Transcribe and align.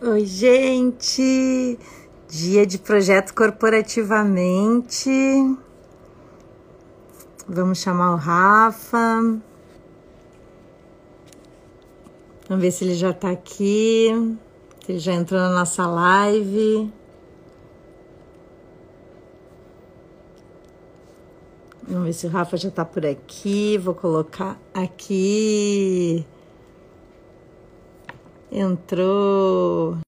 Oi, 0.00 0.24
gente! 0.24 1.76
Dia 2.28 2.64
de 2.64 2.78
projeto 2.78 3.34
corporativamente. 3.34 5.10
Vamos 7.48 7.80
chamar 7.80 8.12
o 8.12 8.16
Rafa. 8.16 9.40
Vamos 12.48 12.62
ver 12.62 12.70
se 12.70 12.84
ele 12.84 12.94
já 12.94 13.12
tá 13.12 13.32
aqui. 13.32 14.38
Se 14.86 14.92
ele 14.92 15.00
já 15.00 15.14
entrou 15.14 15.40
na 15.40 15.50
nossa 15.50 15.84
live. 15.84 16.92
Vamos 21.88 22.04
ver 22.04 22.12
se 22.12 22.28
o 22.28 22.30
Rafa 22.30 22.56
já 22.56 22.70
tá 22.70 22.84
por 22.84 23.04
aqui. 23.04 23.76
Vou 23.78 23.96
colocar 23.96 24.60
aqui. 24.72 26.24
Entrou. 28.50 29.98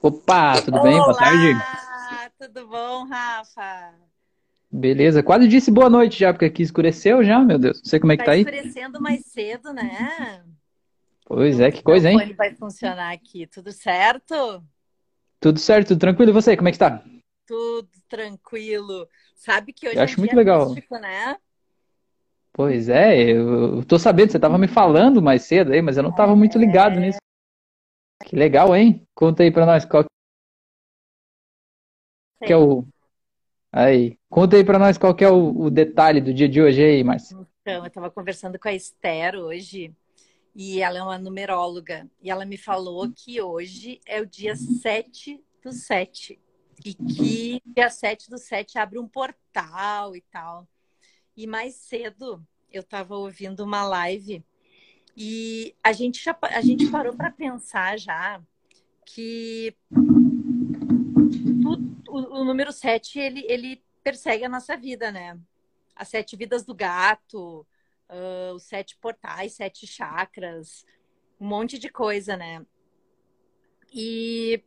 Opa, 0.00 0.60
tudo 0.62 0.80
bem? 0.82 0.94
Olá, 0.94 1.04
Boa 1.04 1.18
tarde. 1.18 2.30
tudo 2.38 2.68
bom, 2.68 3.06
Rafa? 3.08 3.94
Beleza, 4.70 5.22
quase 5.22 5.48
disse 5.48 5.70
boa 5.70 5.88
noite 5.90 6.18
já, 6.18 6.32
porque 6.32 6.44
aqui 6.44 6.62
escureceu 6.62 7.24
já, 7.24 7.40
meu 7.40 7.58
Deus. 7.58 7.78
Não 7.78 7.84
sei 7.90 7.98
como 8.00 8.12
é 8.12 8.16
que 8.16 8.22
Tá 8.24 8.26
tá 8.26 8.32
aí. 8.32 8.40
escurecendo 8.40 9.00
mais 9.00 9.26
cedo, 9.26 9.72
né? 9.72 10.44
Pois 11.24 11.58
é, 11.58 11.70
que 11.72 11.82
coisa, 11.82 12.10
hein? 12.10 12.32
O 12.32 12.36
vai 12.36 12.54
funcionar 12.54 13.12
aqui, 13.12 13.46
tudo 13.46 13.72
certo? 13.72 14.62
Tudo 15.40 15.58
certo, 15.58 15.88
tudo 15.88 16.00
tranquilo. 16.00 16.30
E 16.30 16.34
você, 16.34 16.56
como 16.56 16.68
é 16.68 16.72
que 16.72 16.78
tá? 16.78 17.02
Tudo 17.46 17.88
tranquilo. 18.08 19.08
Sabe 19.34 19.72
que 19.72 19.86
hoje 19.86 19.96
Eu 19.96 20.02
é 20.02 20.04
acho 20.04 20.18
muito 20.18 20.30
dia 20.30 20.38
legal. 20.38 20.66
místico, 20.66 20.98
né? 20.98 21.36
Pois 22.52 22.88
é, 22.88 23.20
eu 23.20 23.78
eu 23.78 23.84
tô 23.84 23.98
sabendo, 23.98 24.30
você 24.30 24.38
tava 24.38 24.56
me 24.56 24.68
falando 24.68 25.20
mais 25.20 25.42
cedo 25.42 25.72
aí, 25.72 25.82
mas 25.82 25.96
eu 25.96 26.02
não 26.02 26.14
tava 26.14 26.36
muito 26.36 26.56
ligado 26.56 27.00
nisso. 27.00 27.18
Que 28.24 28.36
legal, 28.36 28.74
hein? 28.74 29.06
Conta 29.14 29.42
aí 29.42 29.50
pra 29.50 29.66
nós 29.66 29.84
qual 29.84 30.04
que 32.42 32.52
é 32.52 32.56
o. 32.56 32.86
Aí, 33.72 34.16
conta 34.30 34.56
aí 34.56 34.64
pra 34.64 34.78
nós 34.78 34.96
qual 34.96 35.14
que 35.14 35.24
é 35.24 35.28
o, 35.28 35.64
o 35.64 35.70
detalhe 35.70 36.20
do 36.20 36.32
dia 36.32 36.48
de 36.48 36.62
hoje 36.62 36.82
aí, 36.82 37.02
Márcia. 37.02 37.36
Então, 37.60 37.82
eu 37.82 37.86
estava 37.86 38.10
conversando 38.10 38.58
com 38.58 38.68
a 38.68 38.72
Esther 38.72 39.34
hoje, 39.34 39.92
e 40.54 40.80
ela 40.80 40.98
é 40.98 41.02
uma 41.02 41.18
numeróloga, 41.18 42.08
e 42.22 42.30
ela 42.30 42.44
me 42.44 42.56
falou 42.56 43.10
que 43.10 43.40
hoje 43.40 44.00
é 44.06 44.20
o 44.20 44.26
dia 44.26 44.54
7 44.54 45.42
do 45.62 45.72
7, 45.72 46.38
e 46.84 46.94
que 46.94 47.62
dia 47.66 47.90
7 47.90 48.30
do 48.30 48.38
7 48.38 48.78
abre 48.78 48.98
um 48.98 49.08
portal 49.08 50.16
e 50.16 50.20
tal. 50.22 50.66
E 51.36 51.46
mais 51.46 51.74
cedo 51.74 52.44
eu 52.72 52.80
estava 52.80 53.16
ouvindo 53.16 53.60
uma 53.64 53.84
live 53.86 54.42
e 55.16 55.74
a 55.82 55.92
gente 55.92 56.22
já 56.22 56.36
a 56.42 56.60
gente 56.60 56.90
parou 56.90 57.14
para 57.14 57.30
pensar 57.30 57.98
já 57.98 58.40
que 59.06 59.76
tu- 61.62 61.96
o, 62.08 62.40
o 62.40 62.44
número 62.44 62.72
7 62.72 63.18
ele, 63.18 63.44
ele 63.48 63.82
persegue 64.02 64.44
a 64.44 64.48
nossa 64.48 64.76
vida, 64.76 65.10
né? 65.12 65.38
As 65.96 66.08
sete 66.08 66.36
vidas 66.36 66.64
do 66.64 66.74
gato, 66.74 67.66
ah, 68.08 68.52
os 68.54 68.64
sete 68.64 68.96
portais, 68.96 69.54
sete 69.54 69.86
chakras, 69.86 70.84
um 71.40 71.46
monte 71.46 71.78
de 71.78 71.88
coisa, 71.88 72.36
né? 72.36 72.64
E 73.92 74.62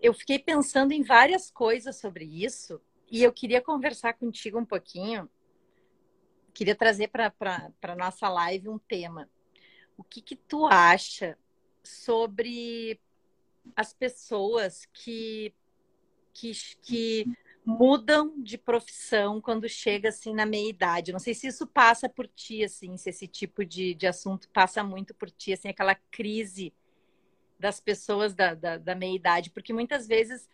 eu 0.00 0.12
fiquei 0.12 0.38
pensando 0.38 0.92
em 0.92 1.02
várias 1.02 1.50
coisas 1.50 1.96
sobre 1.96 2.24
isso 2.24 2.80
e 3.10 3.22
eu 3.22 3.32
queria 3.32 3.60
conversar 3.60 4.14
contigo 4.14 4.58
um 4.58 4.64
pouquinho. 4.64 5.28
Queria 6.52 6.74
trazer 6.74 7.08
para 7.08 7.32
a 7.82 7.96
nossa 7.96 8.28
live 8.28 8.68
um 8.68 8.78
tema. 8.78 9.28
O 9.96 10.04
que 10.04 10.20
que 10.20 10.36
tu 10.36 10.66
acha 10.66 11.38
sobre 11.82 13.00
as 13.74 13.92
pessoas 13.92 14.86
que, 14.92 15.54
que, 16.32 16.52
que 16.82 17.26
mudam 17.64 18.34
de 18.40 18.56
profissão 18.58 19.40
quando 19.40 19.68
chega 19.68 20.10
assim 20.10 20.34
na 20.34 20.46
meia 20.46 20.68
idade? 20.68 21.12
Não 21.12 21.18
sei 21.18 21.34
se 21.34 21.46
isso 21.46 21.66
passa 21.66 22.08
por 22.08 22.26
ti, 22.26 22.64
assim, 22.64 22.96
se 22.96 23.10
esse 23.10 23.26
tipo 23.26 23.64
de, 23.64 23.94
de 23.94 24.06
assunto 24.06 24.48
passa 24.50 24.82
muito 24.82 25.14
por 25.14 25.30
ti, 25.30 25.52
assim, 25.52 25.68
aquela 25.68 25.94
crise 25.94 26.72
das 27.58 27.80
pessoas 27.80 28.34
da, 28.34 28.54
da, 28.54 28.76
da 28.78 28.94
meia 28.94 29.14
idade, 29.16 29.50
porque 29.50 29.72
muitas 29.72 30.06
vezes 30.06 30.48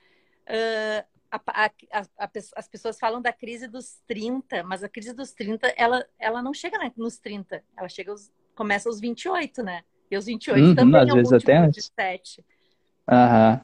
ah, 0.46 1.04
a- 1.30 1.70
a- 1.92 2.00
a- 2.18 2.30
as 2.56 2.68
pessoas 2.68 2.98
falam 2.98 3.20
da 3.22 3.32
crise 3.32 3.66
dos 3.66 4.00
30, 4.06 4.62
mas 4.62 4.82
a 4.84 4.88
crise 4.88 5.14
dos 5.14 5.32
30, 5.32 5.72
ela, 5.76 6.06
ela 6.18 6.42
não 6.42 6.52
chega 6.52 6.78
na- 6.78 6.92
nos 6.96 7.18
30, 7.18 7.64
ela 7.76 7.88
chega 7.88 8.10
aos, 8.10 8.30
começa 8.54 8.88
aos 8.88 9.00
28, 9.00 9.62
né? 9.62 9.82
E 10.10 10.16
os 10.16 10.26
28 10.26 10.62
Uhum, 10.62 10.74
também 10.74 11.00
às 11.00 11.08
é 11.08 11.12
vezes 11.14 11.32
até 11.32 11.56
múltiplo 11.56 11.70
de 11.70 11.78
antes. 11.78 11.92
7, 11.98 12.44
Aham. 13.08 13.60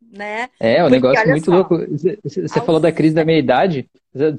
Né? 0.00 0.48
É, 0.58 0.76
um 0.82 0.88
Porque 0.88 0.90
negócio 0.90 1.28
muito 1.28 1.44
só, 1.44 1.52
louco. 1.52 1.78
Você 2.24 2.60
falou 2.60 2.80
da 2.80 2.92
crise 2.92 3.14
da 3.14 3.24
meia-idade. 3.24 3.88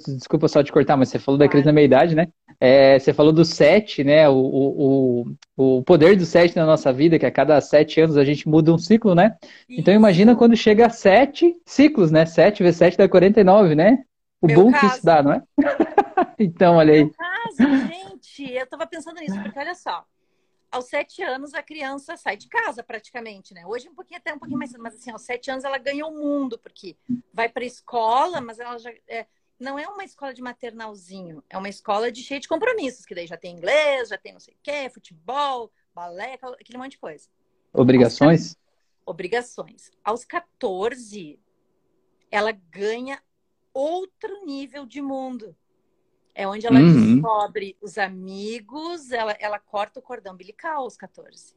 Desculpa 0.05 0.47
só 0.47 0.63
te 0.63 0.71
cortar, 0.71 0.97
mas 0.97 1.09
você 1.09 1.19
falou 1.19 1.37
da 1.37 1.47
crise 1.47 1.65
da 1.65 1.73
meia-idade, 1.73 2.15
né? 2.15 2.27
É, 2.59 2.99
você 2.99 3.13
falou 3.13 3.31
do 3.31 3.45
sete, 3.45 4.03
né? 4.03 4.27
O, 4.27 4.35
o, 4.35 5.25
o, 5.55 5.83
poder 5.83 6.17
do 6.17 6.25
sete 6.25 6.55
na 6.55 6.65
nossa 6.65 6.91
vida, 6.91 7.17
que 7.17 7.25
a 7.25 7.31
cada 7.31 7.59
sete 7.61 8.01
anos 8.01 8.17
a 8.17 8.25
gente 8.25 8.49
muda 8.49 8.73
um 8.73 8.77
ciclo, 8.77 9.15
né? 9.15 9.37
Então 9.69 9.93
imagina 9.93 10.31
isso, 10.31 10.39
quando 10.39 10.57
chega 10.57 10.87
a 10.87 10.89
sete 10.89 11.55
ciclos, 11.65 12.11
né? 12.11 12.25
Sete 12.25 12.63
vezes 12.63 12.77
sete 12.77 12.97
dá 12.97 13.07
49, 13.07 13.75
né? 13.75 13.99
O 14.41 14.47
meu 14.47 14.63
bom 14.63 14.71
que 14.71 14.85
isso 14.85 15.01
caso. 15.01 15.05
dá, 15.05 15.23
não 15.23 15.33
é? 15.33 15.43
Então, 16.37 16.75
olha 16.75 16.93
Meu 16.93 17.05
aí. 17.05 17.11
caso, 17.11 17.87
gente, 17.87 18.53
eu 18.53 18.67
tava 18.67 18.87
pensando 18.87 19.19
nisso, 19.19 19.41
porque 19.41 19.59
olha 19.59 19.75
só, 19.75 20.03
aos 20.71 20.85
sete 20.85 21.21
anos 21.21 21.53
a 21.53 21.63
criança 21.63 22.15
sai 22.15 22.37
de 22.37 22.47
casa 22.47 22.83
praticamente, 22.83 23.53
né? 23.53 23.65
Hoje 23.65 23.89
um 23.89 23.95
pouquinho 23.95 24.19
até 24.19 24.33
um 24.33 24.39
pouquinho 24.39 24.59
mais 24.59 24.71
mas 24.73 24.95
assim, 24.95 25.11
aos 25.11 25.23
sete 25.23 25.49
anos 25.51 25.63
ela 25.63 25.77
ganha 25.77 26.05
o 26.05 26.11
mundo, 26.11 26.57
porque 26.57 26.97
vai 27.33 27.49
pra 27.49 27.65
escola, 27.65 28.39
mas 28.41 28.59
ela 28.59 28.77
já 28.77 28.91
é, 29.07 29.27
não 29.59 29.77
é 29.77 29.87
uma 29.87 30.03
escola 30.03 30.33
de 30.33 30.41
maternalzinho, 30.41 31.43
é 31.49 31.57
uma 31.57 31.69
escola 31.69 32.11
de 32.11 32.23
cheia 32.23 32.39
de 32.39 32.47
compromissos, 32.47 33.05
que 33.05 33.15
daí 33.15 33.27
já 33.27 33.37
tem 33.37 33.55
inglês, 33.55 34.09
já 34.09 34.17
tem 34.17 34.33
não 34.33 34.39
sei 34.39 34.53
o 34.53 34.57
quê, 34.61 34.89
futebol, 34.89 35.71
balé, 35.93 36.39
aquele 36.59 36.77
monte 36.77 36.91
de 36.91 36.99
coisa. 36.99 37.27
Aos 37.73 37.81
Obrigações? 37.81 38.57
obrigações. 39.05 39.91
Aos 40.03 40.23
14, 40.23 41.39
ela 42.29 42.51
ganha 42.51 43.21
outro 43.73 44.45
nível 44.45 44.85
de 44.85 45.01
mundo. 45.01 45.55
É 46.41 46.47
onde 46.47 46.65
ela 46.65 46.79
Uhum, 46.79 46.81
descobre 46.81 47.75
os 47.81 47.97
amigos, 47.97 49.11
ela, 49.11 49.35
ela 49.41 49.59
corta 49.59 49.99
o 49.99 50.01
cordão 50.01 50.33
umbilical 50.33 50.83
aos 50.83 50.95
14, 50.95 51.53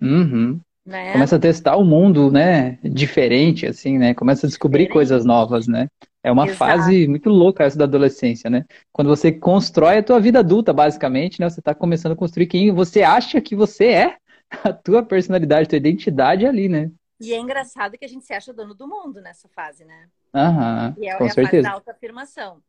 uhum. 0.00 0.60
né? 0.84 1.12
Começa 1.12 1.36
a 1.36 1.38
testar 1.38 1.76
o 1.76 1.84
mundo, 1.84 2.30
né? 2.30 2.78
Diferente, 2.82 3.66
assim, 3.66 3.98
né? 3.98 4.14
Começa 4.14 4.46
a 4.46 4.48
descobrir 4.48 4.88
coisas 4.88 5.24
Diferente. 5.24 5.26
novas, 5.26 5.66
né? 5.68 5.88
É 6.22 6.32
uma 6.32 6.48
Exato. 6.48 6.58
fase 6.58 7.08
muito 7.08 7.30
louca 7.30 7.64
essa 7.64 7.78
da 7.78 7.84
adolescência, 7.84 8.50
né? 8.50 8.64
Quando 8.92 9.08
você 9.08 9.32
constrói 9.32 9.98
a 9.98 10.02
tua 10.02 10.20
vida 10.20 10.40
adulta, 10.40 10.72
basicamente, 10.72 11.40
né? 11.40 11.48
Você 11.48 11.60
está 11.60 11.74
começando 11.74 12.12
a 12.12 12.16
construir 12.16 12.46
quem 12.48 12.72
você 12.72 13.02
acha 13.02 13.40
que 13.40 13.56
você 13.56 13.86
é, 13.86 14.16
a 14.64 14.72
tua 14.72 15.02
personalidade, 15.04 15.68
tua 15.68 15.78
identidade 15.78 16.46
ali, 16.46 16.68
né? 16.68 16.90
E 17.20 17.32
é 17.32 17.38
engraçado 17.38 17.96
que 17.98 18.04
a 18.04 18.08
gente 18.08 18.24
se 18.24 18.32
acha 18.34 18.52
dono 18.52 18.74
do 18.74 18.86
mundo 18.88 19.20
nessa 19.20 19.48
fase, 19.48 19.84
né? 19.84 20.10
Aham, 20.34 20.96
E 20.96 21.08
é, 21.08 21.14
com 21.16 21.24
é 21.24 21.30
a 21.30 21.36
fase 21.36 21.60
da 21.60 21.70
certeza. 21.70 21.72
autoafirmação. 21.72 22.62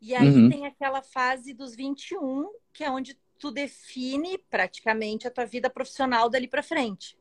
E 0.00 0.14
aí 0.14 0.28
Uhum, 0.28 0.48
tem 0.48 0.66
aquela 0.66 1.02
fase 1.02 1.52
dos 1.52 1.74
21, 1.74 2.48
que 2.72 2.84
é 2.84 2.90
onde 2.90 3.18
tu 3.38 3.50
define 3.50 4.38
praticamente 4.50 5.26
a 5.26 5.30
tua 5.30 5.44
vida 5.44 5.68
profissional 5.70 6.28
dali 6.30 6.46
pra 6.48 6.62
frente, 6.62 7.16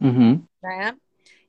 uhum. 0.00 0.42
né? 0.62 0.96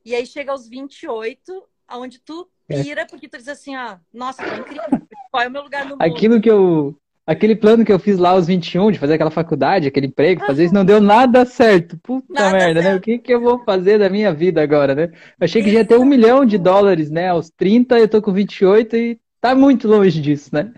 E 0.04 0.14
aí 0.14 0.26
chega 0.26 0.52
aos 0.52 0.68
28, 0.68 1.62
onde 1.92 2.20
tu 2.20 2.48
É. 2.68 2.82
pira, 2.82 3.06
porque 3.06 3.28
tu 3.28 3.38
diz 3.38 3.48
assim, 3.48 3.76
ó, 3.76 3.98
nossa, 4.12 4.42
tô 4.44 4.54
incrível, 4.54 4.84
qual 5.30 5.42
é 5.42 5.48
o 5.48 5.50
meu 5.50 5.62
lugar 5.62 5.84
no 5.84 5.98
mundo? 5.98 6.02
Aquilo 6.02 6.40
que 6.40 6.50
eu. 6.50 6.96
Aquele 7.26 7.56
plano 7.56 7.84
que 7.84 7.92
eu 7.92 7.98
fiz 7.98 8.18
lá 8.18 8.30
aos 8.30 8.46
21, 8.46 8.92
de 8.92 9.00
fazer 9.00 9.14
aquela 9.14 9.32
faculdade, 9.32 9.88
aquele 9.88 10.06
emprego, 10.06 10.44
fazer 10.46 10.64
isso, 10.64 10.74
não 10.74 10.84
deu 10.84 11.00
nada 11.00 11.44
certo. 11.44 11.98
Puta 11.98 12.32
Nada 12.32 12.56
merda, 12.56 12.82
né? 12.82 12.90
O 12.90 12.92
certo. 12.92 13.04
que 13.04 13.18
que 13.18 13.34
eu 13.34 13.40
vou 13.40 13.64
fazer 13.64 13.98
da 13.98 14.08
minha 14.08 14.32
vida 14.32 14.62
agora, 14.62 14.94
né? 14.94 15.04
Eu 15.12 15.44
achei 15.44 15.60
que 15.60 15.70
já 15.72 15.80
ia 15.80 15.84
ter 15.84 15.98
um 15.98 16.04
milhão 16.04 16.44
de 16.46 16.56
dólares, 16.56 17.10
né? 17.10 17.28
Aos 17.30 17.50
30, 17.50 17.98
eu 17.98 18.08
tô 18.08 18.22
com 18.22 18.32
28 18.32 18.94
e 18.96 19.20
tá 19.40 19.54
muito 19.54 19.86
longe 19.88 20.20
disso, 20.20 20.50
né? 20.52 20.72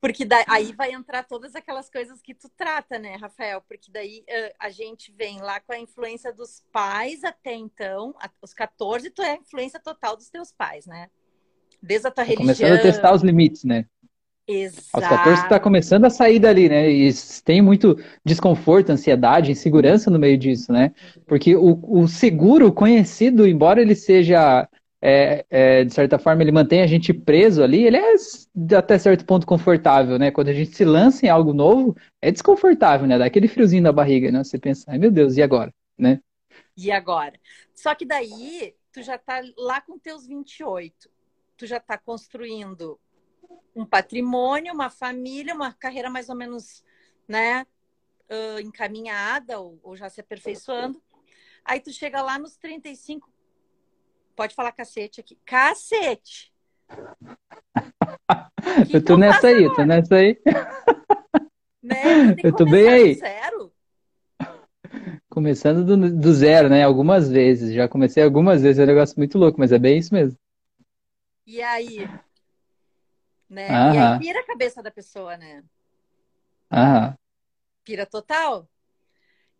Porque 0.00 0.24
daí, 0.24 0.44
aí 0.48 0.72
vai 0.72 0.92
entrar 0.92 1.22
todas 1.22 1.54
aquelas 1.54 1.88
coisas 1.88 2.20
que 2.20 2.34
tu 2.34 2.48
trata, 2.56 2.98
né, 2.98 3.14
Rafael? 3.14 3.62
Porque 3.68 3.88
daí 3.88 4.24
a 4.58 4.68
gente 4.68 5.12
vem 5.16 5.40
lá 5.40 5.60
com 5.60 5.72
a 5.72 5.78
influência 5.78 6.32
dos 6.32 6.60
pais 6.72 7.22
até 7.22 7.54
então, 7.54 8.12
os 8.42 8.52
14, 8.52 9.10
tu 9.10 9.22
é 9.22 9.30
a 9.30 9.36
influência 9.36 9.78
total 9.78 10.16
dos 10.16 10.28
teus 10.28 10.50
pais, 10.50 10.86
né? 10.86 11.08
Desde 11.80 12.08
a 12.08 12.10
tua 12.10 12.24
Tá 12.26 12.34
começando 12.34 12.72
a 12.72 12.78
testar 12.78 13.08
religião. 13.08 13.14
os 13.14 13.22
limites, 13.22 13.62
né? 13.62 13.86
Aos 14.92 15.06
14 15.06 15.48
tá 15.48 15.56
Exato. 15.56 15.60
começando 15.60 16.04
a 16.04 16.10
sair 16.10 16.40
dali, 16.40 16.68
né? 16.68 16.90
E 16.90 17.10
tem 17.44 17.62
muito 17.62 17.96
desconforto, 18.24 18.90
ansiedade, 18.90 19.52
insegurança 19.52 20.10
no 20.10 20.18
meio 20.18 20.36
disso, 20.36 20.72
né? 20.72 20.92
Porque 21.26 21.54
o, 21.54 21.78
o 21.82 22.08
seguro, 22.08 22.66
o 22.66 22.72
conhecido, 22.72 23.46
embora 23.46 23.80
ele 23.80 23.94
seja 23.94 24.68
é, 25.04 25.44
é, 25.50 25.84
de 25.84 25.92
certa 25.92 26.16
forma, 26.16 26.42
ele 26.42 26.52
mantém 26.52 26.80
a 26.80 26.86
gente 26.86 27.12
preso 27.12 27.60
ali, 27.60 27.82
ele 27.82 27.96
é 27.96 28.14
até 28.76 28.96
certo 28.96 29.26
ponto 29.26 29.44
confortável, 29.44 30.16
né? 30.16 30.30
Quando 30.30 30.48
a 30.48 30.52
gente 30.52 30.76
se 30.76 30.84
lança 30.84 31.26
em 31.26 31.28
algo 31.28 31.52
novo, 31.52 31.96
é 32.20 32.30
desconfortável, 32.30 33.04
né? 33.08 33.18
Dá 33.18 33.24
aquele 33.24 33.48
friozinho 33.48 33.82
na 33.82 33.90
barriga, 33.90 34.30
né? 34.30 34.44
Você 34.44 34.60
pensa, 34.60 34.92
ai 34.92 34.98
meu 34.98 35.10
Deus, 35.10 35.36
e 35.36 35.42
agora? 35.42 35.74
Né? 35.98 36.20
E 36.76 36.92
agora? 36.92 37.32
Só 37.74 37.96
que 37.96 38.06
daí, 38.06 38.76
tu 38.92 39.02
já 39.02 39.18
tá 39.18 39.42
lá 39.58 39.80
com 39.80 39.98
teus 39.98 40.24
28, 40.24 41.10
tu 41.56 41.66
já 41.66 41.80
tá 41.80 41.98
construindo 41.98 42.96
um 43.74 43.84
patrimônio, 43.84 44.72
uma 44.72 44.88
família, 44.88 45.52
uma 45.52 45.72
carreira 45.72 46.08
mais 46.08 46.28
ou 46.28 46.36
menos, 46.36 46.84
né, 47.26 47.66
uh, 48.30 48.60
encaminhada 48.60 49.58
ou, 49.58 49.80
ou 49.82 49.96
já 49.96 50.08
se 50.08 50.20
aperfeiçoando. 50.20 51.02
Aí 51.64 51.80
tu 51.80 51.92
chega 51.92 52.22
lá 52.22 52.38
nos 52.38 52.56
35, 52.56 53.31
pode 54.34 54.54
falar 54.54 54.72
cacete 54.72 55.20
aqui, 55.20 55.38
cacete. 55.44 56.52
eu 58.92 59.04
tô 59.04 59.16
nessa 59.16 59.48
aí, 59.48 59.74
tô 59.74 59.84
nessa 59.84 60.16
aí. 60.16 60.38
Né? 61.82 62.34
Eu 62.42 62.54
tô 62.54 62.64
bem 62.64 62.88
aí. 62.88 63.14
Zero. 63.14 63.72
Começando 65.28 65.84
do, 65.84 65.96
do, 65.96 66.32
zero, 66.32 66.68
né? 66.68 66.84
Algumas 66.84 67.30
vezes. 67.30 67.74
Já 67.74 67.88
comecei 67.88 68.22
algumas 68.22 68.62
vezes, 68.62 68.78
é 68.78 68.84
um 68.84 68.86
negócio 68.86 69.18
muito 69.18 69.38
louco, 69.38 69.58
mas 69.58 69.72
é 69.72 69.78
bem 69.78 69.98
isso 69.98 70.14
mesmo. 70.14 70.38
E 71.46 71.62
aí? 71.62 72.08
Né? 73.48 73.68
E 73.68 73.98
aí 73.98 74.18
pira 74.18 74.40
a 74.40 74.46
cabeça 74.46 74.82
da 74.82 74.90
pessoa, 74.90 75.36
né? 75.36 75.62
Aham. 76.70 77.14
Pira 77.84 78.06
total. 78.06 78.68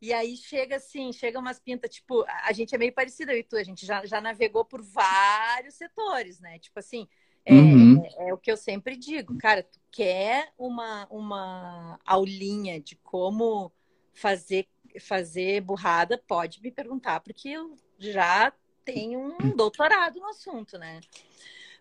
E 0.03 0.13
aí 0.13 0.37
chega 0.37 0.77
assim, 0.77 1.13
chega 1.13 1.39
umas 1.39 1.61
pintas, 1.61 1.95
tipo, 1.95 2.25
a 2.27 2.53
gente 2.53 2.75
é 2.75 2.79
meio 2.79 2.93
parecido, 2.93 3.31
eu 3.31 3.39
e 3.39 3.45
tu, 3.45 3.57
a 3.57 3.63
gente 3.63 3.87
já, 3.87 4.05
já 4.05 4.21
navegou 4.21 4.65
por 4.65 4.83
vários 4.83 5.77
setores, 5.77 6.41
né? 6.41 6.59
Tipo 6.59 6.81
assim, 6.81 7.07
é, 7.47 7.55
uhum. 7.55 8.05
é, 8.05 8.31
é, 8.31 8.35
o 8.35 8.37
que 8.37 8.51
eu 8.51 8.57
sempre 8.57 8.97
digo, 8.97 9.39
cara, 9.39 9.63
tu 9.63 9.79
quer 9.93 10.53
uma, 10.59 11.07
uma 11.09 12.01
aulinha 12.05 12.81
de 12.81 12.97
como 12.97 13.73
fazer, 14.13 14.67
fazer 15.01 15.61
burrada, 15.61 16.19
pode 16.19 16.61
me 16.61 16.73
perguntar, 16.73 17.21
porque 17.21 17.51
eu 17.51 17.77
já 17.97 18.53
tenho 18.85 19.21
um 19.21 19.37
hum. 19.41 19.57
doutorado 19.57 20.19
no 20.19 20.27
assunto, 20.27 20.79
né? 20.79 21.01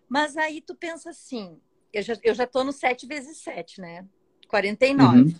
Mas 0.08 0.36
aí 0.36 0.60
tu 0.60 0.76
pensa 0.76 1.10
assim, 1.10 1.60
eu 1.92 2.02
já, 2.02 2.14
eu 2.22 2.34
já 2.34 2.46
tô 2.46 2.62
no 2.62 2.72
7 2.72 3.04
vezes 3.04 3.38
7, 3.38 3.80
né? 3.80 4.06
49. 4.46 5.18
Uhum. 5.18 5.34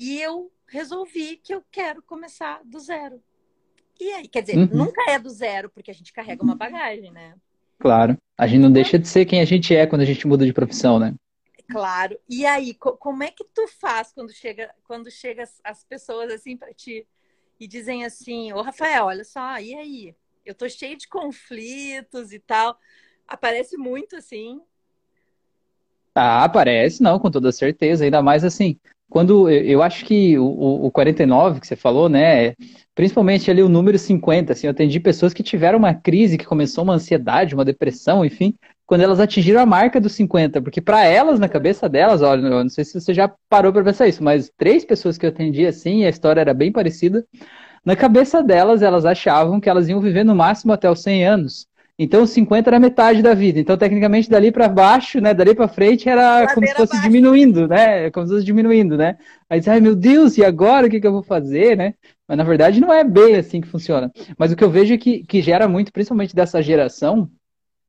E 0.00 0.18
eu 0.18 0.50
resolvi 0.66 1.36
que 1.36 1.54
eu 1.54 1.62
quero 1.70 2.02
começar 2.02 2.62
do 2.64 2.80
zero. 2.80 3.22
E 4.00 4.10
aí, 4.14 4.26
quer 4.26 4.40
dizer, 4.40 4.56
uhum. 4.56 4.68
nunca 4.72 5.02
é 5.10 5.18
do 5.18 5.28
zero, 5.28 5.68
porque 5.68 5.90
a 5.90 5.94
gente 5.94 6.10
carrega 6.10 6.42
uma 6.42 6.54
bagagem, 6.54 7.10
né? 7.10 7.34
Claro. 7.78 8.16
A 8.38 8.46
gente 8.46 8.62
não 8.62 8.72
deixa 8.72 8.98
de 8.98 9.06
ser 9.06 9.26
quem 9.26 9.42
a 9.42 9.44
gente 9.44 9.76
é 9.76 9.86
quando 9.86 10.00
a 10.00 10.06
gente 10.06 10.26
muda 10.26 10.46
de 10.46 10.54
profissão, 10.54 10.98
né? 10.98 11.14
Claro. 11.70 12.18
E 12.26 12.46
aí, 12.46 12.72
como 12.74 13.22
é 13.22 13.30
que 13.30 13.44
tu 13.44 13.68
faz 13.68 14.10
quando 14.10 14.32
chega, 14.32 14.74
quando 14.84 15.10
chega 15.10 15.44
as 15.62 15.84
pessoas 15.84 16.32
assim 16.32 16.56
para 16.56 16.72
ti 16.72 17.06
e 17.60 17.68
dizem 17.68 18.06
assim, 18.06 18.54
ô 18.54 18.62
Rafael, 18.62 19.04
olha 19.04 19.22
só, 19.22 19.58
e 19.58 19.74
aí? 19.74 20.16
Eu 20.46 20.54
tô 20.54 20.66
cheio 20.66 20.96
de 20.96 21.06
conflitos 21.08 22.32
e 22.32 22.38
tal. 22.38 22.78
Aparece 23.28 23.76
muito 23.76 24.16
assim. 24.16 24.62
Ah, 26.14 26.44
aparece, 26.44 27.02
não, 27.02 27.18
com 27.18 27.30
toda 27.30 27.52
certeza. 27.52 28.04
Ainda 28.04 28.22
mais 28.22 28.44
assim, 28.44 28.80
quando 29.10 29.50
eu 29.50 29.82
acho 29.82 30.04
que 30.04 30.38
o, 30.38 30.86
o 30.86 30.90
49 30.90 31.60
que 31.60 31.66
você 31.66 31.76
falou, 31.76 32.08
né, 32.08 32.54
principalmente 32.94 33.50
ali 33.50 33.62
o 33.62 33.68
número 33.68 33.98
50, 33.98 34.52
assim, 34.52 34.66
eu 34.66 34.70
atendi 34.70 35.00
pessoas 35.00 35.34
que 35.34 35.42
tiveram 35.42 35.78
uma 35.78 35.92
crise, 35.92 36.38
que 36.38 36.46
começou 36.46 36.84
uma 36.84 36.94
ansiedade, 36.94 37.54
uma 37.54 37.64
depressão, 37.64 38.24
enfim, 38.24 38.54
quando 38.86 39.02
elas 39.02 39.20
atingiram 39.20 39.60
a 39.60 39.66
marca 39.66 40.00
dos 40.00 40.12
50, 40.12 40.62
porque 40.62 40.80
para 40.80 41.04
elas, 41.04 41.38
na 41.38 41.48
cabeça 41.48 41.88
delas, 41.88 42.22
olha, 42.22 42.40
eu 42.46 42.62
não 42.62 42.68
sei 42.68 42.84
se 42.84 43.00
você 43.00 43.12
já 43.12 43.32
parou 43.48 43.72
para 43.72 43.84
pensar 43.84 44.08
isso, 44.08 44.22
mas 44.22 44.50
três 44.56 44.84
pessoas 44.84 45.18
que 45.18 45.26
eu 45.26 45.30
atendi 45.30 45.66
assim, 45.66 46.04
a 46.04 46.08
história 46.08 46.40
era 46.40 46.54
bem 46.54 46.72
parecida, 46.72 47.24
na 47.84 47.96
cabeça 47.96 48.42
delas, 48.42 48.82
elas 48.82 49.06
achavam 49.06 49.58
que 49.60 49.68
elas 49.68 49.88
iam 49.88 50.00
viver 50.00 50.24
no 50.24 50.34
máximo 50.34 50.72
até 50.72 50.90
os 50.90 51.02
100 51.02 51.26
anos. 51.26 51.66
Então, 52.02 52.26
50 52.26 52.70
era 52.70 52.80
metade 52.80 53.20
da 53.20 53.34
vida. 53.34 53.60
Então, 53.60 53.76
tecnicamente, 53.76 54.30
dali 54.30 54.50
para 54.50 54.66
baixo, 54.66 55.20
né, 55.20 55.34
dali 55.34 55.54
para 55.54 55.68
frente, 55.68 56.08
era 56.08 56.50
como 56.54 56.66
se 56.66 56.72
fosse 56.72 56.98
diminuindo, 57.02 57.68
né? 57.68 58.10
Como 58.10 58.26
se 58.26 58.32
fosse 58.32 58.46
diminuindo, 58.46 58.96
né? 58.96 59.18
Aí 59.50 59.58
diz, 59.58 59.68
ai 59.68 59.80
meu 59.80 59.94
Deus, 59.94 60.38
e 60.38 60.42
agora 60.42 60.86
o 60.86 60.90
que, 60.90 60.98
que 60.98 61.06
eu 61.06 61.12
vou 61.12 61.22
fazer, 61.22 61.76
né? 61.76 61.92
Mas 62.26 62.38
na 62.38 62.44
verdade 62.44 62.80
não 62.80 62.90
é 62.90 63.04
bem 63.04 63.36
assim 63.36 63.60
que 63.60 63.68
funciona. 63.68 64.10
Mas 64.38 64.50
o 64.50 64.56
que 64.56 64.64
eu 64.64 64.70
vejo 64.70 64.94
é 64.94 64.96
que, 64.96 65.24
que 65.24 65.42
gera 65.42 65.68
muito, 65.68 65.92
principalmente 65.92 66.34
dessa 66.34 66.62
geração, 66.62 67.30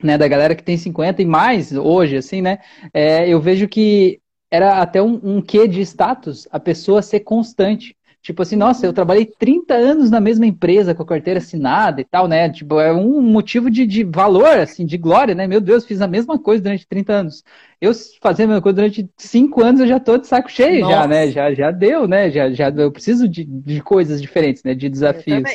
né, 0.04 0.18
da 0.18 0.28
galera 0.28 0.56
que 0.56 0.63
tem 0.63 0.75
50 0.75 1.22
e 1.22 1.25
mais 1.25 1.72
hoje, 1.72 2.18
assim, 2.18 2.42
né? 2.42 2.58
É, 2.94 3.30
eu 3.30 3.40
vejo 3.40 3.66
que 3.66 4.19
era 4.52 4.81
até 4.81 5.02
um, 5.02 5.22
um 5.24 5.42
quê 5.42 5.69
de 5.69 5.80
status 5.80 6.50
a 6.52 6.60
pessoa 6.60 7.02
ser 7.02 7.22
constante. 7.22 7.96
Tipo 8.21 8.44
assim, 8.44 8.56
nossa, 8.56 8.85
eu 8.85 8.94
trabalhei 8.94 9.25
30 9.25 9.73
anos 9.73 10.12
na 10.12 10.19
mesma 10.19 10.45
empresa 10.45 10.94
com 10.94 11.01
a 11.01 11.06
carteira 11.06 11.39
assinada 11.39 12.01
e 12.01 12.06
tal, 12.06 12.27
né? 12.27 12.50
Tipo, 12.51 12.79
é 12.79 12.94
um 12.94 13.19
motivo 13.21 13.69
de, 13.69 13.85
de 13.88 14.03
valor, 14.03 14.59
assim, 14.59 14.85
de 14.85 14.97
glória, 14.97 15.33
né? 15.33 15.47
Meu 15.47 15.59
Deus, 15.59 15.85
fiz 15.85 16.01
a 16.01 16.07
mesma 16.07 16.38
coisa 16.38 16.62
durante 16.63 16.88
30 16.88 17.13
anos. 17.13 17.44
Eu 17.81 17.94
fazendo 18.22 18.45
a 18.45 18.48
mesma 18.50 18.62
coisa 18.62 18.75
durante 18.75 19.10
5 19.18 19.63
anos, 19.63 19.81
eu 19.81 19.88
já 19.88 20.00
tô 20.00 20.16
de 20.16 20.28
saco 20.28 20.51
cheio, 20.51 20.81
nossa. 20.81 20.95
já, 20.95 21.07
né? 21.07 21.31
Já, 21.31 21.51
já 21.51 21.72
deu, 21.72 22.07
né? 22.07 22.30
Já, 22.30 22.51
já, 22.51 22.69
eu 22.69 22.92
preciso 22.92 23.28
de, 23.28 23.44
de 23.44 23.81
coisas 23.81 24.22
diferentes, 24.22 24.62
né? 24.63 24.75
De 24.75 24.88
desafios. 24.88 25.50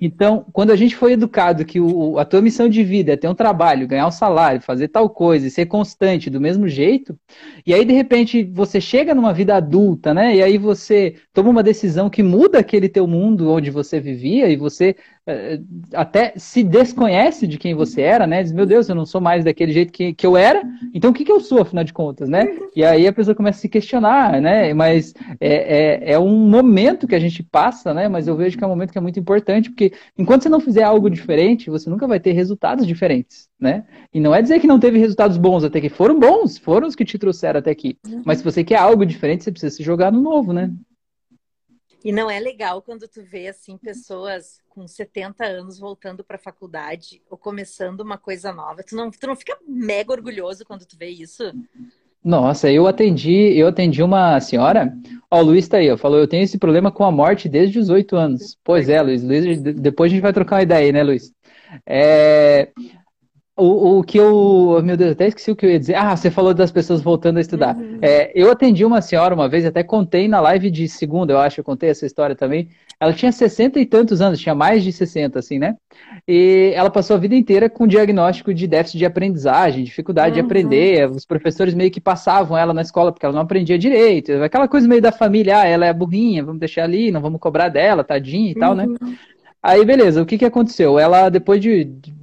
Então, 0.00 0.44
quando 0.52 0.72
a 0.72 0.76
gente 0.76 0.96
foi 0.96 1.12
educado 1.12 1.64
que 1.64 1.78
o, 1.78 2.18
a 2.18 2.24
tua 2.24 2.42
missão 2.42 2.68
de 2.68 2.82
vida 2.82 3.12
é 3.12 3.16
ter 3.16 3.28
um 3.28 3.34
trabalho, 3.34 3.86
ganhar 3.86 4.08
um 4.08 4.10
salário, 4.10 4.60
fazer 4.60 4.88
tal 4.88 5.08
coisa 5.08 5.46
e 5.46 5.50
ser 5.52 5.66
constante 5.66 6.28
do 6.28 6.40
mesmo 6.40 6.66
jeito, 6.66 7.16
e 7.64 7.72
aí, 7.72 7.84
de 7.84 7.92
repente, 7.92 8.42
você 8.42 8.80
chega 8.80 9.14
numa 9.14 9.32
vida 9.32 9.54
adulta, 9.54 10.12
né? 10.12 10.34
E 10.34 10.42
aí 10.42 10.58
você 10.58 11.14
toma 11.32 11.50
uma 11.50 11.62
decisão 11.62 12.10
que 12.10 12.24
muda 12.24 12.58
aquele 12.58 12.88
teu 12.88 13.06
mundo 13.06 13.52
onde 13.52 13.70
você 13.70 14.00
vivia 14.00 14.48
e 14.48 14.56
você 14.56 14.96
até 15.92 16.32
se 16.36 16.62
desconhece 16.62 17.46
de 17.46 17.58
quem 17.58 17.74
você 17.74 18.00
era, 18.00 18.26
né? 18.26 18.42
Diz, 18.42 18.52
meu 18.52 18.64
Deus, 18.64 18.88
eu 18.88 18.94
não 18.94 19.04
sou 19.04 19.20
mais 19.20 19.44
daquele 19.44 19.72
jeito 19.72 19.92
que, 19.92 20.14
que 20.14 20.26
eu 20.26 20.36
era, 20.36 20.62
então 20.94 21.10
o 21.10 21.14
que, 21.14 21.24
que 21.24 21.32
eu 21.32 21.40
sou, 21.40 21.60
afinal 21.60 21.84
de 21.84 21.92
contas, 21.92 22.28
né? 22.28 22.46
E 22.74 22.84
aí 22.84 23.06
a 23.06 23.12
pessoa 23.12 23.34
começa 23.34 23.58
a 23.58 23.60
se 23.60 23.68
questionar, 23.68 24.40
né? 24.40 24.72
Mas 24.72 25.14
é, 25.40 26.10
é, 26.10 26.12
é 26.12 26.18
um 26.18 26.48
momento 26.48 27.06
que 27.06 27.14
a 27.14 27.18
gente 27.18 27.42
passa, 27.42 27.92
né? 27.92 28.08
Mas 28.08 28.26
eu 28.26 28.36
vejo 28.36 28.56
que 28.56 28.64
é 28.64 28.66
um 28.66 28.70
momento 28.70 28.92
que 28.92 28.98
é 28.98 29.00
muito 29.00 29.20
importante, 29.20 29.70
porque 29.70 29.92
enquanto 30.16 30.42
você 30.42 30.48
não 30.48 30.60
fizer 30.60 30.82
algo 30.82 31.10
diferente, 31.10 31.70
você 31.70 31.90
nunca 31.90 32.06
vai 32.06 32.18
ter 32.18 32.32
resultados 32.32 32.86
diferentes, 32.86 33.48
né? 33.60 33.84
E 34.12 34.20
não 34.20 34.34
é 34.34 34.40
dizer 34.40 34.60
que 34.60 34.66
não 34.66 34.80
teve 34.80 34.98
resultados 34.98 35.36
bons, 35.36 35.64
até 35.64 35.80
que 35.80 35.88
foram 35.88 36.18
bons, 36.18 36.56
foram 36.58 36.88
os 36.88 36.94
que 36.94 37.04
te 37.04 37.18
trouxeram 37.18 37.58
até 37.60 37.70
aqui. 37.70 37.98
Mas 38.24 38.38
se 38.38 38.44
você 38.44 38.64
quer 38.64 38.76
algo 38.76 39.04
diferente, 39.04 39.44
você 39.44 39.50
precisa 39.50 39.74
se 39.74 39.82
jogar 39.82 40.10
no 40.10 40.20
novo, 40.20 40.52
né? 40.52 40.70
E 42.04 42.12
não 42.12 42.30
é 42.30 42.38
legal 42.38 42.80
quando 42.80 43.08
tu 43.08 43.22
vê 43.22 43.48
assim 43.48 43.76
pessoas 43.76 44.60
com 44.78 44.86
70 44.86 45.44
anos 45.44 45.76
voltando 45.76 46.22
para 46.22 46.36
a 46.36 46.40
faculdade 46.40 47.20
ou 47.28 47.36
começando 47.36 48.00
uma 48.00 48.16
coisa 48.16 48.52
nova. 48.52 48.84
Tu 48.84 48.94
não, 48.94 49.10
tu 49.10 49.26
não 49.26 49.34
fica 49.34 49.58
mega 49.66 50.12
orgulhoso 50.12 50.64
quando 50.64 50.86
tu 50.86 50.96
vê 50.96 51.08
isso? 51.08 51.42
Nossa, 52.22 52.70
eu 52.70 52.86
atendi, 52.86 53.58
eu 53.58 53.66
atendi 53.66 54.04
uma 54.04 54.38
senhora. 54.38 54.96
Ó, 55.28 55.40
o 55.40 55.42
Luiz 55.42 55.66
tá 55.66 55.78
aí, 55.78 55.90
ó, 55.90 55.96
falou, 55.96 56.18
eu 56.18 56.28
tenho 56.28 56.44
esse 56.44 56.58
problema 56.58 56.92
com 56.92 57.04
a 57.04 57.10
morte 57.10 57.48
desde 57.48 57.76
os 57.76 57.88
oito 57.88 58.14
anos. 58.14 58.56
Pois 58.62 58.88
é, 58.88 59.02
Luiz, 59.02 59.24
Luiz, 59.24 59.60
depois 59.60 60.12
a 60.12 60.14
gente 60.14 60.22
vai 60.22 60.32
trocar 60.32 60.56
uma 60.56 60.62
ideia 60.62 60.86
aí, 60.86 60.92
né, 60.92 61.02
Luiz? 61.02 61.32
É, 61.84 62.68
o, 63.58 63.98
o 63.98 64.04
que 64.04 64.16
eu. 64.16 64.80
Meu 64.84 64.96
Deus, 64.96 65.12
até 65.12 65.26
esqueci 65.26 65.50
o 65.50 65.56
que 65.56 65.66
eu 65.66 65.70
ia 65.70 65.80
dizer. 65.80 65.96
Ah, 65.96 66.16
você 66.16 66.30
falou 66.30 66.54
das 66.54 66.70
pessoas 66.70 67.02
voltando 67.02 67.38
a 67.38 67.40
estudar. 67.40 67.76
Uhum. 67.76 67.98
É, 68.00 68.30
eu 68.32 68.52
atendi 68.52 68.84
uma 68.84 69.02
senhora 69.02 69.34
uma 69.34 69.48
vez, 69.48 69.66
até 69.66 69.82
contei 69.82 70.28
na 70.28 70.40
live 70.40 70.70
de 70.70 70.88
segunda, 70.88 71.32
eu 71.32 71.38
acho, 71.38 71.58
eu 71.58 71.64
contei 71.64 71.90
essa 71.90 72.06
história 72.06 72.36
também. 72.36 72.68
Ela 73.00 73.12
tinha 73.12 73.30
60 73.30 73.78
e 73.78 73.86
tantos 73.86 74.20
anos, 74.20 74.40
tinha 74.40 74.54
mais 74.54 74.82
de 74.82 74.92
60, 74.92 75.38
assim, 75.38 75.58
né? 75.58 75.76
E 76.26 76.72
ela 76.74 76.90
passou 76.90 77.14
a 77.14 77.18
vida 77.18 77.34
inteira 77.36 77.70
com 77.70 77.86
diagnóstico 77.86 78.52
de 78.52 78.66
déficit 78.66 78.98
de 78.98 79.06
aprendizagem, 79.06 79.84
dificuldade 79.84 80.30
uhum. 80.30 80.34
de 80.34 80.40
aprender. 80.40 81.08
Os 81.08 81.24
professores 81.24 81.74
meio 81.74 81.92
que 81.92 82.00
passavam 82.00 82.58
ela 82.58 82.74
na 82.74 82.82
escola 82.82 83.12
porque 83.12 83.24
ela 83.24 83.34
não 83.34 83.42
aprendia 83.42 83.78
direito. 83.78 84.32
Aquela 84.42 84.66
coisa 84.66 84.88
meio 84.88 85.00
da 85.00 85.12
família, 85.12 85.60
ah, 85.60 85.66
ela 85.66 85.86
é 85.86 85.92
burrinha, 85.92 86.44
vamos 86.44 86.58
deixar 86.58 86.84
ali, 86.84 87.12
não 87.12 87.20
vamos 87.20 87.40
cobrar 87.40 87.68
dela, 87.68 88.02
tadinha 88.02 88.50
e 88.50 88.54
uhum. 88.54 88.60
tal, 88.60 88.74
né? 88.74 88.86
Uhum. 88.86 89.14
Aí, 89.62 89.84
beleza, 89.84 90.22
o 90.22 90.26
que, 90.26 90.38
que 90.38 90.44
aconteceu? 90.44 90.98
Ela, 90.98 91.28
depois 91.28 91.60
de, 91.60 91.84
de 91.84 92.14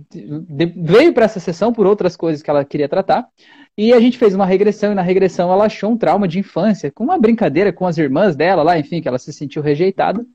veio 0.76 1.14
para 1.14 1.26
essa 1.26 1.40
sessão 1.40 1.74
por 1.74 1.86
outras 1.86 2.16
coisas 2.16 2.42
que 2.42 2.50
ela 2.50 2.64
queria 2.64 2.90
tratar, 2.90 3.28
e 3.78 3.94
a 3.94 4.00
gente 4.00 4.18
fez 4.18 4.34
uma 4.34 4.46
regressão, 4.46 4.92
e 4.92 4.96
na 4.96 5.02
regressão 5.02 5.52
ela 5.52 5.66
achou 5.66 5.92
um 5.92 5.98
trauma 5.98 6.28
de 6.28 6.40
infância, 6.40 6.92
com 6.92 7.04
uma 7.04 7.20
brincadeira 7.20 7.74
com 7.74 7.86
as 7.86 7.98
irmãs 7.98 8.36
dela 8.36 8.64
lá, 8.64 8.80
enfim, 8.80 9.02
que 9.02 9.08
ela 9.08 9.18
se 9.18 9.34
sentiu 9.34 9.62
rejeitada. 9.62 10.26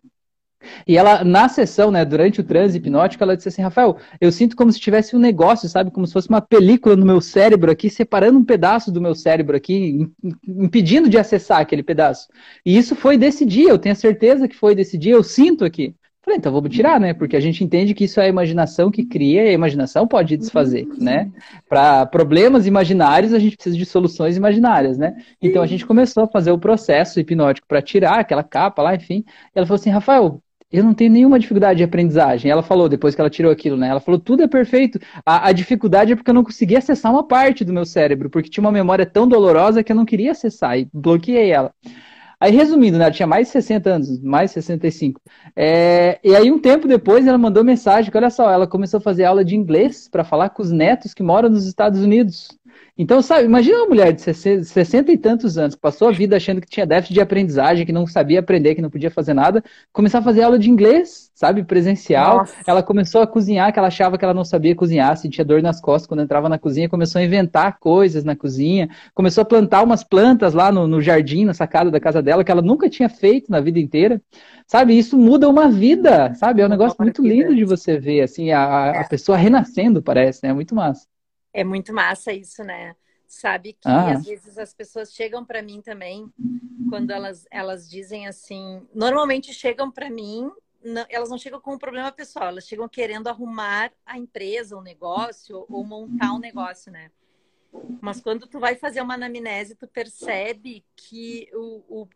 E 0.86 0.96
ela, 0.96 1.24
na 1.24 1.48
sessão, 1.48 1.90
né, 1.90 2.04
durante 2.04 2.40
o 2.40 2.44
transe 2.44 2.78
hipnótico, 2.78 3.22
ela 3.22 3.36
disse 3.36 3.48
assim, 3.48 3.62
Rafael, 3.62 3.96
eu 4.20 4.30
sinto 4.30 4.56
como 4.56 4.72
se 4.72 4.80
tivesse 4.80 5.16
um 5.16 5.18
negócio, 5.18 5.68
sabe, 5.68 5.90
como 5.90 6.06
se 6.06 6.12
fosse 6.12 6.28
uma 6.28 6.40
película 6.40 6.96
no 6.96 7.06
meu 7.06 7.20
cérebro 7.20 7.70
aqui, 7.70 7.88
separando 7.88 8.38
um 8.38 8.44
pedaço 8.44 8.92
do 8.92 9.00
meu 9.00 9.14
cérebro 9.14 9.56
aqui, 9.56 10.10
impedindo 10.46 11.08
de 11.08 11.18
acessar 11.18 11.60
aquele 11.60 11.82
pedaço. 11.82 12.28
E 12.64 12.76
isso 12.76 12.94
foi 12.94 13.16
desse 13.16 13.44
dia, 13.44 13.70
eu 13.70 13.78
tenho 13.78 13.96
certeza 13.96 14.48
que 14.48 14.56
foi 14.56 14.74
desse 14.74 14.98
dia, 14.98 15.12
eu 15.14 15.22
sinto 15.22 15.64
aqui. 15.64 15.94
Falei, 16.22 16.36
então 16.36 16.52
vamos 16.52 16.74
tirar, 16.74 17.00
né? 17.00 17.14
Porque 17.14 17.34
a 17.34 17.40
gente 17.40 17.64
entende 17.64 17.94
que 17.94 18.04
isso 18.04 18.20
é 18.20 18.24
a 18.24 18.28
imaginação 18.28 18.90
que 18.90 19.06
cria 19.06 19.44
e 19.44 19.48
a 19.48 19.52
imaginação 19.52 20.06
pode 20.06 20.36
desfazer, 20.36 20.86
né? 20.98 21.30
Para 21.66 22.04
problemas 22.04 22.66
imaginários, 22.66 23.32
a 23.32 23.38
gente 23.38 23.56
precisa 23.56 23.76
de 23.76 23.86
soluções 23.86 24.36
imaginárias, 24.36 24.98
né? 24.98 25.16
Então 25.40 25.62
a 25.62 25.66
gente 25.66 25.86
começou 25.86 26.24
a 26.24 26.28
fazer 26.28 26.52
o 26.52 26.58
processo 26.58 27.18
hipnótico 27.18 27.66
para 27.66 27.80
tirar 27.80 28.20
aquela 28.20 28.44
capa 28.44 28.82
lá, 28.82 28.94
enfim. 28.94 29.24
E 29.26 29.58
ela 29.58 29.66
falou 29.66 29.80
assim, 29.80 29.88
Rafael, 29.88 30.42
eu 30.72 30.84
não 30.84 30.94
tenho 30.94 31.10
nenhuma 31.10 31.38
dificuldade 31.38 31.78
de 31.78 31.84
aprendizagem. 31.84 32.50
Ela 32.50 32.62
falou, 32.62 32.88
depois 32.88 33.14
que 33.14 33.20
ela 33.20 33.30
tirou 33.30 33.50
aquilo, 33.50 33.76
né? 33.76 33.88
Ela 33.88 34.00
falou, 34.00 34.20
tudo 34.20 34.42
é 34.42 34.48
perfeito. 34.48 35.00
A, 35.26 35.48
a, 35.48 35.52
dificuldade 35.52 36.12
é 36.12 36.16
porque 36.16 36.30
eu 36.30 36.34
não 36.34 36.44
conseguia 36.44 36.78
acessar 36.78 37.10
uma 37.12 37.26
parte 37.26 37.64
do 37.64 37.72
meu 37.72 37.84
cérebro, 37.84 38.30
porque 38.30 38.48
tinha 38.48 38.62
uma 38.62 38.72
memória 38.72 39.04
tão 39.04 39.26
dolorosa 39.26 39.82
que 39.82 39.90
eu 39.90 39.96
não 39.96 40.04
queria 40.04 40.32
acessar 40.32 40.78
e 40.78 40.88
bloqueei 40.92 41.50
ela. 41.50 41.72
Aí, 42.40 42.52
resumindo, 42.52 42.96
né, 42.96 43.04
ela 43.04 43.12
tinha 43.12 43.26
mais 43.26 43.48
de 43.48 43.52
60 43.52 43.90
anos, 43.90 44.22
mais 44.22 44.50
de 44.50 44.54
65. 44.54 45.20
É, 45.54 46.18
e 46.24 46.34
aí, 46.34 46.50
um 46.50 46.58
tempo 46.58 46.88
depois, 46.88 47.26
ela 47.26 47.36
mandou 47.36 47.62
mensagem 47.62 48.10
que, 48.10 48.16
olha 48.16 48.30
só, 48.30 48.50
ela 48.50 48.66
começou 48.66 48.96
a 48.96 49.00
fazer 49.02 49.24
aula 49.24 49.44
de 49.44 49.54
inglês 49.54 50.08
para 50.08 50.24
falar 50.24 50.48
com 50.48 50.62
os 50.62 50.70
netos 50.70 51.12
que 51.12 51.22
moram 51.22 51.50
nos 51.50 51.66
Estados 51.66 52.00
Unidos. 52.00 52.48
Então, 53.02 53.22
sabe, 53.22 53.46
imagina 53.46 53.78
uma 53.78 53.86
mulher 53.86 54.12
de 54.12 54.20
60 54.20 55.10
e 55.10 55.16
tantos 55.16 55.56
anos, 55.56 55.74
que 55.74 55.80
passou 55.80 56.08
a 56.08 56.12
vida 56.12 56.36
achando 56.36 56.60
que 56.60 56.68
tinha 56.68 56.84
déficit 56.84 57.14
de 57.14 57.20
aprendizagem, 57.22 57.86
que 57.86 57.92
não 57.92 58.06
sabia 58.06 58.40
aprender, 58.40 58.74
que 58.74 58.82
não 58.82 58.90
podia 58.90 59.10
fazer 59.10 59.32
nada, 59.32 59.64
começar 59.90 60.18
a 60.18 60.22
fazer 60.22 60.42
aula 60.42 60.58
de 60.58 60.68
inglês, 60.68 61.30
sabe, 61.34 61.64
presencial. 61.64 62.40
Nossa. 62.40 62.54
Ela 62.66 62.82
começou 62.82 63.22
a 63.22 63.26
cozinhar, 63.26 63.72
que 63.72 63.78
ela 63.78 63.88
achava 63.88 64.18
que 64.18 64.24
ela 64.26 64.34
não 64.34 64.44
sabia 64.44 64.74
cozinhar, 64.74 65.16
sentia 65.16 65.42
dor 65.42 65.62
nas 65.62 65.80
costas 65.80 66.06
quando 66.06 66.20
entrava 66.20 66.46
na 66.46 66.58
cozinha, 66.58 66.90
começou 66.90 67.18
a 67.18 67.24
inventar 67.24 67.78
coisas 67.78 68.22
na 68.22 68.36
cozinha, 68.36 68.90
começou 69.14 69.40
a 69.40 69.46
plantar 69.46 69.82
umas 69.82 70.04
plantas 70.04 70.52
lá 70.52 70.70
no, 70.70 70.86
no 70.86 71.00
jardim, 71.00 71.46
na 71.46 71.54
sacada 71.54 71.90
da 71.90 72.00
casa 72.00 72.20
dela, 72.20 72.44
que 72.44 72.52
ela 72.52 72.60
nunca 72.60 72.86
tinha 72.90 73.08
feito 73.08 73.50
na 73.50 73.60
vida 73.60 73.78
inteira. 73.80 74.20
Sabe, 74.66 74.98
isso 74.98 75.16
muda 75.16 75.48
uma 75.48 75.70
vida, 75.70 76.34
sabe? 76.34 76.60
É 76.60 76.66
um 76.66 76.68
negócio 76.68 76.98
muito 77.00 77.22
lindo 77.22 77.56
de 77.56 77.64
você 77.64 77.98
ver, 77.98 78.20
assim, 78.20 78.50
a, 78.50 79.00
a 79.00 79.08
pessoa 79.08 79.38
renascendo, 79.38 80.02
parece, 80.02 80.40
né? 80.42 80.50
É 80.50 80.52
muito 80.52 80.74
massa. 80.74 81.08
É 81.52 81.64
muito 81.64 81.92
massa 81.92 82.32
isso, 82.32 82.62
né? 82.62 82.94
Sabe 83.26 83.74
que 83.74 83.88
ah. 83.88 84.12
às 84.12 84.24
vezes 84.24 84.58
as 84.58 84.74
pessoas 84.74 85.12
chegam 85.12 85.44
para 85.44 85.62
mim 85.62 85.80
também 85.80 86.32
quando 86.90 87.12
elas, 87.12 87.46
elas 87.50 87.88
dizem 87.88 88.26
assim, 88.26 88.86
normalmente 88.92 89.54
chegam 89.54 89.88
para 89.88 90.10
mim, 90.10 90.50
não, 90.82 91.06
elas 91.08 91.30
não 91.30 91.38
chegam 91.38 91.60
com 91.60 91.74
um 91.74 91.78
problema 91.78 92.10
pessoal, 92.10 92.48
elas 92.48 92.66
chegam 92.66 92.88
querendo 92.88 93.28
arrumar 93.28 93.92
a 94.04 94.18
empresa, 94.18 94.76
o 94.76 94.80
um 94.80 94.82
negócio 94.82 95.64
ou 95.70 95.84
montar 95.84 96.32
um 96.32 96.40
negócio, 96.40 96.90
né? 96.90 97.12
Mas 98.00 98.20
quando 98.20 98.48
tu 98.48 98.58
vai 98.58 98.74
fazer 98.74 99.00
uma 99.00 99.14
anamnese, 99.14 99.76
tu 99.76 99.86
percebe 99.86 100.84
que 100.96 101.48
o, 101.54 102.02
o 102.02 102.08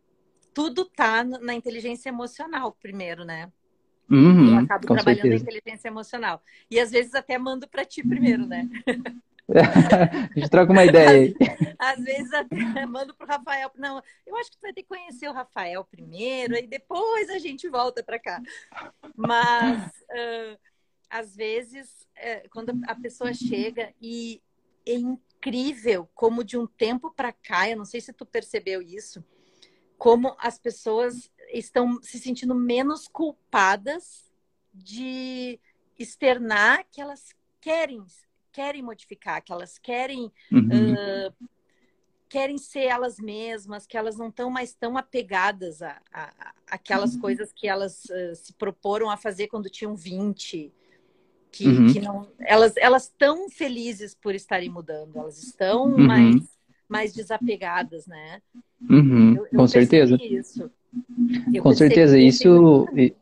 tudo 0.52 0.84
tá 0.84 1.22
na 1.22 1.54
inteligência 1.54 2.08
emocional 2.08 2.72
primeiro, 2.72 3.24
né? 3.24 3.52
Uhum, 4.10 4.58
eu 4.58 4.64
acabo 4.64 4.86
trabalhando 4.86 5.22
certeza. 5.22 5.44
a 5.44 5.48
inteligência 5.48 5.88
emocional. 5.88 6.42
E 6.70 6.78
às 6.78 6.90
vezes 6.90 7.14
até 7.14 7.38
mando 7.38 7.68
para 7.68 7.84
ti 7.84 8.02
primeiro, 8.06 8.46
né? 8.46 8.68
a 9.48 10.38
gente 10.38 10.50
troca 10.50 10.72
uma 10.72 10.84
ideia 10.84 11.10
aí. 11.10 11.34
Às, 11.78 11.98
às 11.98 12.04
vezes 12.04 12.32
até 12.32 12.46
mando 12.86 13.14
pro 13.14 13.26
Rafael. 13.26 13.70
Não, 13.76 14.02
eu 14.26 14.36
acho 14.36 14.50
que 14.50 14.56
tu 14.56 14.62
vai 14.62 14.72
ter 14.72 14.82
que 14.82 14.88
conhecer 14.88 15.28
o 15.28 15.32
Rafael 15.32 15.84
primeiro, 15.84 16.54
e 16.56 16.66
depois 16.66 17.28
a 17.30 17.38
gente 17.38 17.68
volta 17.68 18.02
para 18.02 18.18
cá. 18.18 18.40
Mas 19.16 19.86
uh, 19.86 20.58
às 21.10 21.34
vezes, 21.34 22.06
uh, 22.16 22.48
quando 22.50 22.72
a 22.86 22.94
pessoa 22.94 23.32
chega 23.32 23.92
e 24.00 24.42
é 24.86 24.94
incrível 24.94 26.08
como 26.14 26.44
de 26.44 26.56
um 26.56 26.66
tempo 26.66 27.10
para 27.10 27.32
cá, 27.32 27.68
eu 27.68 27.76
não 27.76 27.84
sei 27.84 28.00
se 28.00 28.12
tu 28.12 28.24
percebeu 28.24 28.80
isso, 28.80 29.24
como 30.04 30.36
as 30.38 30.58
pessoas 30.58 31.30
estão 31.50 31.98
se 32.02 32.18
sentindo 32.18 32.54
menos 32.54 33.08
culpadas 33.08 34.30
de 34.70 35.58
externar 35.98 36.84
que 36.92 37.00
elas 37.00 37.34
querem 37.58 38.04
querem 38.52 38.82
modificar, 38.82 39.42
que 39.42 39.50
elas 39.50 39.78
querem 39.78 40.30
uhum. 40.52 40.92
uh, 40.92 41.48
querem 42.28 42.58
ser 42.58 42.82
elas 42.82 43.18
mesmas, 43.18 43.86
que 43.86 43.96
elas 43.96 44.18
não 44.18 44.28
estão 44.28 44.50
mais 44.50 44.74
tão 44.74 44.98
apegadas 44.98 45.80
a, 45.80 45.98
a, 46.12 46.24
a 46.38 46.54
aquelas 46.66 47.14
uhum. 47.14 47.22
coisas 47.22 47.50
que 47.50 47.66
elas 47.66 48.04
uh, 48.04 48.36
se 48.36 48.52
proporam 48.52 49.08
a 49.08 49.16
fazer 49.16 49.46
quando 49.46 49.70
tinham 49.70 49.96
20. 49.96 50.70
Que, 51.50 51.66
uhum. 51.66 51.92
que 51.92 52.00
não, 52.00 52.28
elas 52.40 52.76
elas 52.76 53.04
estão 53.04 53.48
felizes 53.48 54.14
por 54.14 54.34
estarem 54.34 54.68
mudando, 54.68 55.16
elas 55.16 55.42
estão 55.42 55.84
uhum. 55.84 56.06
mais, 56.06 56.53
mais 56.88 57.12
desapegadas, 57.12 58.06
né? 58.06 58.40
Uhum. 58.88 59.36
Eu, 59.36 59.46
eu 59.52 59.58
Com 59.58 59.66
certeza. 59.66 60.18
Isso. 60.20 60.70
Com 61.62 61.74
certeza, 61.74 62.18
isso. 62.18 62.86
E, 62.94 63.14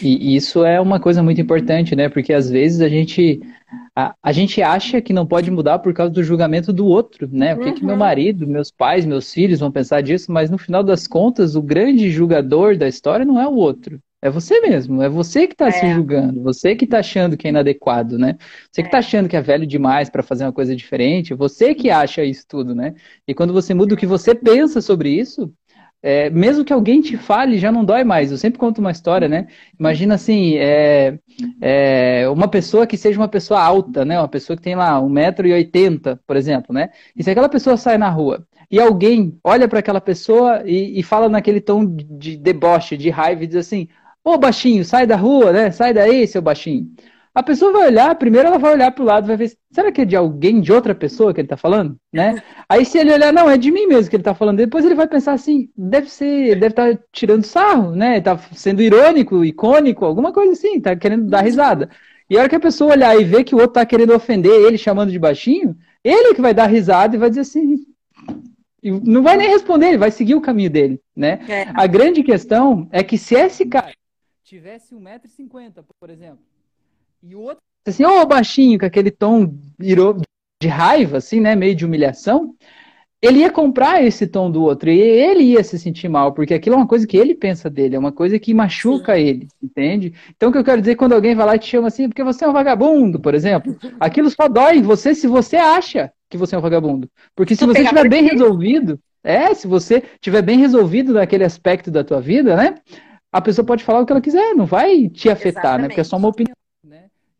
e 0.00 0.36
isso 0.36 0.64
é 0.64 0.80
uma 0.80 1.00
coisa 1.00 1.22
muito 1.22 1.40
importante, 1.40 1.94
né? 1.96 2.08
Porque 2.08 2.32
às 2.32 2.48
vezes 2.48 2.80
a 2.80 2.88
gente 2.88 3.40
a, 3.94 4.14
a 4.22 4.32
gente 4.32 4.62
acha 4.62 5.02
que 5.02 5.12
não 5.12 5.26
pode 5.26 5.50
mudar 5.50 5.78
por 5.80 5.92
causa 5.92 6.12
do 6.12 6.22
julgamento 6.22 6.72
do 6.72 6.86
outro, 6.86 7.28
né? 7.30 7.54
O 7.54 7.58
que, 7.58 7.68
uhum. 7.68 7.74
que 7.74 7.84
meu 7.84 7.94
uhum. 7.94 8.00
marido, 8.00 8.46
meus 8.46 8.70
pais, 8.70 9.04
meus 9.04 9.32
filhos 9.32 9.60
vão 9.60 9.70
pensar 9.70 10.00
disso? 10.02 10.32
Mas 10.32 10.50
no 10.50 10.58
final 10.58 10.82
das 10.82 11.06
contas, 11.06 11.54
o 11.54 11.62
grande 11.62 12.10
julgador 12.10 12.76
da 12.76 12.88
história 12.88 13.24
não 13.24 13.40
é 13.40 13.46
o 13.46 13.54
outro. 13.54 14.00
É 14.24 14.30
você 14.30 14.60
mesmo, 14.60 15.02
é 15.02 15.08
você 15.08 15.48
que 15.48 15.54
está 15.54 15.66
é. 15.66 15.72
se 15.72 15.92
julgando, 15.92 16.40
você 16.40 16.76
que 16.76 16.84
está 16.84 17.00
achando 17.00 17.36
que 17.36 17.48
é 17.48 17.50
inadequado, 17.50 18.16
né? 18.16 18.36
Você 18.70 18.80
que 18.80 18.86
está 18.86 18.98
é. 18.98 19.00
achando 19.00 19.28
que 19.28 19.36
é 19.36 19.42
velho 19.42 19.66
demais 19.66 20.08
para 20.08 20.22
fazer 20.22 20.44
uma 20.44 20.52
coisa 20.52 20.76
diferente, 20.76 21.34
você 21.34 21.74
que 21.74 21.90
acha 21.90 22.24
isso 22.24 22.46
tudo, 22.48 22.72
né? 22.72 22.94
E 23.26 23.34
quando 23.34 23.52
você 23.52 23.74
muda 23.74 23.94
o 23.94 23.96
que 23.96 24.06
você 24.06 24.32
pensa 24.32 24.80
sobre 24.80 25.10
isso, 25.10 25.52
é, 26.00 26.30
mesmo 26.30 26.64
que 26.64 26.72
alguém 26.72 27.00
te 27.00 27.16
fale, 27.16 27.58
já 27.58 27.72
não 27.72 27.84
dói 27.84 28.04
mais. 28.04 28.30
Eu 28.30 28.38
sempre 28.38 28.60
conto 28.60 28.78
uma 28.78 28.92
história, 28.92 29.28
né? 29.28 29.48
Imagina 29.78 30.14
assim, 30.14 30.56
é, 30.56 31.18
é, 31.60 32.28
uma 32.28 32.46
pessoa 32.46 32.86
que 32.86 32.96
seja 32.96 33.18
uma 33.18 33.28
pessoa 33.28 33.60
alta, 33.60 34.04
né? 34.04 34.18
Uma 34.18 34.28
pessoa 34.28 34.56
que 34.56 34.62
tem 34.62 34.76
lá 34.76 35.00
1,80m, 35.00 36.18
por 36.24 36.36
exemplo, 36.36 36.72
né? 36.72 36.90
E 37.16 37.24
se 37.24 37.30
aquela 37.30 37.48
pessoa 37.48 37.76
sai 37.76 37.98
na 37.98 38.08
rua 38.08 38.46
e 38.70 38.80
alguém 38.80 39.38
olha 39.44 39.68
para 39.68 39.80
aquela 39.80 40.00
pessoa 40.00 40.62
e, 40.64 40.98
e, 40.98 41.02
fala 41.02 41.28
naquele 41.28 41.60
tom 41.60 41.84
de 41.86 42.36
deboche, 42.38 42.96
de 42.96 43.10
raiva, 43.10 43.44
e 43.44 43.46
diz 43.46 43.56
assim, 43.56 43.86
ô 44.24 44.38
baixinho, 44.38 44.84
sai 44.84 45.06
da 45.06 45.16
rua, 45.16 45.52
né? 45.52 45.70
Sai 45.70 45.92
daí, 45.92 46.26
seu 46.26 46.42
baixinho. 46.42 46.88
A 47.34 47.42
pessoa 47.42 47.72
vai 47.72 47.86
olhar, 47.86 48.14
primeiro 48.16 48.48
ela 48.48 48.58
vai 48.58 48.74
olhar 48.74 48.90
para 48.90 49.02
o 49.02 49.06
lado, 49.06 49.26
vai 49.26 49.38
ver, 49.38 49.56
será 49.70 49.90
que 49.90 50.02
é 50.02 50.04
de 50.04 50.14
alguém, 50.14 50.60
de 50.60 50.70
outra 50.70 50.94
pessoa 50.94 51.32
que 51.32 51.40
ele 51.40 51.46
está 51.46 51.56
falando, 51.56 51.96
né? 52.12 52.42
Aí 52.68 52.84
se 52.84 52.98
ele 52.98 53.10
olhar, 53.10 53.32
não, 53.32 53.48
é 53.48 53.56
de 53.56 53.70
mim 53.70 53.86
mesmo 53.86 54.10
que 54.10 54.16
ele 54.16 54.20
está 54.20 54.34
falando, 54.34 54.58
depois 54.58 54.84
ele 54.84 54.94
vai 54.94 55.08
pensar 55.08 55.32
assim, 55.32 55.70
deve 55.74 56.10
ser, 56.10 56.56
deve 56.56 56.68
estar 56.68 56.94
tá 56.94 57.02
tirando 57.10 57.44
sarro, 57.44 57.96
né? 57.96 58.18
Está 58.18 58.36
sendo 58.52 58.82
irônico, 58.82 59.46
icônico, 59.46 60.04
alguma 60.04 60.30
coisa 60.30 60.52
assim, 60.52 60.76
está 60.76 60.94
querendo 60.94 61.24
dar 61.24 61.40
risada. 61.40 61.88
E 62.28 62.36
a 62.36 62.40
hora 62.40 62.48
que 62.50 62.56
a 62.56 62.60
pessoa 62.60 62.92
olhar 62.92 63.18
e 63.18 63.24
ver 63.24 63.44
que 63.44 63.54
o 63.54 63.58
outro 63.58 63.70
está 63.70 63.86
querendo 63.86 64.14
ofender 64.14 64.52
ele, 64.52 64.76
chamando 64.76 65.10
de 65.10 65.18
baixinho, 65.18 65.74
ele 66.04 66.34
que 66.34 66.42
vai 66.42 66.52
dar 66.52 66.66
risada 66.66 67.16
e 67.16 67.18
vai 67.18 67.30
dizer 67.30 67.42
assim, 67.42 67.76
não 68.82 69.22
vai 69.22 69.38
nem 69.38 69.48
responder, 69.48 69.88
ele 69.88 69.98
vai 69.98 70.10
seguir 70.10 70.34
o 70.34 70.40
caminho 70.40 70.68
dele, 70.68 71.00
né? 71.16 71.40
É. 71.48 71.66
A 71.72 71.86
grande 71.86 72.22
questão 72.22 72.88
é 72.90 73.02
que 73.02 73.16
se 73.16 73.34
esse 73.34 73.64
cara 73.64 73.92
tivesse 74.52 74.94
1,50m, 74.94 75.82
por 75.98 76.10
exemplo, 76.10 76.40
e 77.22 77.34
o 77.34 77.40
outro, 77.40 77.62
assim, 77.86 78.04
ô 78.04 78.20
oh, 78.20 78.26
baixinho, 78.26 78.78
com 78.78 78.84
aquele 78.84 79.10
tom 79.10 79.54
de 80.60 80.68
raiva, 80.68 81.16
assim, 81.16 81.40
né? 81.40 81.56
Meio 81.56 81.74
de 81.74 81.86
humilhação. 81.86 82.54
Ele 83.22 83.38
ia 83.38 83.50
comprar 83.50 84.04
esse 84.04 84.26
tom 84.26 84.50
do 84.50 84.62
outro 84.62 84.90
e 84.90 85.00
ele 85.00 85.44
ia 85.44 85.64
se 85.64 85.78
sentir 85.78 86.08
mal, 86.08 86.32
porque 86.34 86.52
aquilo 86.52 86.74
é 86.74 86.78
uma 86.78 86.86
coisa 86.86 87.06
que 87.06 87.16
ele 87.16 87.34
pensa 87.34 87.70
dele, 87.70 87.96
é 87.96 87.98
uma 87.98 88.12
coisa 88.12 88.38
que 88.38 88.52
machuca 88.52 89.14
Sim. 89.14 89.22
ele, 89.22 89.48
entende? 89.62 90.12
Então 90.36 90.50
o 90.50 90.52
que 90.52 90.58
eu 90.58 90.64
quero 90.64 90.82
dizer 90.82 90.96
quando 90.96 91.14
alguém 91.14 91.34
vai 91.34 91.46
lá 91.46 91.56
e 91.56 91.58
te 91.58 91.68
chama 91.68 91.88
assim, 91.88 92.08
porque 92.08 92.24
você 92.24 92.44
é 92.44 92.48
um 92.48 92.52
vagabundo, 92.52 93.20
por 93.20 93.34
exemplo, 93.34 93.74
aquilo 93.98 94.28
só 94.28 94.48
dói 94.48 94.78
em 94.78 94.82
você 94.82 95.14
se 95.14 95.26
você 95.28 95.56
acha 95.56 96.12
que 96.28 96.36
você 96.36 96.56
é 96.56 96.58
um 96.58 96.62
vagabundo. 96.62 97.08
Porque 97.34 97.54
se 97.54 97.64
você 97.64 97.82
estiver 97.82 98.08
bem 98.08 98.24
resolvido, 98.24 99.00
é, 99.22 99.54
se 99.54 99.66
você 99.68 100.02
estiver 100.14 100.42
bem 100.42 100.58
resolvido 100.58 101.14
naquele 101.14 101.44
aspecto 101.44 101.90
da 101.90 102.04
tua 102.04 102.20
vida, 102.20 102.56
né? 102.56 102.74
A 103.32 103.40
pessoa 103.40 103.66
pode 103.66 103.82
falar 103.82 104.00
o 104.00 104.06
que 104.06 104.12
ela 104.12 104.20
quiser, 104.20 104.54
não 104.54 104.66
vai 104.66 105.08
te 105.08 105.30
afetar, 105.30 105.62
Exatamente. 105.62 105.82
né? 105.82 105.88
Porque 105.88 106.00
é 106.00 106.04
só 106.04 106.16
uma 106.16 106.28
opinião. 106.28 106.54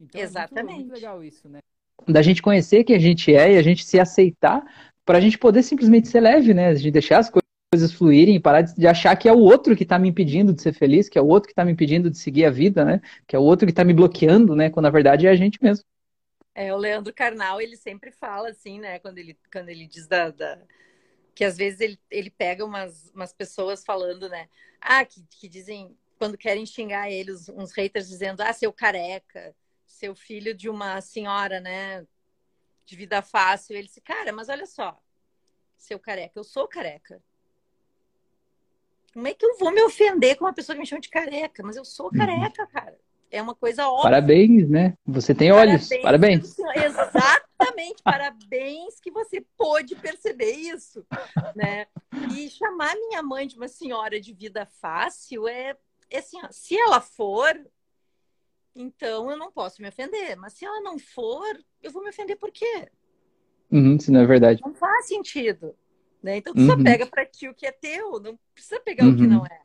Então, 0.02 0.20
Exatamente. 0.20 0.58
É 0.58 0.62
muito, 0.62 0.80
muito 0.88 0.94
legal 0.94 1.24
isso, 1.24 1.48
né? 1.48 1.60
Da 2.06 2.22
gente 2.22 2.42
conhecer 2.42 2.82
quem 2.84 2.96
a 2.96 2.98
gente 2.98 3.34
é 3.34 3.52
e 3.54 3.58
a 3.58 3.62
gente 3.62 3.84
se 3.84 4.00
aceitar 4.00 4.64
para 5.04 5.18
a 5.18 5.20
gente 5.20 5.38
poder 5.38 5.62
simplesmente 5.62 6.08
ser 6.08 6.20
leve, 6.20 6.52
né? 6.52 6.68
A 6.68 6.74
gente 6.74 6.90
deixar 6.90 7.18
as 7.18 7.30
coisas 7.30 7.92
fluírem 7.92 8.36
e 8.36 8.40
parar 8.40 8.62
de 8.62 8.86
achar 8.86 9.14
que 9.16 9.28
é 9.28 9.32
o 9.32 9.38
outro 9.38 9.76
que 9.76 9.84
está 9.84 9.98
me 9.98 10.08
impedindo 10.08 10.52
de 10.52 10.60
ser 10.60 10.72
feliz, 10.72 11.08
que 11.08 11.18
é 11.18 11.22
o 11.22 11.26
outro 11.26 11.46
que 11.46 11.52
está 11.52 11.64
me 11.64 11.72
impedindo 11.72 12.10
de 12.10 12.18
seguir 12.18 12.44
a 12.44 12.50
vida, 12.50 12.84
né? 12.84 13.00
Que 13.26 13.36
é 13.36 13.38
o 13.38 13.42
outro 13.42 13.66
que 13.66 13.72
está 13.72 13.84
me 13.84 13.94
bloqueando, 13.94 14.56
né? 14.56 14.70
Quando 14.70 14.84
na 14.84 14.90
verdade 14.90 15.26
é 15.26 15.30
a 15.30 15.36
gente 15.36 15.62
mesmo. 15.62 15.84
É, 16.54 16.74
o 16.74 16.76
Leandro 16.76 17.14
Carnal, 17.14 17.60
ele 17.60 17.76
sempre 17.76 18.10
fala 18.10 18.50
assim, 18.50 18.78
né? 18.78 18.98
Quando 18.98 19.18
ele, 19.18 19.38
quando 19.50 19.68
ele 19.68 19.86
diz 19.86 20.06
da, 20.06 20.30
da... 20.30 20.58
que 21.34 21.44
às 21.44 21.56
vezes 21.56 21.80
ele, 21.80 21.98
ele 22.10 22.30
pega 22.30 22.64
umas, 22.64 23.10
umas 23.14 23.32
pessoas 23.32 23.84
falando, 23.84 24.28
né? 24.28 24.48
Ah, 24.80 25.04
que, 25.04 25.24
que 25.30 25.48
dizem, 25.48 25.96
quando 26.18 26.36
querem 26.36 26.66
xingar 26.66 27.10
eles, 27.10 27.48
uns 27.48 27.72
haters 27.72 28.08
dizendo, 28.08 28.42
ah, 28.42 28.52
seu 28.52 28.72
careca, 28.72 29.54
seu 29.86 30.14
filho 30.14 30.54
de 30.54 30.68
uma 30.68 31.00
senhora, 31.00 31.60
né, 31.60 32.06
de 32.84 32.96
vida 32.96 33.22
fácil. 33.22 33.76
Ele 33.76 33.86
disse, 33.86 34.00
cara, 34.00 34.32
mas 34.32 34.48
olha 34.48 34.66
só, 34.66 35.00
seu 35.76 35.98
careca, 35.98 36.38
eu 36.38 36.44
sou 36.44 36.66
careca. 36.66 37.22
Como 39.12 39.28
é 39.28 39.34
que 39.34 39.44
eu 39.44 39.58
vou 39.58 39.70
me 39.70 39.82
ofender 39.82 40.36
com 40.36 40.44
uma 40.44 40.54
pessoa 40.54 40.74
que 40.74 40.80
me 40.80 40.86
chama 40.86 41.00
de 41.00 41.10
careca? 41.10 41.62
Mas 41.62 41.76
eu 41.76 41.84
sou 41.84 42.06
uhum. 42.06 42.18
careca, 42.18 42.66
cara. 42.66 42.98
É 43.30 43.40
uma 43.40 43.54
coisa 43.54 43.86
óbvia. 43.88 44.02
Parabéns, 44.02 44.68
né? 44.68 44.94
Você 45.06 45.34
tem 45.34 45.52
olhos. 45.52 45.88
Parabéns. 46.02 46.56
parabéns. 46.56 47.46
Exatamente. 47.62 48.02
parabéns 48.02 49.00
que 49.00 49.10
você 49.10 49.40
pôde 49.56 49.94
perceber 49.96 50.52
isso, 50.52 51.06
né? 51.54 51.86
E 52.36 52.48
chamar 52.50 52.94
minha 52.96 53.22
mãe 53.22 53.46
de 53.46 53.56
uma 53.56 53.68
senhora 53.68 54.20
de 54.20 54.32
vida 54.32 54.66
fácil 54.80 55.48
é, 55.48 55.76
é 56.10 56.18
assim, 56.18 56.38
ó, 56.42 56.48
se 56.50 56.76
ela 56.76 57.00
for, 57.00 57.54
então 58.74 59.30
eu 59.30 59.36
não 59.36 59.52
posso 59.52 59.80
me 59.80 59.88
ofender. 59.88 60.36
Mas 60.36 60.54
se 60.54 60.64
ela 60.64 60.80
não 60.80 60.98
for, 60.98 61.58
eu 61.82 61.90
vou 61.90 62.02
me 62.02 62.10
ofender 62.10 62.36
por 62.36 62.50
quê? 62.50 62.90
Uhum, 63.70 63.98
se 63.98 64.10
não 64.10 64.20
é 64.20 64.26
verdade. 64.26 64.60
Não 64.62 64.74
faz 64.74 65.06
sentido. 65.06 65.74
Né? 66.22 66.36
Então, 66.36 66.54
tu 66.54 66.60
uhum. 66.60 66.68
só 66.68 66.82
pega 66.82 67.06
para 67.06 67.26
ti 67.26 67.48
o 67.48 67.54
que 67.54 67.66
é 67.66 67.72
teu, 67.72 68.20
não 68.20 68.38
precisa 68.54 68.78
pegar 68.80 69.04
uhum. 69.04 69.12
o 69.12 69.16
que 69.16 69.26
não 69.26 69.44
é. 69.44 69.60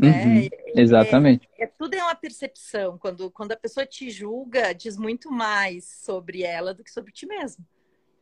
Uhum. 0.00 0.48
É, 0.52 0.80
Exatamente. 0.80 1.48
É, 1.58 1.64
é, 1.64 1.66
tudo 1.66 1.94
é 1.94 2.02
uma 2.02 2.14
percepção. 2.14 2.98
Quando, 2.98 3.30
quando 3.30 3.52
a 3.52 3.56
pessoa 3.56 3.86
te 3.86 4.10
julga, 4.10 4.72
diz 4.72 4.96
muito 4.96 5.30
mais 5.30 5.84
sobre 6.04 6.42
ela 6.42 6.74
do 6.74 6.82
que 6.82 6.90
sobre 6.90 7.12
ti 7.12 7.26
mesmo. 7.26 7.64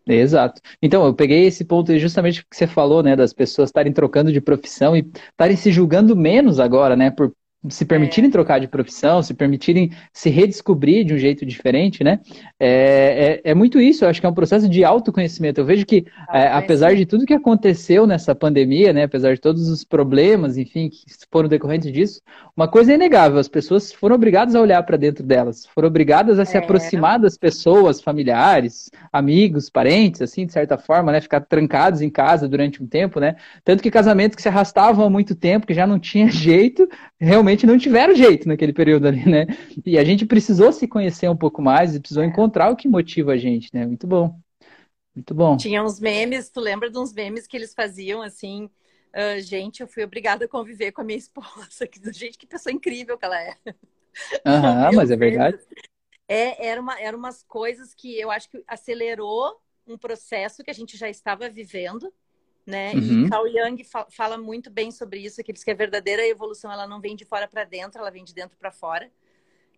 Exato. 0.07 0.61
Então, 0.83 1.07
eu 1.07 1.14
peguei 1.14 1.47
esse 1.47 1.64
ponto 1.64 1.97
justamente 1.99 2.45
que 2.45 2.57
você 2.57 2.67
falou, 2.67 3.02
né, 3.02 3.14
das 3.14 3.33
pessoas 3.33 3.69
estarem 3.69 3.93
trocando 3.93 4.33
de 4.33 4.41
profissão 4.41 4.97
e 4.97 5.09
estarem 5.31 5.57
se 5.57 5.71
julgando 5.71 6.17
menos 6.17 6.59
agora, 6.59 6.97
né, 6.97 7.11
por 7.11 7.33
se 7.69 7.85
permitirem 7.85 8.28
é. 8.28 8.33
trocar 8.33 8.59
de 8.59 8.66
profissão, 8.66 9.23
se 9.23 9.35
permitirem 9.35 9.90
se 10.12 10.28
redescobrir 10.31 11.04
de 11.04 11.14
um 11.14 11.19
jeito 11.19 11.47
diferente, 11.47 12.02
né? 12.02 12.21
É, 12.59 13.40
é, 13.45 13.50
é 13.50 13.54
muito 13.54 13.81
isso, 13.81 14.04
eu 14.04 14.09
acho 14.09 14.21
que 14.21 14.26
é 14.26 14.28
um 14.28 14.35
processo 14.35 14.69
de 14.69 14.85
autoconhecimento. 14.85 15.61
Eu 15.61 15.64
vejo 15.64 15.87
que, 15.87 16.04
é, 16.33 16.49
apesar 16.49 16.95
de 16.95 17.07
tudo 17.07 17.26
que 17.26 17.35
aconteceu 17.35 18.07
nessa 18.07 18.35
pandemia, 18.35 18.92
né, 18.92 19.04
apesar 19.04 19.35
de 19.35 19.40
todos 19.40 19.69
os 19.69 19.85
problemas, 19.85 20.57
enfim, 20.57 20.88
que 20.88 21.04
foram 21.31 21.49
decorrentes 21.49 21.92
disso, 21.92 22.21
uma 22.57 22.66
coisa 22.66 22.92
é 22.92 22.95
inegável, 22.97 23.38
as 23.38 23.49
pessoas 23.49 23.92
foram 23.92 24.16
obrigadas 24.16 24.54
a 24.54 24.61
olhar 24.61 24.83
para 24.83 24.97
dentro 24.97 25.25
delas, 25.25 25.66
foram 25.66 25.88
obrigadas 25.88 26.38
a 26.38 26.45
se 26.45 26.57
é. 26.57 26.61
aproximar 26.61 27.19
das 27.19 27.37
pessoas, 27.37 28.00
familiares, 28.00 28.90
amigos, 29.12 29.71
parentes, 29.71 30.21
assim, 30.21 30.47
de 30.47 30.52
certa 30.52 30.76
forma, 30.76 31.12
né, 31.12 31.21
ficar 31.21 31.40
trancados 31.40 32.02
em 32.02 32.11
casa 32.11 32.49
durante 32.49 32.83
um 32.83 32.87
tempo, 32.87 33.21
né? 33.21 33.37
Tanto 33.64 33.83
que 33.83 33.90
casamentos 33.90 34.37
que 34.37 34.42
se 34.42 34.49
arrastavam 34.49 35.04
há 35.07 35.11
muito 35.11 35.35
tempo, 35.35 35.66
que 35.66 35.75
já 35.75 35.87
não 35.87 35.99
tinha 35.99 36.28
jeito, 36.31 36.88
realmente 37.19 37.51
não 37.66 37.78
tiveram 37.78 38.14
jeito 38.14 38.49
naquele 38.49 38.73
período 38.73 39.06
ali, 39.06 39.28
né? 39.28 39.47
E 39.85 39.99
a 39.99 40.04
gente 40.04 40.26
precisou 40.26 40.73
se 40.73 40.88
conhecer 40.88 41.28
um 41.28 41.37
pouco 41.37 41.61
mais 41.61 41.94
e 41.94 42.00
precisou 42.00 42.23
é. 42.23 42.26
encontrar 42.26 42.71
o 42.71 42.76
que 42.76 42.88
motiva 42.88 43.32
a 43.32 43.37
gente, 43.37 43.68
né? 43.73 43.87
Muito 43.87 44.06
bom. 44.06 44.38
Muito 45.14 45.35
bom. 45.35 45.56
Tinha 45.56 45.82
uns 45.82 46.00
memes, 46.00 46.49
tu 46.49 46.61
lembra 46.61 46.90
de 46.90 46.99
uns 46.99 47.12
memes 47.12 47.47
que 47.47 47.56
eles 47.56 47.75
faziam 47.75 48.23
assim? 48.23 48.71
Uh, 49.14 49.40
gente, 49.40 49.82
eu 49.82 49.87
fui 49.87 50.02
obrigada 50.02 50.47
a 50.47 50.49
conviver 50.49 50.92
com 50.92 51.02
a 51.02 51.04
minha 51.04 51.18
esposa. 51.18 51.88
Gente, 52.12 52.38
que 52.38 52.47
pessoa 52.47 52.73
incrível 52.73 53.18
que 53.18 53.25
ela 53.25 53.40
é. 53.40 53.56
Aham, 54.47 54.92
mas 54.97 55.11
é 55.11 55.16
verdade. 55.16 55.59
É, 56.26 56.66
era, 56.66 56.80
uma, 56.80 56.99
era 56.99 57.16
umas 57.16 57.42
coisas 57.42 57.92
que 57.94 58.18
eu 58.18 58.30
acho 58.30 58.49
que 58.49 58.62
acelerou 58.66 59.61
um 59.87 59.99
processo 59.99 60.62
que 60.62 60.71
a 60.71 60.75
gente 60.75 60.97
já 60.97 61.09
estava 61.09 61.49
vivendo, 61.50 62.12
né? 62.66 62.92
Uhum. 62.92 63.26
E 63.26 63.28
Carl 63.28 63.47
Jung 63.49 63.83
fala 64.11 64.38
muito 64.38 64.71
bem 64.71 64.90
sobre 64.90 65.21
isso, 65.21 65.42
que 65.42 65.50
ele 65.50 65.54
diz 65.54 65.64
que 65.64 65.71
a 65.71 65.75
verdadeira 65.75 66.26
evolução 66.26 66.71
ela 66.71 66.87
não 66.87 67.00
vem 67.00 67.16
de 67.16 67.25
fora 67.25 67.49
para 67.49 67.64
dentro, 67.64 68.00
ela 68.00 68.11
vem 68.11 68.25
de 68.25 68.35
dentro 68.35 68.57
para 68.57 68.71
fora. 68.71 69.11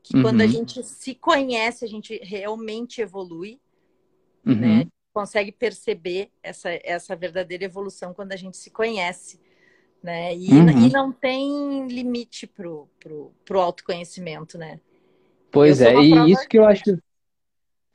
Que 0.02 0.16
uhum. 0.16 0.22
quando 0.22 0.42
a 0.42 0.46
gente 0.46 0.82
se 0.82 1.14
conhece, 1.14 1.84
a 1.84 1.88
gente 1.88 2.18
realmente 2.22 3.00
evolui, 3.00 3.58
uhum. 4.46 4.54
né? 4.54 4.86
Consegue 5.14 5.50
perceber 5.52 6.30
essa, 6.42 6.68
essa 6.82 7.16
verdadeira 7.16 7.64
evolução 7.64 8.12
quando 8.12 8.32
a 8.32 8.36
gente 8.36 8.56
se 8.56 8.70
conhece, 8.70 9.40
né? 10.02 10.36
E, 10.36 10.50
uhum. 10.50 10.86
e 10.86 10.92
não 10.92 11.10
tem 11.10 11.86
limite 11.86 12.46
pro, 12.46 12.86
pro, 13.00 13.32
pro 13.44 13.60
autoconhecimento, 13.60 14.58
né? 14.58 14.78
Pois 15.50 15.80
é, 15.80 15.94
e 15.94 16.32
isso 16.32 16.46
que 16.48 16.58
eu 16.58 16.66
acho 16.66 16.98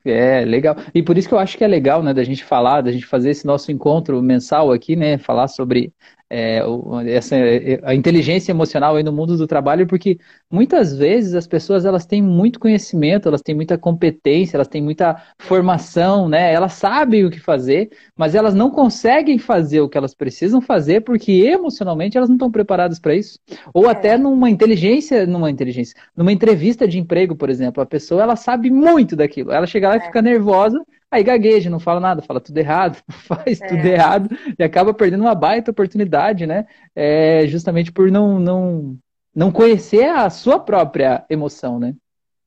é, 0.05 0.45
legal. 0.45 0.75
E 0.93 1.03
por 1.03 1.17
isso 1.17 1.27
que 1.27 1.33
eu 1.33 1.39
acho 1.39 1.57
que 1.57 1.63
é 1.63 1.67
legal, 1.67 2.01
né, 2.01 2.13
da 2.13 2.23
gente 2.23 2.43
falar, 2.43 2.81
da 2.81 2.91
gente 2.91 3.05
fazer 3.05 3.31
esse 3.31 3.45
nosso 3.45 3.71
encontro 3.71 4.21
mensal 4.21 4.71
aqui, 4.71 4.95
né, 4.95 5.17
falar 5.17 5.47
sobre 5.47 5.93
é, 6.29 6.61
essa, 7.07 7.35
é, 7.35 7.79
a 7.83 7.95
inteligência 7.95 8.51
emocional 8.51 8.95
aí 8.95 9.03
no 9.03 9.11
mundo 9.11 9.35
do 9.35 9.47
trabalho, 9.47 9.87
porque 9.87 10.19
muitas 10.49 10.95
vezes 10.95 11.33
as 11.33 11.47
pessoas 11.47 11.85
elas 11.85 12.05
têm 12.05 12.21
muito 12.21 12.59
conhecimento, 12.59 13.27
elas 13.27 13.41
têm 13.41 13.55
muita 13.55 13.77
competência, 13.77 14.55
elas 14.55 14.67
têm 14.67 14.81
muita 14.81 15.15
formação, 15.39 16.29
né? 16.29 16.53
Elas 16.53 16.73
sabem 16.73 17.25
o 17.25 17.31
que 17.31 17.39
fazer, 17.39 17.89
mas 18.15 18.35
elas 18.35 18.53
não 18.53 18.69
conseguem 18.69 19.39
fazer 19.39 19.81
o 19.81 19.89
que 19.89 19.97
elas 19.97 20.13
precisam 20.13 20.61
fazer 20.61 21.01
porque 21.01 21.31
emocionalmente 21.31 22.15
elas 22.15 22.29
não 22.29 22.35
estão 22.35 22.51
preparadas 22.51 22.99
para 22.99 23.15
isso. 23.15 23.39
Ou 23.73 23.87
é. 23.87 23.91
até 23.91 24.17
numa 24.17 24.49
inteligência, 24.49 25.25
numa 25.25 25.49
inteligência, 25.49 25.95
numa 26.15 26.31
entrevista 26.31 26.87
de 26.87 26.99
emprego, 26.99 27.35
por 27.35 27.49
exemplo, 27.49 27.81
a 27.81 27.85
pessoa 27.85 28.21
ela 28.21 28.35
sabe 28.35 28.69
muito 28.69 29.15
daquilo, 29.15 29.51
ela 29.51 29.65
chega 29.65 29.89
lá 29.89 29.95
e 29.95 29.99
é. 29.99 30.01
fica 30.01 30.21
nervosa 30.21 30.79
Aí 31.11 31.23
gagueja, 31.23 31.69
não 31.69 31.79
fala 31.79 31.99
nada, 31.99 32.21
fala 32.21 32.39
tudo 32.39 32.57
errado, 32.57 33.01
faz 33.09 33.59
é. 33.59 33.67
tudo 33.67 33.85
errado 33.85 34.29
e 34.57 34.63
acaba 34.63 34.93
perdendo 34.93 35.21
uma 35.21 35.33
baita 35.33 35.71
oportunidade, 35.71 36.45
né? 36.45 36.67
É, 36.95 37.47
justamente 37.47 37.91
por 37.91 38.11
não, 38.11 38.39
não, 38.39 38.97
não 39.33 39.51
conhecer 39.51 40.07
a 40.07 40.29
sua 40.29 40.59
própria 40.59 41.25
emoção, 41.29 41.79
né? 41.79 41.95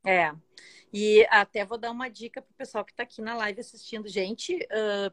É. 0.04 0.32
E 0.92 1.26
até 1.30 1.64
vou 1.64 1.78
dar 1.78 1.90
uma 1.90 2.08
dica 2.08 2.42
pro 2.42 2.54
pessoal 2.54 2.84
que 2.84 2.92
está 2.92 3.02
aqui 3.02 3.20
na 3.22 3.34
live 3.34 3.60
assistindo. 3.60 4.08
Gente, 4.08 4.54
uh, 4.56 5.12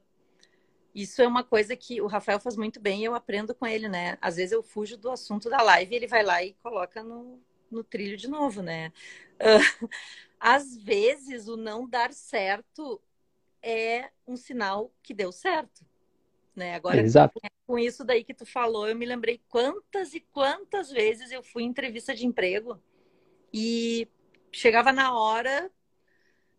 isso 0.93 1.21
é 1.21 1.27
uma 1.27 1.43
coisa 1.43 1.75
que 1.75 2.01
o 2.01 2.07
Rafael 2.07 2.39
faz 2.39 2.57
muito 2.57 2.79
bem 2.79 3.01
e 3.01 3.05
eu 3.05 3.15
aprendo 3.15 3.55
com 3.55 3.65
ele, 3.65 3.87
né? 3.87 4.17
Às 4.21 4.35
vezes 4.35 4.51
eu 4.51 4.61
fujo 4.61 4.97
do 4.97 5.09
assunto 5.09 5.49
da 5.49 5.61
live 5.61 5.93
e 5.93 5.95
ele 5.95 6.07
vai 6.07 6.23
lá 6.23 6.43
e 6.43 6.53
coloca 6.61 7.01
no, 7.01 7.39
no 7.71 7.83
trilho 7.83 8.17
de 8.17 8.27
novo, 8.27 8.61
né? 8.61 8.91
Uh, 9.35 9.89
às 10.39 10.75
vezes 10.77 11.47
o 11.47 11.55
não 11.55 11.87
dar 11.87 12.11
certo 12.13 13.01
é 13.61 14.09
um 14.27 14.35
sinal 14.35 14.91
que 15.01 15.13
deu 15.13 15.31
certo. 15.31 15.85
Né? 16.55 16.75
Agora, 16.75 17.01
Exato. 17.01 17.39
com 17.65 17.79
isso 17.79 18.03
daí 18.03 18.23
que 18.23 18.33
tu 18.33 18.45
falou, 18.45 18.87
eu 18.87 18.95
me 18.95 19.05
lembrei 19.05 19.41
quantas 19.47 20.13
e 20.13 20.19
quantas 20.19 20.91
vezes 20.91 21.31
eu 21.31 21.41
fui 21.41 21.63
em 21.63 21.67
entrevista 21.67 22.13
de 22.13 22.25
emprego 22.25 22.79
e 23.53 24.07
chegava 24.51 24.91
na 24.91 25.17
hora, 25.17 25.71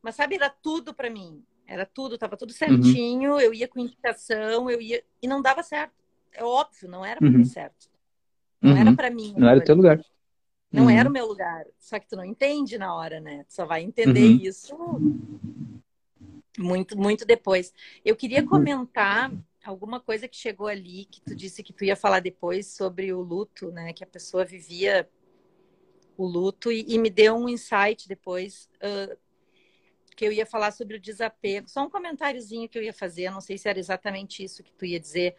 mas 0.03 0.15
sabe, 0.15 0.37
era 0.37 0.49
tudo 0.49 0.95
para 0.95 1.11
mim. 1.11 1.45
Era 1.67 1.87
tudo, 1.87 2.19
tava 2.19 2.37
tudo 2.37 2.53
certinho, 2.53 3.33
uhum. 3.33 3.41
eu 3.41 3.55
ia 3.55 3.69
com 3.69 3.79
indicação, 3.79 4.69
eu 4.69 4.81
ia 4.81 5.05
e 5.23 5.29
não 5.29 5.41
dava 5.41 5.63
certo. 5.63 5.95
É 6.33 6.43
óbvio, 6.43 6.89
não 6.89 7.05
era 7.05 7.19
para 7.19 7.29
uhum. 7.29 7.45
certo. 7.45 7.89
Não 8.61 8.73
uhum. 8.73 8.79
era 8.79 8.93
para 8.93 9.11
mim. 9.11 9.35
Não 9.37 9.49
era 9.49 9.59
o 9.59 9.65
teu 9.65 9.77
lugar. 9.77 10.05
Não 10.73 10.91
era 10.91 11.05
uhum. 11.05 11.11
o 11.11 11.13
meu 11.13 11.27
lugar. 11.27 11.65
Só 11.79 11.99
que 11.99 12.09
tu 12.09 12.17
não 12.17 12.25
entende 12.25 12.79
na 12.79 12.95
hora, 12.95 13.21
né? 13.21 13.45
Tu 13.45 13.55
só 13.55 13.67
vai 13.67 13.83
entender 13.83 14.31
uhum. 14.31 14.41
isso 14.43 14.77
muito, 16.61 16.97
muito 16.97 17.25
depois. 17.25 17.73
Eu 18.05 18.15
queria 18.15 18.41
uhum. 18.41 18.49
comentar 18.49 19.33
alguma 19.65 20.01
coisa 20.01 20.29
que 20.29 20.37
chegou 20.37 20.67
ali, 20.67 21.07
que 21.07 21.21
tu 21.21 21.35
disse 21.35 21.63
que 21.63 21.73
tu 21.73 21.85
ia 21.85 21.97
falar 21.97 22.21
depois 22.21 22.67
sobre 22.67 23.13
o 23.13 23.21
luto, 23.21 23.71
né? 23.71 23.93
Que 23.93 24.05
a 24.05 24.07
pessoa 24.07 24.45
vivia 24.45 25.09
o 26.17 26.27
luto 26.27 26.71
e, 26.71 26.85
e 26.87 26.99
me 26.99 27.09
deu 27.09 27.35
um 27.35 27.49
insight 27.49 28.07
depois 28.07 28.69
uh, 28.77 29.17
que 30.15 30.27
eu 30.27 30.33
ia 30.33 30.45
falar 30.45 30.71
sobre 30.71 30.97
o 30.97 31.01
desapego. 31.01 31.69
Só 31.69 31.85
um 31.85 31.91
comentáriozinho 31.91 32.69
que 32.69 32.79
eu 32.79 32.83
ia 32.83 32.93
fazer, 32.93 33.31
não 33.31 33.41
sei 33.41 33.57
se 33.57 33.69
era 33.69 33.79
exatamente 33.79 34.45
isso 34.45 34.63
que 34.63 34.73
tu 34.73 34.85
ia 34.85 35.01
dizer, 35.01 35.35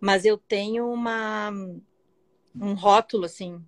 mas 0.00 0.24
eu 0.24 0.36
tenho 0.36 0.90
uma 0.90 1.50
um 2.60 2.74
rótulo 2.74 3.24
assim 3.24 3.64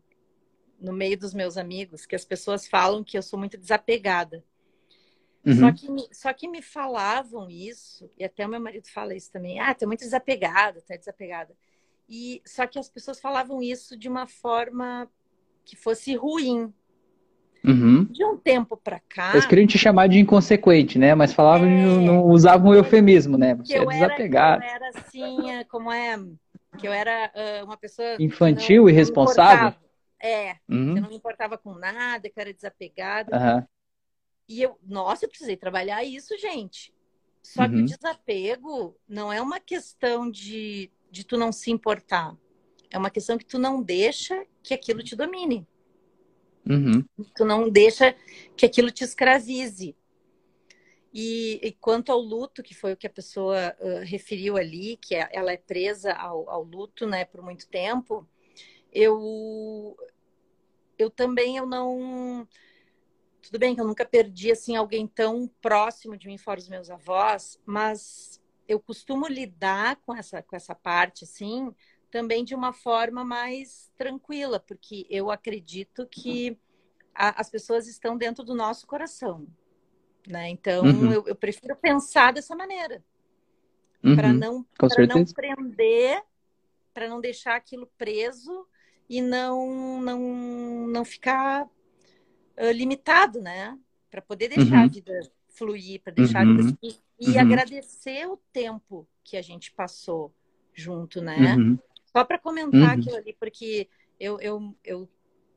no 0.81 0.92
meio 0.92 1.16
dos 1.16 1.35
meus 1.35 1.57
amigos 1.57 2.07
que 2.07 2.16
as 2.16 2.24
pessoas 2.24 2.66
falam 2.66 3.05
que 3.05 3.16
eu 3.16 3.22
sou 3.22 3.38
muito 3.38 3.57
desapegada. 3.57 4.42
Uhum. 5.44 5.55
Só, 5.55 5.72
que 5.72 5.90
me, 5.90 6.09
só 6.12 6.33
que 6.33 6.48
me 6.48 6.62
falavam 6.62 7.48
isso, 7.48 8.11
e 8.18 8.24
até 8.24 8.46
o 8.46 8.48
meu 8.48 8.61
marido 8.61 8.87
fala 8.88 9.14
isso 9.14 9.33
também. 9.33 9.59
Ah, 9.59 9.74
tu 9.74 9.85
é 9.85 9.87
muito 9.87 10.00
desapegada, 10.00 10.83
tu 10.87 10.92
é 10.92 10.98
desapegada. 10.98 11.55
E, 12.09 12.42
só 12.44 12.66
que 12.66 12.79
as 12.79 12.88
pessoas 12.88 13.20
falavam 13.20 13.62
isso 13.62 13.96
de 13.96 14.09
uma 14.09 14.26
forma 14.26 15.09
que 15.64 15.76
fosse 15.76 16.14
ruim. 16.14 16.72
Uhum. 17.64 18.05
De 18.05 18.24
um 18.24 18.37
tempo 18.37 18.76
para 18.76 19.00
cá. 19.00 19.33
Eles 19.33 19.46
queriam 19.46 19.66
te 19.66 19.79
chamar 19.79 20.09
de 20.09 20.18
inconsequente, 20.18 20.98
né? 20.98 21.14
Mas 21.14 21.33
falavam, 21.33 21.68
é, 21.68 21.85
não, 22.05 22.24
usavam 22.24 22.70
o 22.70 22.74
eufemismo, 22.74 23.38
né? 23.38 23.55
Você 23.55 23.76
é 23.76 23.87
desapegado. 23.87 24.62
Era, 24.62 24.72
eu 24.72 24.76
era 24.76 24.98
assim, 24.98 25.50
é, 25.50 25.64
como 25.64 25.92
é? 25.92 26.18
Que 26.79 26.88
eu 26.88 26.92
era 26.92 27.31
uh, 27.35 27.64
uma 27.64 27.76
pessoa. 27.76 28.16
Infantil, 28.18 28.88
e 28.88 28.92
irresponsável? 28.92 29.74
É, 30.22 30.57
uhum. 30.68 30.96
eu 30.96 31.03
não 31.03 31.09
me 31.09 31.16
importava 31.16 31.57
com 31.57 31.74
nada, 31.74 32.29
que 32.29 32.38
eu 32.38 32.42
era 32.42 32.53
desapegada. 32.53 33.37
Uhum. 33.37 33.66
E 34.51 34.63
eu, 34.63 34.77
nossa, 34.83 35.25
eu 35.25 35.29
precisei 35.29 35.57
trabalhar 35.57 36.03
isso, 36.03 36.37
gente. 36.37 36.93
Só 37.41 37.63
uhum. 37.63 37.69
que 37.69 37.75
o 37.75 37.79
uhum. 37.79 37.85
desapego 37.85 38.97
não 39.09 39.33
é 39.33 39.41
uma 39.41 39.61
questão 39.61 40.29
de, 40.29 40.91
de 41.09 41.25
tu 41.25 41.39
não 41.39 41.53
se 41.53 41.71
importar. 41.71 42.37
É 42.91 42.99
uma 42.99 43.11
questão 43.11 43.39
que 43.39 43.47
tu 43.47 43.61
não 43.61 43.81
deixa 43.81 44.45
que 44.61 44.75
aquilo 44.75 45.05
te 45.05 45.15
domine. 45.15 45.65
Uhum. 46.69 47.05
Tu 47.37 47.45
não 47.45 47.71
deixa 47.71 48.13
que 48.57 48.67
aquilo 48.67 48.91
te 48.91 49.05
escravize. 49.05 49.95
E, 51.15 51.61
e, 51.63 51.71
quanto 51.71 52.11
ao 52.11 52.19
luto, 52.19 52.61
que 52.61 52.75
foi 52.75 52.93
o 52.93 52.97
que 52.97 53.07
a 53.07 53.11
pessoa 53.11 53.77
uh, 53.79 54.05
referiu 54.05 54.57
ali, 54.57 54.97
que 54.97 55.15
é, 55.15 55.29
ela 55.33 55.53
é 55.53 55.57
presa 55.57 56.13
ao, 56.13 56.51
ao, 56.51 56.65
luto 56.65 57.07
né, 57.07 57.25
por 57.25 57.41
muito 57.41 57.69
tempo, 57.69 58.29
eu 58.93 59.97
eu 60.99 61.09
também 61.09 61.57
eu 61.57 61.67
não 61.67 62.47
tudo 63.42 63.59
bem 63.59 63.74
que 63.74 63.81
eu 63.81 63.87
nunca 63.87 64.05
perdi 64.05 64.53
assim 64.53 64.76
alguém 64.76 65.07
tão 65.07 65.48
próximo 65.61 66.16
de 66.16 66.26
mim 66.26 66.38
fora 66.38 66.61
os 66.61 66.68
meus 66.68 66.90
avós, 66.90 67.61
mas 67.64 68.40
eu 68.68 68.79
costumo 68.79 69.26
lidar 69.26 69.96
com 69.96 70.14
essa 70.14 70.42
com 70.42 70.55
essa 70.55 70.74
parte 70.74 71.24
assim 71.24 71.74
também 72.11 72.44
de 72.44 72.55
uma 72.55 72.72
forma 72.72 73.24
mais 73.24 73.90
tranquila, 73.96 74.59
porque 74.59 75.07
eu 75.09 75.31
acredito 75.31 76.07
que 76.07 76.59
a, 77.14 77.40
as 77.40 77.48
pessoas 77.48 77.87
estão 77.87 78.16
dentro 78.16 78.44
do 78.44 78.55
nosso 78.55 78.87
coração, 78.87 79.46
né? 80.26 80.48
Então 80.48 80.85
uhum. 80.85 81.12
eu, 81.12 81.29
eu, 81.29 81.37
prefiro 81.37 81.76
pensar 81.76 82.33
dessa 82.33 82.55
maneira 82.55 83.03
uhum. 84.03 84.16
para 84.16 84.33
não 84.33 84.64
para 84.76 85.07
não 85.07 85.24
prender, 85.24 86.22
para 86.92 87.09
não 87.09 87.20
deixar 87.20 87.55
aquilo 87.57 87.90
preso 87.96 88.66
e 89.09 89.22
não 89.22 90.00
não 90.00 90.20
não 90.88 91.05
ficar 91.05 91.68
uh, 92.61 92.73
limitado, 92.73 93.40
né? 93.40 93.79
Para 94.11 94.20
poder 94.20 94.49
deixar 94.49 94.79
uhum. 94.79 94.85
a 94.85 94.88
vida 94.88 95.20
fluir, 95.49 96.01
para 96.03 96.12
deixar 96.12 96.42
a 96.42 96.44
vida 96.44 96.62
uhum. 96.62 96.77
fluir, 96.77 96.96
e 97.18 97.31
uhum. 97.31 97.40
agradecer 97.40 98.27
o 98.27 98.38
tempo 98.53 99.07
que 99.25 99.37
a 99.37 99.42
gente 99.42 99.73
passou 99.73 100.33
junto, 100.75 101.20
né? 101.20 101.57
Uhum. 101.57 101.79
Só 102.07 102.25
para 102.25 102.38
comentar 102.38 102.99
aquilo 102.99 103.16
ali, 103.16 103.37
porque 103.38 103.88
eu, 104.18 104.40
eu, 104.40 104.75
eu 104.85 105.09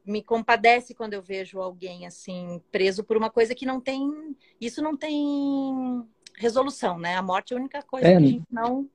me 0.06 0.22
compadece 0.22 0.94
quando 0.94 1.14
eu 1.14 1.22
vejo 1.22 1.60
alguém 1.60 2.06
assim 2.06 2.62
preso 2.72 3.04
por 3.04 3.18
uma 3.18 3.30
coisa 3.30 3.56
que 3.56 3.66
não 3.66 3.80
tem 3.80 4.36
isso 4.60 4.82
não 4.82 4.98
tem 4.98 6.04
resolução 6.36 7.00
né 7.00 7.16
a 7.16 7.22
morte 7.22 7.54
é 7.54 7.58
a 7.58 7.60
única 7.60 7.82
coisa 7.84 8.08
é, 8.08 8.12
que 8.12 8.18
a 8.18 8.28
gente 8.28 8.44
não 8.52 8.90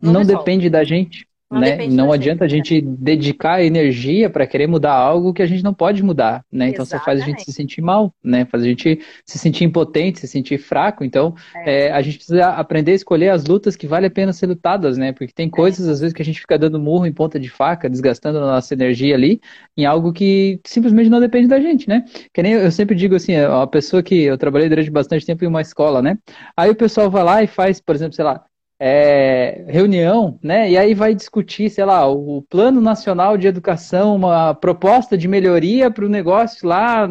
não, 0.00 0.12
não 0.12 0.24
depende 0.24 0.70
da 0.70 0.84
gente 0.84 1.28
não, 1.50 1.60
né? 1.60 1.86
não 1.86 2.12
adianta 2.12 2.44
a 2.44 2.48
gente 2.48 2.80
dedicar 2.80 3.62
energia 3.62 4.28
para 4.28 4.46
querer 4.46 4.66
mudar 4.66 4.92
algo 4.92 5.32
que 5.32 5.40
a 5.40 5.46
gente 5.46 5.64
não 5.64 5.72
pode 5.72 6.02
mudar, 6.02 6.44
né? 6.52 6.68
Então 6.68 6.84
só 6.84 6.98
faz 6.98 7.22
a 7.22 7.24
gente 7.24 7.42
se 7.42 7.52
sentir 7.52 7.80
mal, 7.80 8.12
né? 8.22 8.44
Faz 8.44 8.62
a 8.62 8.66
gente 8.66 9.00
se 9.24 9.38
sentir 9.38 9.64
impotente, 9.64 10.20
se 10.20 10.28
sentir 10.28 10.58
fraco. 10.58 11.04
Então 11.04 11.34
é. 11.54 11.86
É, 11.86 11.92
a 11.92 12.02
gente 12.02 12.18
precisa 12.18 12.48
aprender 12.50 12.92
a 12.92 12.96
escolher 12.96 13.30
as 13.30 13.46
lutas 13.46 13.76
que 13.76 13.86
vale 13.86 14.06
a 14.06 14.10
pena 14.10 14.32
ser 14.32 14.46
lutadas, 14.46 14.98
né? 14.98 15.12
Porque 15.12 15.32
tem 15.32 15.48
coisas 15.48 15.88
é. 15.88 15.90
às 15.90 16.00
vezes 16.00 16.12
que 16.12 16.20
a 16.20 16.24
gente 16.24 16.40
fica 16.40 16.58
dando 16.58 16.78
murro 16.78 17.06
em 17.06 17.12
ponta 17.12 17.40
de 17.40 17.48
faca, 17.48 17.88
desgastando 17.88 18.38
a 18.38 18.42
nossa 18.42 18.74
energia 18.74 19.14
ali 19.14 19.40
em 19.74 19.86
algo 19.86 20.12
que 20.12 20.60
simplesmente 20.64 21.08
não 21.08 21.20
depende 21.20 21.48
da 21.48 21.58
gente, 21.58 21.88
né? 21.88 22.04
Que 22.32 22.42
nem 22.42 22.52
eu 22.52 22.70
sempre 22.70 22.94
digo 22.94 23.14
assim, 23.14 23.36
a 23.36 23.66
pessoa 23.66 24.02
que 24.02 24.22
eu 24.22 24.36
trabalhei 24.36 24.68
durante 24.68 24.90
bastante 24.90 25.24
tempo 25.24 25.44
em 25.44 25.48
uma 25.48 25.62
escola, 25.62 26.02
né? 26.02 26.18
Aí 26.54 26.68
o 26.68 26.74
pessoal 26.74 27.10
vai 27.10 27.24
lá 27.24 27.42
e 27.42 27.46
faz, 27.46 27.80
por 27.80 27.94
exemplo, 27.94 28.14
sei 28.14 28.24
lá, 28.24 28.44
é, 28.80 29.64
reunião, 29.68 30.38
né? 30.42 30.70
E 30.70 30.78
aí 30.78 30.94
vai 30.94 31.14
discutir, 31.14 31.68
sei 31.68 31.84
lá, 31.84 32.08
o 32.08 32.42
Plano 32.42 32.80
Nacional 32.80 33.36
de 33.36 33.46
Educação, 33.48 34.14
uma 34.14 34.54
proposta 34.54 35.18
de 35.18 35.26
melhoria 35.26 35.90
para 35.90 36.04
o 36.06 36.08
negócio 36.08 36.66
lá 36.68 37.08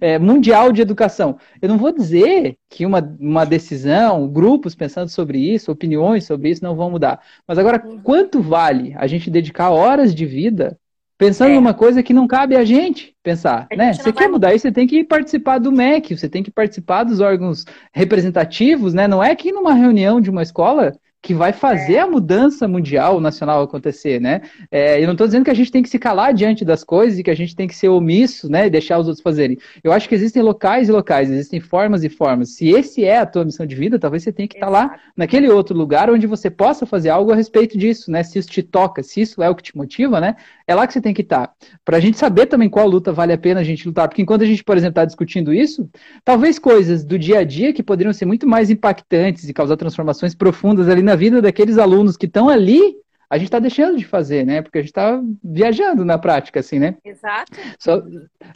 é, 0.00 0.18
mundial 0.18 0.72
de 0.72 0.82
educação. 0.82 1.38
Eu 1.60 1.68
não 1.68 1.78
vou 1.78 1.92
dizer 1.92 2.56
que 2.70 2.86
uma, 2.86 3.00
uma 3.18 3.44
decisão, 3.44 4.28
grupos 4.28 4.74
pensando 4.74 5.08
sobre 5.08 5.38
isso, 5.38 5.72
opiniões 5.72 6.24
sobre 6.24 6.50
isso 6.50 6.62
não 6.62 6.76
vão 6.76 6.90
mudar. 6.90 7.20
Mas 7.46 7.58
agora, 7.58 7.78
quanto 8.02 8.40
vale 8.40 8.94
a 8.96 9.06
gente 9.06 9.30
dedicar 9.30 9.70
horas 9.70 10.14
de 10.14 10.24
vida 10.24 10.78
Pensando 11.18 11.52
é. 11.52 11.54
numa 11.54 11.72
coisa 11.72 12.02
que 12.02 12.12
não 12.12 12.26
cabe 12.26 12.56
a 12.56 12.64
gente 12.64 13.14
pensar, 13.22 13.66
a 13.72 13.76
né? 13.76 13.92
Gente 13.92 14.02
você 14.02 14.12
quer 14.12 14.28
mudar 14.28 14.54
isso, 14.54 14.62
você 14.62 14.72
tem 14.72 14.86
que 14.86 15.02
participar 15.02 15.58
do 15.58 15.72
MEC, 15.72 16.16
você 16.16 16.28
tem 16.28 16.42
que 16.42 16.50
participar 16.50 17.04
dos 17.04 17.20
órgãos 17.20 17.64
representativos, 17.92 18.92
né? 18.92 19.08
Não 19.08 19.24
é 19.24 19.34
que 19.34 19.50
numa 19.50 19.72
reunião 19.72 20.20
de 20.20 20.30
uma 20.30 20.42
escola 20.42 20.92
que 21.26 21.34
vai 21.34 21.52
fazer 21.52 21.94
é. 21.94 22.00
a 22.00 22.06
mudança 22.06 22.68
mundial, 22.68 23.20
nacional 23.20 23.60
acontecer, 23.60 24.20
né? 24.20 24.42
É, 24.70 25.02
eu 25.02 25.06
não 25.06 25.12
estou 25.12 25.26
dizendo 25.26 25.44
que 25.44 25.50
a 25.50 25.54
gente 25.54 25.72
tem 25.72 25.82
que 25.82 25.88
se 25.88 25.98
calar 25.98 26.32
diante 26.32 26.64
das 26.64 26.84
coisas 26.84 27.18
e 27.18 27.22
que 27.24 27.30
a 27.30 27.34
gente 27.34 27.56
tem 27.56 27.66
que 27.66 27.74
ser 27.74 27.88
omisso, 27.88 28.48
né? 28.48 28.68
E 28.68 28.70
deixar 28.70 28.96
os 28.96 29.08
outros 29.08 29.22
fazerem. 29.22 29.58
Eu 29.82 29.92
acho 29.92 30.08
que 30.08 30.14
existem 30.14 30.40
locais 30.40 30.88
e 30.88 30.92
locais, 30.92 31.28
existem 31.28 31.58
formas 31.58 32.04
e 32.04 32.08
formas. 32.08 32.50
Se 32.50 32.68
esse 32.68 33.04
é 33.04 33.18
a 33.18 33.26
tua 33.26 33.44
missão 33.44 33.66
de 33.66 33.74
vida, 33.74 33.98
talvez 33.98 34.22
você 34.22 34.30
tenha 34.30 34.46
que 34.46 34.54
estar 34.54 34.66
tá 34.66 34.72
lá, 34.72 35.00
naquele 35.16 35.48
outro 35.48 35.76
lugar 35.76 36.08
onde 36.10 36.28
você 36.28 36.48
possa 36.48 36.86
fazer 36.86 37.08
algo 37.08 37.32
a 37.32 37.34
respeito 37.34 37.76
disso, 37.76 38.08
né? 38.08 38.22
Se 38.22 38.38
isso 38.38 38.48
te 38.48 38.62
toca, 38.62 39.02
se 39.02 39.20
isso 39.20 39.42
é 39.42 39.50
o 39.50 39.54
que 39.56 39.64
te 39.64 39.76
motiva, 39.76 40.20
né? 40.20 40.36
É 40.66 40.74
lá 40.74 40.86
que 40.86 40.92
você 40.92 41.00
tem 41.00 41.14
que 41.14 41.22
estar. 41.22 41.46
Tá. 41.46 41.54
Para 41.84 41.96
a 41.96 42.00
gente 42.00 42.18
saber 42.18 42.46
também 42.46 42.68
qual 42.68 42.88
luta 42.88 43.12
vale 43.12 43.32
a 43.32 43.38
pena 43.38 43.60
a 43.60 43.64
gente 43.64 43.86
lutar. 43.86 44.08
Porque 44.08 44.22
enquanto 44.22 44.42
a 44.42 44.46
gente, 44.46 44.64
por 44.64 44.76
exemplo, 44.76 44.92
está 44.92 45.04
discutindo 45.04 45.54
isso, 45.54 45.88
talvez 46.24 46.58
coisas 46.58 47.04
do 47.04 47.18
dia 47.18 47.38
a 47.38 47.44
dia 47.44 47.72
que 47.72 47.82
poderiam 47.82 48.12
ser 48.12 48.26
muito 48.26 48.48
mais 48.48 48.68
impactantes 48.68 49.48
e 49.48 49.54
causar 49.54 49.76
transformações 49.76 50.34
profundas 50.34 50.88
ali 50.88 51.02
na 51.02 51.14
vida 51.14 51.40
daqueles 51.40 51.78
alunos 51.78 52.16
que 52.16 52.26
estão 52.26 52.48
ali, 52.48 52.96
a 53.28 53.38
gente 53.38 53.48
está 53.48 53.58
deixando 53.58 53.96
de 53.98 54.04
fazer, 54.04 54.46
né? 54.46 54.62
Porque 54.62 54.78
a 54.78 54.80
gente 54.80 54.90
está 54.90 55.20
viajando 55.42 56.04
na 56.04 56.16
prática, 56.16 56.60
assim, 56.60 56.78
né? 56.78 56.96
Exato. 57.04 57.52
So, 57.78 58.02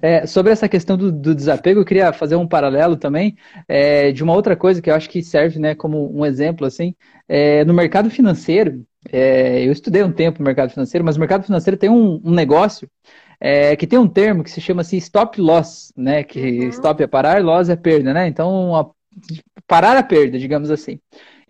é, 0.01 0.27
sobre 0.27 0.53
essa 0.53 0.69
questão 0.69 0.97
do, 0.97 1.11
do, 1.11 1.35
desapego, 1.35 1.81
eu 1.81 1.85
queria 1.85 2.13
fazer 2.13 2.37
um 2.37 2.47
paralelo 2.47 2.97
também 2.97 3.37
é, 3.67 4.13
de 4.13 4.23
uma 4.23 4.35
outra 4.35 4.55
coisa 4.55 4.81
que 4.81 4.89
eu 4.89 4.95
acho 4.95 5.11
que 5.11 5.23
serve, 5.23 5.59
né, 5.59 5.75
como 5.75 6.17
um 6.17 6.25
exemplo, 6.25 6.67
assim, 6.67 6.95
é, 7.29 7.65
no 7.65 7.75
mercado 7.75 8.11
financeiro. 8.11 8.85
É, 9.11 9.65
eu 9.65 9.73
estudei 9.73 10.03
um 10.03 10.13
tempo 10.13 10.41
no 10.41 10.45
mercado 10.45 10.71
financeiro, 10.71 11.05
mas 11.05 11.17
o 11.17 11.21
mercado 11.21 11.45
financeiro 11.45 11.77
tem 11.77 11.89
um, 11.89 12.21
um 12.23 12.33
negócio 12.33 12.89
é, 13.41 13.75
que 13.75 13.87
tem 13.87 13.99
um 13.99 14.09
termo 14.09 14.45
que 14.45 14.51
se 14.51 14.61
chama 14.61 14.83
assim 14.83 14.99
stop 14.99 15.41
loss, 15.41 15.93
né? 15.97 16.23
Que 16.23 16.61
uhum. 16.61 16.69
stop 16.69 17.03
é 17.03 17.07
parar, 17.07 17.43
loss 17.43 17.71
é 17.71 17.77
perda, 17.77 18.13
né? 18.13 18.27
Então, 18.27 18.77
a, 18.77 18.91
parar 19.67 19.97
a 19.97 20.03
perda, 20.03 20.39
digamos 20.39 20.71
assim. 20.71 21.01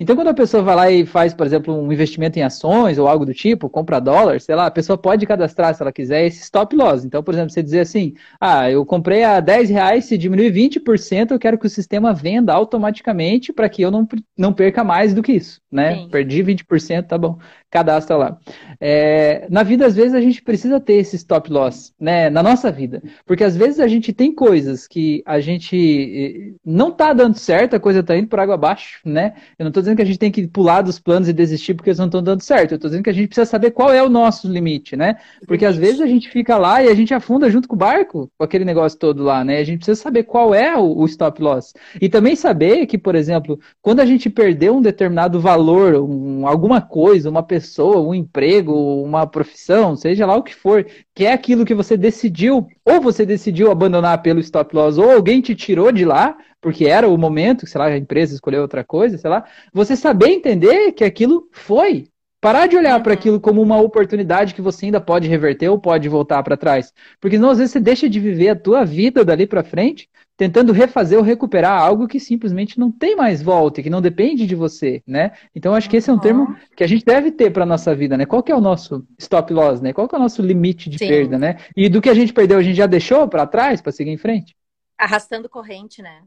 Então, 0.01 0.17
quando 0.17 0.29
a 0.29 0.35
pessoa 0.35 0.63
vai 0.63 0.75
lá 0.75 0.91
e 0.91 1.05
faz, 1.05 1.35
por 1.35 1.45
exemplo, 1.45 1.75
um 1.75 1.93
investimento 1.93 2.39
em 2.39 2.43
ações 2.43 2.97
ou 2.99 3.07
algo 3.07 3.27
do 3.27 3.35
tipo, 3.35 3.69
compra 3.69 4.01
dólar, 4.01 4.41
sei 4.41 4.55
lá, 4.55 4.65
a 4.65 4.71
pessoa 4.71 4.97
pode 4.97 5.27
cadastrar, 5.27 5.75
se 5.75 5.83
ela 5.83 5.93
quiser, 5.93 6.25
esse 6.25 6.41
stop 6.41 6.75
loss. 6.75 7.05
Então, 7.05 7.23
por 7.23 7.35
exemplo, 7.35 7.51
você 7.51 7.63
dizer 7.63 7.81
assim, 7.81 8.15
ah, 8.41 8.71
eu 8.71 8.87
comprei 8.87 9.23
a 9.23 9.41
10 9.41 9.69
reais, 9.69 10.07
se 10.07 10.17
diminuir 10.17 10.51
20%, 10.51 11.33
eu 11.33 11.39
quero 11.39 11.59
que 11.59 11.67
o 11.67 11.71
sistema 11.71 12.15
venda 12.15 12.55
automaticamente 12.55 13.53
para 13.53 13.69
que 13.69 13.83
eu 13.83 13.91
não, 13.91 14.09
não 14.39 14.55
perca 14.55 14.83
mais 14.83 15.13
do 15.13 15.23
que 15.23 15.33
isso, 15.33 15.61
né? 15.71 15.97
Sim. 15.97 16.09
Perdi 16.09 16.43
20%, 16.43 17.07
tá 17.07 17.19
bom 17.19 17.39
cadastra 17.71 18.17
lá. 18.17 18.39
É, 18.81 19.47
na 19.49 19.63
vida, 19.63 19.87
às 19.87 19.95
vezes, 19.95 20.15
a 20.15 20.21
gente 20.21 20.43
precisa 20.43 20.81
ter 20.81 20.95
esse 20.95 21.17
stop 21.17 21.51
loss, 21.51 21.95
né? 21.99 22.29
Na 22.29 22.43
nossa 22.43 22.71
vida. 22.71 23.01
Porque 23.25 23.45
às 23.45 23.57
vezes 23.57 23.79
a 23.79 23.87
gente 23.87 24.13
tem 24.13 24.35
coisas 24.35 24.89
que 24.89 25.23
a 25.25 25.39
gente 25.39 25.77
eh, 25.77 26.59
não 26.65 26.91
tá 26.91 27.13
dando 27.13 27.39
certo, 27.39 27.77
a 27.77 27.81
coisa 27.81 28.03
tá 28.03 28.17
indo 28.17 28.27
por 28.27 28.41
água 28.41 28.57
abaixo, 28.57 29.01
né? 29.05 29.35
Eu 29.59 29.65
não 29.65 29.73
tô 29.73 29.81
dizendo 29.81 29.90
que 29.97 30.03
a 30.03 30.05
gente 30.05 30.19
tem 30.19 30.31
que 30.31 30.47
pular 30.47 30.83
dos 30.83 30.99
planos 30.99 31.29
e 31.29 31.33
desistir 31.33 31.75
porque 31.75 31.91
eles 31.91 31.99
não 31.99 32.07
estão 32.07 32.23
dando 32.23 32.43
certo. 32.43 32.73
Eu 32.73 32.79
tô 32.79 32.89
dizendo 32.89 33.05
que 33.05 33.11
a 33.11 33.13
gente 33.13 33.29
precisa 33.29 33.45
saber 33.45 33.71
qual 33.71 33.93
é 33.93 34.03
o 34.03 34.09
nosso 34.09 34.49
limite, 34.49 34.97
né? 34.97 35.17
Porque 35.47 35.65
às 35.65 35.77
vezes 35.77 36.01
a 36.01 36.07
gente 36.07 36.29
fica 36.29 36.57
lá 36.57 36.83
e 36.83 36.89
a 36.89 36.95
gente 36.95 37.15
afunda 37.15 37.51
junto 37.51 37.69
com 37.69 37.75
o 37.75 37.79
barco, 37.79 38.31
com 38.37 38.45
aquele 38.45 38.65
negócio 38.65 38.99
todo 38.99 39.23
lá, 39.23 39.45
né? 39.45 39.59
A 39.59 39.65
gente 39.65 39.79
precisa 39.79 40.01
saber 40.01 40.25
qual 40.25 40.55
é 40.55 40.77
o, 40.77 41.05
stop 41.07 41.43
loss. 41.43 41.73
E 42.01 42.09
também 42.09 42.37
saber 42.37 42.87
que, 42.87 42.99
por 42.99 43.15
exemplo, 43.15 43.59
quando 43.83 44.01
a 44.01 44.07
gente 44.07 44.31
perdeu 44.31 44.77
um 44.77 44.81
determinado 44.83 45.41
valor, 45.41 45.95
um, 45.97 46.47
alguma 46.47 46.81
coisa, 46.81 47.31
uma 47.31 47.43
pessoa, 47.43 48.01
um 48.01 48.15
emprego, 48.15 48.73
uma 49.03 49.27
profissão, 49.27 49.97
seja 49.97 50.27
lá 50.27 50.37
o 50.37 50.43
que 50.43 50.55
for, 50.55 50.87
que 51.15 51.25
é 51.27 51.33
aquilo 51.33 51.65
que 51.65 51.75
você 51.75 51.97
decidiu, 51.97 52.67
ou 52.85 53.01
você 53.01 53.27
decidiu 53.27 53.71
abandonar 53.71 54.23
pelo 54.23 54.41
stop 54.41 54.75
loss, 54.75 54.99
ou 54.99 55.11
alguém 55.11 55.41
te 55.41 55.55
tirou 55.55 55.93
de 55.93 56.05
lá, 56.05 56.37
porque 56.61 56.87
era 56.87 57.09
o 57.09 57.17
momento, 57.17 57.67
sei 57.67 57.79
lá, 57.79 57.87
a 57.87 57.97
empresa 57.97 58.35
escolheu 58.35 58.63
outra 58.63 58.85
coisa, 58.85 59.17
sei 59.19 59.31
lá, 59.31 59.45
você 59.73 59.97
saber 59.97 60.29
entender 60.31 60.93
que 60.93 61.05
aquilo 61.05 61.49
foi. 61.53 62.09
Parar 62.41 62.67
de 62.67 62.77
olhar 62.77 62.99
para 63.03 63.13
uhum. 63.13 63.19
aquilo 63.19 63.41
como 63.41 63.61
uma 63.61 63.79
oportunidade 63.79 64.55
que 64.55 64.63
você 64.63 64.87
ainda 64.87 65.01
pode 65.01 65.29
reverter 65.29 65.69
ou 65.69 65.79
pode 65.79 66.09
voltar 66.09 66.43
para 66.43 66.57
trás. 66.57 66.91
Porque 67.21 67.37
senão, 67.37 67.51
às 67.51 67.59
vezes, 67.59 67.73
você 67.73 67.81
deixa 67.81 68.09
de 68.09 68.19
viver 68.19 68.49
a 68.49 68.57
tua 68.57 68.83
vida 68.83 69.23
dali 69.25 69.47
para 69.47 69.63
frente 69.63 70.09
tentando 70.41 70.73
refazer 70.73 71.19
ou 71.19 71.23
recuperar 71.23 71.79
algo 71.79 72.09
que 72.09 72.19
simplesmente 72.19 72.79
não 72.79 72.91
tem 72.91 73.15
mais 73.15 73.43
volta, 73.43 73.83
que 73.83 73.91
não 73.91 74.01
depende 74.01 74.47
de 74.47 74.55
você, 74.55 75.03
né? 75.07 75.33
Então 75.55 75.75
acho 75.75 75.91
que 75.91 75.99
esse 75.99 76.09
é 76.09 76.13
um 76.15 76.17
uhum. 76.17 76.23
termo 76.23 76.57
que 76.75 76.83
a 76.83 76.87
gente 76.87 77.05
deve 77.05 77.31
ter 77.31 77.51
para 77.51 77.67
nossa 77.67 77.95
vida, 77.95 78.17
né? 78.17 78.25
Qual 78.25 78.43
que 78.43 78.51
é 78.51 78.57
o 78.57 78.61
nosso 78.61 79.07
stop 79.19 79.53
loss, 79.53 79.83
né? 79.83 79.93
Qual 79.93 80.09
que 80.09 80.15
é 80.15 80.19
o 80.19 80.23
nosso 80.23 80.41
limite 80.41 80.89
de 80.89 80.97
Sim. 80.97 81.09
perda, 81.09 81.39
né? 81.39 81.59
E 81.77 81.91
do 81.91 82.01
que 82.01 82.09
a 82.09 82.15
gente 82.15 82.33
perdeu, 82.33 82.57
a 82.57 82.63
gente 82.63 82.75
já 82.75 82.87
deixou 82.87 83.29
para 83.29 83.47
trás 83.47 83.83
para 83.83 83.93
seguir 83.93 84.13
em 84.13 84.17
frente? 84.17 84.57
Arrastando 84.97 85.47
corrente, 85.47 86.01
né? 86.01 86.23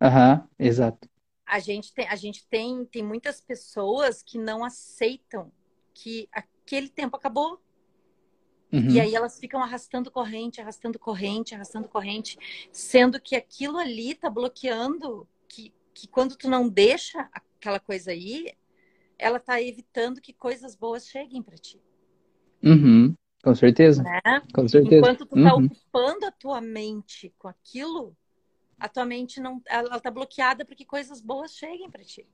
Aham, 0.00 0.40
uhum, 0.40 0.48
exato. 0.58 1.08
A 1.46 1.58
gente 1.58 1.92
tem, 1.92 2.06
a 2.08 2.16
gente 2.16 2.46
tem, 2.46 2.84
tem 2.84 3.02
muitas 3.02 3.40
pessoas 3.40 4.22
que 4.22 4.38
não 4.38 4.64
aceitam 4.64 5.50
que 5.94 6.28
aquele 6.30 6.88
tempo 6.88 7.16
acabou. 7.16 7.60
Uhum. 8.72 8.90
E 8.90 9.00
aí 9.00 9.14
elas 9.14 9.38
ficam 9.38 9.62
arrastando 9.62 10.10
corrente, 10.10 10.60
arrastando 10.60 10.98
corrente, 10.98 11.54
arrastando 11.54 11.88
corrente, 11.88 12.38
sendo 12.70 13.18
que 13.18 13.34
aquilo 13.34 13.78
ali 13.78 14.14
tá 14.14 14.28
bloqueando, 14.28 15.26
que, 15.48 15.72
que 15.94 16.06
quando 16.06 16.36
tu 16.36 16.50
não 16.50 16.68
deixa 16.68 17.28
aquela 17.32 17.80
coisa 17.80 18.10
aí, 18.10 18.52
ela 19.18 19.40
tá 19.40 19.60
evitando 19.60 20.20
que 20.20 20.32
coisas 20.32 20.76
boas 20.76 21.08
cheguem 21.08 21.42
para 21.42 21.56
ti. 21.56 21.80
Uhum. 22.62 23.14
Com 23.42 23.54
certeza. 23.54 24.02
Né? 24.02 24.20
Com 24.52 24.68
certeza. 24.68 24.96
Enquanto 24.96 25.26
tu 25.26 25.34
tá 25.34 25.54
uhum. 25.54 25.64
ocupando 25.64 26.26
a 26.26 26.30
tua 26.30 26.60
mente 26.60 27.32
com 27.38 27.48
aquilo, 27.48 28.16
a 28.78 28.88
tua 28.88 29.04
mente 29.04 29.40
não, 29.40 29.60
ela, 29.66 30.00
tá 30.00 30.10
bloqueada 30.10 30.64
para 30.64 30.76
que 30.76 30.84
coisas 30.84 31.20
boas 31.20 31.52
cheguem 31.52 31.90
para 31.90 32.04
ti. 32.04 32.26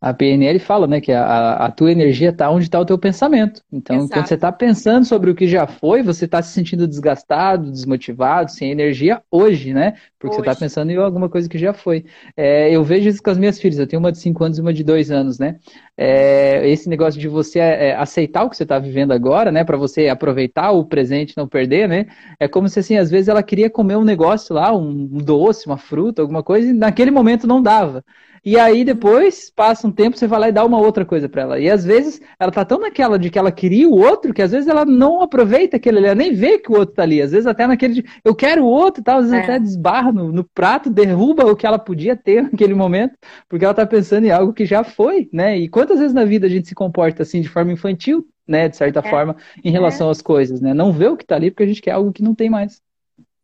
A 0.00 0.14
PNL 0.14 0.60
fala, 0.60 0.86
né, 0.86 1.00
que 1.00 1.10
a, 1.10 1.54
a 1.54 1.70
tua 1.72 1.90
energia 1.90 2.28
está 2.28 2.48
onde 2.50 2.66
está 2.66 2.78
o 2.78 2.84
teu 2.84 2.96
pensamento. 2.96 3.62
Então, 3.72 3.96
Exato. 3.96 4.12
quando 4.12 4.26
você 4.28 4.34
está 4.34 4.52
pensando 4.52 5.04
sobre 5.04 5.28
o 5.28 5.34
que 5.34 5.48
já 5.48 5.66
foi, 5.66 6.04
você 6.04 6.24
está 6.24 6.40
se 6.40 6.52
sentindo 6.52 6.86
desgastado, 6.86 7.68
desmotivado, 7.70 8.52
sem 8.52 8.70
energia 8.70 9.20
hoje, 9.28 9.74
né? 9.74 9.94
Porque 10.16 10.36
hoje. 10.36 10.44
você 10.44 10.50
está 10.50 10.64
pensando 10.64 10.90
em 10.92 10.96
alguma 10.96 11.28
coisa 11.28 11.48
que 11.48 11.58
já 11.58 11.72
foi. 11.72 12.04
É, 12.36 12.70
eu 12.70 12.84
vejo 12.84 13.08
isso 13.08 13.20
com 13.20 13.30
as 13.30 13.38
minhas 13.38 13.58
filhas. 13.58 13.80
Eu 13.80 13.88
tenho 13.88 13.98
uma 13.98 14.12
de 14.12 14.18
5 14.18 14.44
anos 14.44 14.58
e 14.58 14.60
uma 14.60 14.72
de 14.72 14.84
2 14.84 15.10
anos, 15.10 15.36
né? 15.36 15.58
É, 15.96 16.68
esse 16.68 16.88
negócio 16.88 17.20
de 17.20 17.26
você 17.26 17.58
é, 17.58 17.96
aceitar 17.96 18.44
o 18.44 18.50
que 18.50 18.56
você 18.56 18.62
está 18.62 18.78
vivendo 18.78 19.10
agora, 19.10 19.50
né? 19.50 19.64
Para 19.64 19.76
você 19.76 20.08
aproveitar 20.08 20.70
o 20.70 20.84
presente, 20.84 21.36
não 21.36 21.48
perder, 21.48 21.88
né? 21.88 22.06
É 22.38 22.46
como 22.46 22.68
se 22.68 22.78
assim, 22.78 22.96
às 22.96 23.10
vezes 23.10 23.26
ela 23.26 23.42
queria 23.42 23.68
comer 23.68 23.96
um 23.96 24.04
negócio 24.04 24.54
lá, 24.54 24.72
um 24.72 25.06
doce, 25.08 25.66
uma 25.66 25.76
fruta, 25.76 26.22
alguma 26.22 26.42
coisa, 26.42 26.68
e 26.68 26.72
naquele 26.72 27.10
momento 27.10 27.48
não 27.48 27.60
dava. 27.60 28.04
E 28.48 28.58
aí 28.58 28.82
depois, 28.82 29.50
passa 29.50 29.86
um 29.86 29.92
tempo, 29.92 30.16
você 30.16 30.26
vai 30.26 30.40
lá 30.40 30.48
e 30.48 30.52
dá 30.52 30.64
uma 30.64 30.80
outra 30.80 31.04
coisa 31.04 31.28
para 31.28 31.42
ela. 31.42 31.60
E 31.60 31.68
às 31.68 31.84
vezes 31.84 32.18
ela 32.40 32.50
tá 32.50 32.64
tão 32.64 32.80
naquela 32.80 33.18
de 33.18 33.28
que 33.28 33.38
ela 33.38 33.52
queria 33.52 33.86
o 33.86 33.98
outro, 33.98 34.32
que 34.32 34.40
às 34.40 34.52
vezes 34.52 34.66
ela 34.66 34.86
não 34.86 35.20
aproveita 35.20 35.76
aquele 35.76 35.98
ali, 35.98 36.06
ela 36.06 36.14
nem 36.14 36.32
vê 36.32 36.58
que 36.58 36.72
o 36.72 36.74
outro 36.78 36.94
tá 36.94 37.02
ali. 37.02 37.20
Às 37.20 37.32
vezes 37.32 37.46
até 37.46 37.66
naquele 37.66 38.00
de 38.00 38.04
eu 38.24 38.34
quero 38.34 38.64
o 38.64 38.66
outro 38.66 39.02
e 39.02 39.04
tal, 39.04 39.18
às 39.18 39.28
vezes 39.28 39.38
é. 39.38 39.42
até 39.42 39.58
desbarra 39.58 40.10
no, 40.10 40.32
no, 40.32 40.44
prato, 40.44 40.88
derruba 40.88 41.44
o 41.44 41.54
que 41.54 41.66
ela 41.66 41.78
podia 41.78 42.16
ter 42.16 42.44
naquele 42.50 42.72
momento, 42.72 43.18
porque 43.50 43.66
ela 43.66 43.74
tá 43.74 43.84
pensando 43.84 44.24
em 44.24 44.30
algo 44.30 44.54
que 44.54 44.64
já 44.64 44.82
foi, 44.82 45.28
né? 45.30 45.58
E 45.58 45.68
quantas 45.68 45.98
vezes 45.98 46.14
na 46.14 46.24
vida 46.24 46.46
a 46.46 46.50
gente 46.50 46.68
se 46.68 46.74
comporta 46.74 47.24
assim 47.24 47.42
de 47.42 47.50
forma 47.50 47.70
infantil, 47.70 48.26
né, 48.46 48.66
de 48.66 48.78
certa 48.78 49.00
é. 49.00 49.10
forma, 49.10 49.36
em 49.62 49.70
relação 49.70 50.08
é. 50.08 50.10
às 50.10 50.22
coisas, 50.22 50.58
né? 50.58 50.72
Não 50.72 50.90
vê 50.90 51.06
o 51.06 51.18
que 51.18 51.26
tá 51.26 51.36
ali 51.36 51.50
porque 51.50 51.64
a 51.64 51.66
gente 51.66 51.82
quer 51.82 51.90
algo 51.90 52.14
que 52.14 52.22
não 52.22 52.34
tem 52.34 52.48
mais. 52.48 52.80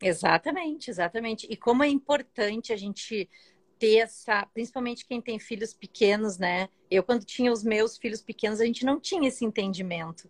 Exatamente, 0.01 0.89
exatamente. 0.89 1.45
E 1.47 1.55
como 1.55 1.83
é 1.83 1.87
importante 1.87 2.73
a 2.73 2.75
gente 2.75 3.29
ter 3.85 3.97
essa, 3.97 4.43
principalmente 4.51 5.05
quem 5.05 5.21
tem 5.21 5.37
filhos 5.37 5.71
pequenos, 5.71 6.39
né? 6.39 6.69
Eu, 6.89 7.03
quando 7.03 7.23
tinha 7.23 7.51
os 7.51 7.63
meus 7.63 7.99
filhos 7.99 8.19
pequenos, 8.19 8.59
a 8.59 8.65
gente 8.65 8.83
não 8.83 8.99
tinha 8.99 9.27
esse 9.27 9.45
entendimento. 9.45 10.27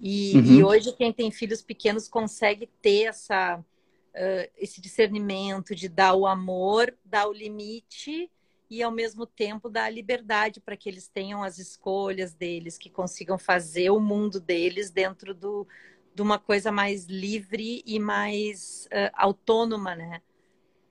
E, 0.00 0.32
uhum. 0.34 0.44
e 0.44 0.64
hoje, 0.64 0.92
quem 0.92 1.12
tem 1.12 1.30
filhos 1.30 1.62
pequenos 1.62 2.08
consegue 2.08 2.68
ter 2.82 3.04
essa, 3.04 3.56
uh, 3.58 4.50
esse 4.56 4.80
discernimento 4.80 5.76
de 5.76 5.88
dar 5.88 6.14
o 6.14 6.26
amor, 6.26 6.92
dar 7.04 7.28
o 7.28 7.32
limite 7.32 8.28
e, 8.68 8.82
ao 8.82 8.90
mesmo 8.90 9.24
tempo, 9.26 9.70
dar 9.70 9.84
a 9.84 9.90
liberdade 9.90 10.60
para 10.60 10.76
que 10.76 10.88
eles 10.88 11.06
tenham 11.06 11.44
as 11.44 11.58
escolhas 11.58 12.34
deles, 12.34 12.76
que 12.76 12.90
consigam 12.90 13.38
fazer 13.38 13.90
o 13.90 14.00
mundo 14.00 14.40
deles 14.40 14.90
dentro 14.90 15.32
do, 15.32 15.68
de 16.12 16.20
uma 16.20 16.38
coisa 16.38 16.72
mais 16.72 17.04
livre 17.06 17.80
e 17.86 18.00
mais 18.00 18.86
uh, 18.86 19.10
autônoma, 19.14 19.94
né? 19.94 20.20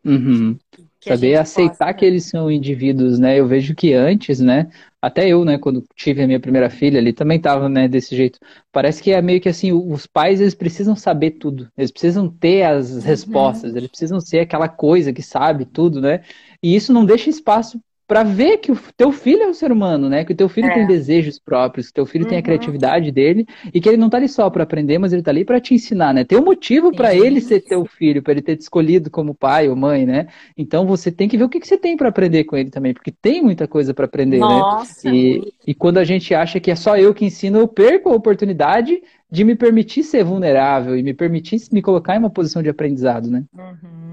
Uhum. 0.07 0.57
Saber 1.01 1.35
aceitar 1.35 1.93
que 1.93 2.05
eles 2.05 2.25
são 2.25 2.49
indivíduos, 2.51 3.19
né? 3.19 3.39
Eu 3.39 3.47
vejo 3.47 3.75
que 3.75 3.93
antes, 3.93 4.39
né? 4.39 4.69
Até 5.01 5.27
eu, 5.27 5.45
né? 5.45 5.57
Quando 5.57 5.83
tive 5.95 6.23
a 6.23 6.27
minha 6.27 6.39
primeira 6.39 6.69
filha 6.69 6.99
ali, 6.99 7.13
também 7.13 7.39
tava, 7.39 7.69
né? 7.69 7.87
Desse 7.87 8.15
jeito. 8.15 8.39
Parece 8.71 9.01
que 9.01 9.11
é 9.11 9.21
meio 9.21 9.39
que 9.39 9.49
assim, 9.49 9.71
os 9.71 10.07
pais, 10.07 10.41
eles 10.41 10.55
precisam 10.55 10.95
saber 10.95 11.31
tudo. 11.31 11.69
Eles 11.77 11.91
precisam 11.91 12.29
ter 12.29 12.63
as 12.63 12.91
uhum. 12.91 13.01
respostas. 13.01 13.75
Eles 13.75 13.89
precisam 13.89 14.19
ser 14.19 14.39
aquela 14.39 14.67
coisa 14.67 15.13
que 15.13 15.21
sabe 15.21 15.65
tudo, 15.65 16.01
né? 16.01 16.21
E 16.63 16.75
isso 16.75 16.91
não 16.91 17.05
deixa 17.05 17.29
espaço 17.29 17.79
para 18.07 18.23
ver 18.23 18.57
que 18.57 18.71
o 18.71 18.79
teu 18.95 19.11
filho 19.11 19.43
é 19.43 19.47
um 19.47 19.53
ser 19.53 19.69
humano, 19.69 20.07
né? 20.07 20.23
Que 20.23 20.31
o 20.31 20.35
teu 20.35 20.47
filho 20.47 20.67
é. 20.67 20.73
tem 20.73 20.87
desejos 20.87 21.37
próprios, 21.37 21.87
que 21.87 21.91
o 21.91 21.95
teu 21.95 22.05
filho 22.05 22.23
uhum. 22.23 22.29
tem 22.29 22.37
a 22.37 22.39
uhum. 22.39 22.45
criatividade 22.45 23.11
dele 23.11 23.45
e 23.73 23.81
que 23.81 23.89
ele 23.89 23.97
não 23.97 24.09
tá 24.09 24.15
ali 24.15 24.29
só 24.29 24.49
para 24.49 24.63
aprender, 24.63 24.97
mas 24.97 25.11
ele 25.11 25.21
tá 25.21 25.29
ali 25.29 25.43
para 25.43 25.59
te 25.59 25.73
ensinar, 25.73 26.13
né? 26.13 26.23
Tem 26.23 26.37
um 26.37 26.45
motivo 26.45 26.95
para 26.95 27.13
ele 27.13 27.41
ser 27.41 27.59
teu 27.59 27.85
filho, 27.85 28.23
para 28.23 28.31
ele 28.31 28.41
ter 28.41 28.55
te 28.55 28.61
escolhido 28.61 29.11
como 29.11 29.35
pai 29.35 29.67
ou 29.67 29.75
mãe, 29.75 30.05
né? 30.05 30.27
Então 30.57 30.87
você 30.87 31.11
tem 31.11 31.27
que 31.27 31.37
ver 31.37 31.43
o 31.43 31.49
que, 31.49 31.59
que 31.59 31.67
você 31.67 31.77
tem 31.77 31.97
para 31.97 32.07
aprender 32.07 32.45
com 32.45 32.55
ele 32.55 32.69
também, 32.69 32.93
porque 32.93 33.11
tem 33.11 33.43
muita 33.43 33.67
coisa 33.67 33.93
para 33.93 34.05
aprender, 34.05 34.39
né? 34.39 34.45
Nossa, 34.45 35.09
né? 35.09 35.15
E, 35.15 35.53
e 35.67 35.73
quando 35.73 35.97
a 35.97 36.05
gente 36.05 36.33
acha 36.33 36.61
que 36.61 36.71
é 36.71 36.75
só 36.75 36.97
eu 36.97 37.13
que 37.13 37.25
ensino, 37.25 37.59
eu 37.59 37.67
perco 37.67 38.09
a 38.09 38.15
oportunidade 38.15 39.01
de 39.29 39.43
me 39.43 39.55
permitir 39.55 40.03
ser 40.03 40.23
vulnerável 40.23 40.97
e 40.97 41.03
me 41.03 41.13
permitir 41.13 41.61
me 41.73 41.81
colocar 41.81 42.15
em 42.15 42.19
uma 42.19 42.29
posição 42.29 42.63
de 42.63 42.69
aprendizado, 42.69 43.29
né? 43.29 43.43
Uhum. 43.53 44.06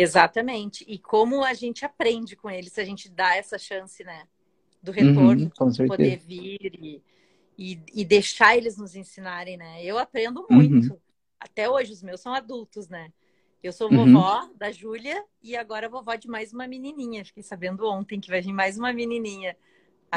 Exatamente. 0.00 0.84
E 0.88 0.98
como 0.98 1.44
a 1.44 1.54
gente 1.54 1.84
aprende 1.84 2.36
com 2.36 2.50
eles 2.50 2.72
se 2.72 2.80
a 2.80 2.84
gente 2.84 3.08
dá 3.08 3.36
essa 3.36 3.58
chance, 3.58 4.02
né? 4.04 4.24
Do 4.82 4.92
retorno, 4.92 5.50
uhum, 5.60 5.70
de 5.70 5.86
poder 5.86 6.16
vir 6.18 6.72
e, 6.80 7.02
e, 7.58 7.78
e, 7.92 8.04
deixar 8.04 8.56
eles 8.56 8.78
nos 8.78 8.96
ensinarem, 8.96 9.58
né? 9.58 9.84
Eu 9.84 9.98
aprendo 9.98 10.46
muito. 10.50 10.92
Uhum. 10.94 10.98
Até 11.38 11.68
hoje, 11.68 11.92
os 11.92 12.02
meus 12.02 12.20
são 12.20 12.32
adultos, 12.32 12.88
né? 12.88 13.12
Eu 13.62 13.72
sou 13.72 13.90
uhum. 13.90 14.14
vovó 14.14 14.42
uhum. 14.42 14.54
da 14.56 14.72
Júlia 14.72 15.22
e 15.42 15.54
agora 15.54 15.88
vovó 15.88 16.14
de 16.14 16.28
mais 16.28 16.52
uma 16.52 16.66
menininha. 16.66 17.24
Fiquei 17.24 17.42
sabendo 17.42 17.86
ontem 17.86 18.18
que 18.18 18.30
vai 18.30 18.40
vir 18.40 18.54
mais 18.54 18.78
uma 18.78 18.92
menininha. 18.92 19.54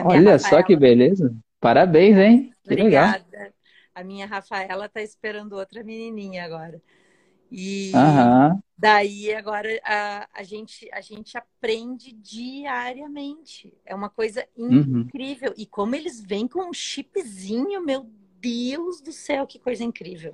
Olha 0.02 0.40
só 0.40 0.64
que 0.64 0.76
beleza. 0.78 1.36
Parabéns, 1.60 2.18
hein? 2.18 2.54
Que 2.64 2.74
Obrigada. 2.74 3.26
Legal. 3.30 3.54
A 3.94 4.04
minha 4.04 4.26
Rafaela 4.26 4.90
tá 4.90 5.02
esperando 5.02 5.54
outra 5.54 5.84
menininha 5.84 6.46
agora. 6.46 6.82
E 7.56 7.92
uhum. 7.94 8.60
daí 8.76 9.32
agora 9.32 9.70
a, 9.86 10.28
a, 10.34 10.42
gente, 10.42 10.90
a 10.92 11.02
gente 11.02 11.38
aprende 11.38 12.12
diariamente. 12.12 13.72
É 13.86 13.94
uma 13.94 14.10
coisa 14.10 14.44
uhum. 14.58 15.02
incrível. 15.02 15.50
Uhum. 15.50 15.56
E 15.56 15.66
como 15.68 15.94
eles 15.94 16.20
vêm 16.20 16.48
com 16.48 16.68
um 16.68 16.74
chipzinho, 16.74 17.86
meu 17.86 18.08
Deus 18.42 19.00
do 19.02 19.12
céu, 19.12 19.46
que 19.46 19.60
coisa 19.60 19.84
incrível. 19.84 20.34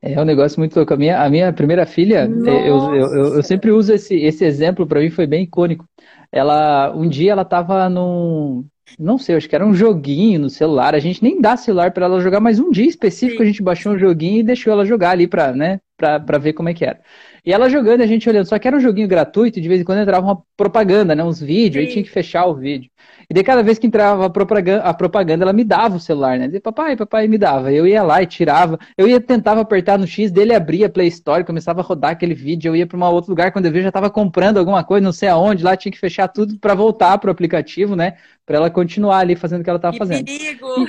É 0.00 0.20
um 0.20 0.24
negócio 0.24 0.60
muito 0.60 0.76
louco. 0.76 0.94
A 0.94 0.96
minha, 0.96 1.20
a 1.20 1.28
minha 1.28 1.52
primeira 1.52 1.84
filha, 1.84 2.28
é, 2.46 2.70
eu, 2.70 2.94
eu, 2.94 2.94
eu, 2.94 3.34
eu, 3.34 3.42
sempre 3.42 3.72
uso 3.72 3.92
esse, 3.92 4.14
esse 4.14 4.44
exemplo, 4.44 4.86
para 4.86 5.00
mim 5.00 5.10
foi 5.10 5.26
bem 5.26 5.42
icônico. 5.42 5.84
Ela, 6.30 6.94
um 6.94 7.08
dia 7.08 7.32
ela 7.32 7.42
estava 7.42 7.88
num, 7.88 8.64
não 8.98 9.18
sei, 9.18 9.36
acho 9.36 9.48
que 9.48 9.54
era 9.54 9.66
um 9.66 9.74
joguinho 9.74 10.40
no 10.40 10.50
celular. 10.50 10.94
A 10.94 10.98
gente 10.98 11.22
nem 11.22 11.40
dá 11.40 11.56
celular 11.56 11.92
para 11.92 12.06
ela 12.06 12.20
jogar, 12.20 12.40
mas 12.40 12.58
um 12.58 12.70
dia 12.70 12.86
específico 12.86 13.38
Sim. 13.38 13.42
a 13.42 13.46
gente 13.46 13.62
baixou 13.62 13.92
um 13.92 13.98
joguinho 13.98 14.40
e 14.40 14.42
deixou 14.42 14.72
ela 14.72 14.84
jogar 14.86 15.10
ali 15.10 15.26
para, 15.26 15.52
né, 15.52 15.80
pra, 15.96 16.20
pra 16.20 16.38
ver 16.38 16.52
como 16.52 16.68
é 16.68 16.74
que 16.74 16.84
era. 16.84 17.00
E 17.48 17.52
ela 17.52 17.70
jogando, 17.70 18.02
a 18.02 18.06
gente 18.06 18.28
olhando, 18.28 18.44
só 18.44 18.58
que 18.58 18.68
era 18.68 18.76
um 18.76 18.80
joguinho 18.80 19.08
gratuito, 19.08 19.58
e 19.58 19.62
de 19.62 19.68
vez 19.68 19.80
em 19.80 19.84
quando 19.84 20.00
entrava 20.00 20.22
uma 20.22 20.42
propaganda, 20.54 21.14
né? 21.14 21.24
Uns 21.24 21.40
vídeos, 21.40 21.82
Sim. 21.82 21.88
aí 21.88 21.92
tinha 21.94 22.04
que 22.04 22.10
fechar 22.10 22.44
o 22.44 22.54
vídeo. 22.54 22.90
E 23.26 23.32
daí 23.32 23.42
cada 23.42 23.62
vez 23.62 23.78
que 23.78 23.86
entrava 23.86 24.26
a 24.26 24.28
propaganda, 24.28 24.82
a 24.82 24.92
propaganda 24.92 25.44
ela 25.44 25.52
me 25.54 25.64
dava 25.64 25.96
o 25.96 26.00
celular, 26.00 26.38
né? 26.38 26.44
Dizia, 26.44 26.60
papai, 26.60 26.94
papai, 26.94 27.26
me 27.26 27.38
dava. 27.38 27.72
Eu 27.72 27.86
ia 27.86 28.02
lá 28.02 28.22
e 28.22 28.26
tirava. 28.26 28.78
Eu 28.98 29.08
ia 29.08 29.18
tentava 29.18 29.62
apertar 29.62 29.98
no 29.98 30.06
X, 30.06 30.30
dele 30.30 30.54
abria 30.54 30.88
a 30.88 30.90
Play 30.90 31.08
Store, 31.08 31.42
começava 31.42 31.80
a 31.80 31.82
rodar 31.82 32.10
aquele 32.10 32.34
vídeo, 32.34 32.68
eu 32.68 32.76
ia 32.76 32.86
para 32.86 32.98
um 32.98 33.02
outro 33.04 33.30
lugar, 33.30 33.50
quando 33.50 33.64
eu 33.64 33.72
vi 33.72 33.80
já 33.80 33.88
estava 33.88 34.10
comprando 34.10 34.58
alguma 34.58 34.84
coisa, 34.84 35.02
não 35.02 35.12
sei 35.12 35.30
aonde, 35.30 35.64
lá 35.64 35.74
tinha 35.74 35.90
que 35.90 35.98
fechar 35.98 36.28
tudo 36.28 36.58
para 36.58 36.74
voltar 36.74 37.16
pro 37.16 37.30
aplicativo, 37.30 37.96
né? 37.96 38.18
Para 38.44 38.58
ela 38.58 38.68
continuar 38.68 39.20
ali 39.20 39.34
fazendo 39.34 39.62
o 39.62 39.64
que 39.64 39.70
ela 39.70 39.78
estava 39.78 39.96
fazendo. 39.96 40.26
Perigo! 40.26 40.86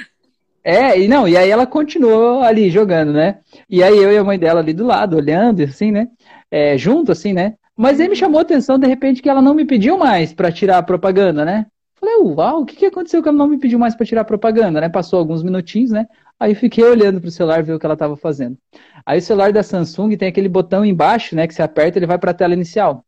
É, 0.62 1.00
e 1.00 1.08
não, 1.08 1.26
e 1.26 1.38
aí 1.38 1.50
ela 1.50 1.65
continuou 1.65 2.41
ali 2.41 2.69
jogando, 2.69 3.13
né? 3.13 3.39
E 3.69 3.82
aí 3.82 3.98
eu 3.98 4.12
e 4.12 4.17
a 4.17 4.24
mãe 4.26 4.38
dela 4.38 4.60
ali 4.60 4.74
do 4.74 4.86
lado, 4.86 5.15
olhando, 5.15 5.63
assim, 5.63 5.89
né? 5.89 6.10
É, 6.51 6.77
junto, 6.77 7.12
assim, 7.12 7.33
né? 7.33 7.55
Mas 7.77 7.99
aí 7.99 8.09
me 8.09 8.15
chamou 8.15 8.39
a 8.39 8.41
atenção, 8.41 8.77
de 8.77 8.88
repente, 8.88 9.21
que 9.21 9.29
ela 9.29 9.41
não 9.41 9.53
me 9.53 9.65
pediu 9.65 9.97
mais 9.97 10.33
para 10.33 10.51
tirar 10.51 10.77
a 10.79 10.83
propaganda, 10.83 11.45
né? 11.45 11.65
Falei, 11.99 12.15
uau, 12.15 12.62
o 12.62 12.65
que, 12.65 12.75
que 12.75 12.85
aconteceu 12.85 13.21
que 13.21 13.27
ela 13.27 13.38
não 13.38 13.47
me 13.47 13.57
pediu 13.57 13.77
mais 13.77 13.93
para 13.93 14.05
tirar 14.05 14.21
a 14.21 14.25
propaganda, 14.25 14.79
né? 14.79 14.89
Passou 14.89 15.19
alguns 15.19 15.43
minutinhos, 15.43 15.91
né? 15.91 16.07
Aí 16.39 16.55
fiquei 16.55 16.83
olhando 16.83 17.19
pro 17.19 17.29
celular, 17.29 17.62
ver 17.62 17.73
o 17.73 17.79
que 17.79 17.85
ela 17.85 17.93
estava 17.93 18.15
fazendo. 18.15 18.57
Aí 19.05 19.19
o 19.19 19.21
celular 19.21 19.51
da 19.51 19.62
Samsung 19.62 20.15
tem 20.15 20.29
aquele 20.29 20.47
botão 20.47 20.85
embaixo, 20.85 21.35
né? 21.35 21.45
Que 21.45 21.53
você 21.53 21.62
aperta, 21.62 21.99
ele 21.99 22.05
vai 22.05 22.17
para 22.17 22.31
a 22.31 22.33
tela 22.33 22.53
inicial. 22.53 23.03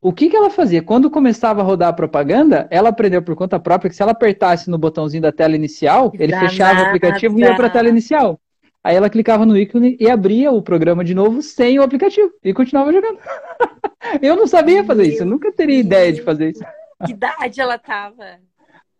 O 0.00 0.14
que, 0.14 0.30
que 0.30 0.36
ela 0.36 0.48
fazia? 0.48 0.82
Quando 0.82 1.10
começava 1.10 1.60
a 1.60 1.64
rodar 1.64 1.90
a 1.90 1.92
propaganda, 1.92 2.66
ela 2.70 2.88
aprendeu 2.88 3.22
por 3.22 3.36
conta 3.36 3.60
própria 3.60 3.90
que 3.90 3.96
se 3.96 4.02
ela 4.02 4.12
apertasse 4.12 4.70
no 4.70 4.78
botãozinho 4.78 5.22
da 5.22 5.30
tela 5.30 5.54
inicial, 5.54 6.10
ele 6.18 6.34
fechava 6.34 6.80
o 6.80 6.84
aplicativo 6.86 7.38
e 7.38 7.42
ia 7.42 7.54
para 7.54 7.66
a 7.66 7.70
tela 7.70 7.88
inicial. 7.90 8.40
Aí 8.82 8.96
ela 8.96 9.10
clicava 9.10 9.44
no 9.44 9.56
ícone 9.56 9.96
e 10.00 10.08
abria 10.08 10.50
o 10.50 10.62
programa 10.62 11.04
de 11.04 11.14
novo 11.14 11.42
sem 11.42 11.78
o 11.78 11.82
aplicativo 11.82 12.32
e 12.42 12.54
continuava 12.54 12.92
jogando. 12.92 13.18
eu 14.22 14.36
não 14.36 14.46
sabia 14.46 14.84
fazer 14.84 15.02
Meu 15.02 15.12
isso, 15.12 15.22
eu 15.22 15.26
nunca 15.26 15.52
teria 15.52 15.76
Deus. 15.76 15.86
ideia 15.86 16.12
de 16.12 16.22
fazer 16.22 16.50
isso. 16.50 16.64
Que 17.04 17.12
idade 17.12 17.60
ela 17.60 17.78
tava? 17.78 18.40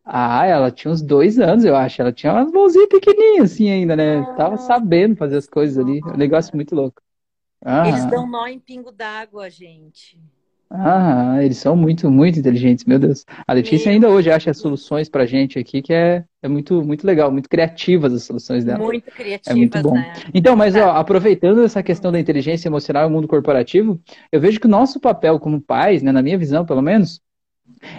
Ah, 0.04 0.44
ela 0.46 0.70
tinha 0.70 0.90
uns 0.90 1.02
dois 1.02 1.38
anos, 1.38 1.64
eu 1.64 1.76
acho. 1.76 2.00
Ela 2.02 2.12
tinha 2.12 2.32
umas 2.32 2.50
mãozinhas 2.50 2.88
pequenininhas 2.88 3.52
assim 3.52 3.70
ainda, 3.70 3.94
né? 3.94 4.18
Ah. 4.18 4.34
Tava 4.34 4.56
sabendo 4.56 5.16
fazer 5.16 5.36
as 5.36 5.46
coisas 5.46 5.78
ali. 5.78 6.00
Um 6.04 6.16
negócio 6.16 6.54
muito 6.54 6.74
louco. 6.74 7.00
Ah. 7.64 7.88
Eles 7.88 8.04
dão 8.06 8.26
nó 8.26 8.46
em 8.46 8.58
pingo 8.58 8.90
d'água, 8.90 9.48
gente. 9.48 10.18
Ah, 10.72 11.38
eles 11.42 11.56
são 11.56 11.74
muito, 11.74 12.08
muito 12.08 12.38
inteligentes, 12.38 12.84
meu 12.84 12.98
Deus. 12.98 13.26
A 13.44 13.52
Letícia 13.52 13.88
meu 13.88 13.94
ainda 13.94 14.08
hoje 14.08 14.30
acha 14.30 14.54
soluções 14.54 15.08
pra 15.08 15.26
gente 15.26 15.58
aqui 15.58 15.82
que 15.82 15.92
é, 15.92 16.24
é 16.40 16.48
muito, 16.48 16.80
muito 16.84 17.04
legal, 17.04 17.32
muito 17.32 17.48
criativas 17.48 18.12
as 18.12 18.22
soluções 18.22 18.64
dela. 18.64 18.78
Muito 18.78 19.10
criativas, 19.10 19.48
é 19.48 19.54
muito 19.54 19.82
bom. 19.82 19.94
Né? 19.94 20.12
Então, 20.32 20.54
mas 20.54 20.76
ó, 20.76 20.92
aproveitando 20.92 21.64
essa 21.64 21.82
questão 21.82 22.12
da 22.12 22.20
inteligência 22.20 22.68
emocional 22.68 23.08
no 23.08 23.16
mundo 23.16 23.26
corporativo, 23.26 24.00
eu 24.30 24.40
vejo 24.40 24.60
que 24.60 24.66
o 24.66 24.70
nosso 24.70 25.00
papel 25.00 25.40
como 25.40 25.60
pais, 25.60 26.04
né, 26.04 26.12
na 26.12 26.22
minha 26.22 26.38
visão 26.38 26.64
pelo 26.64 26.82
menos, 26.82 27.20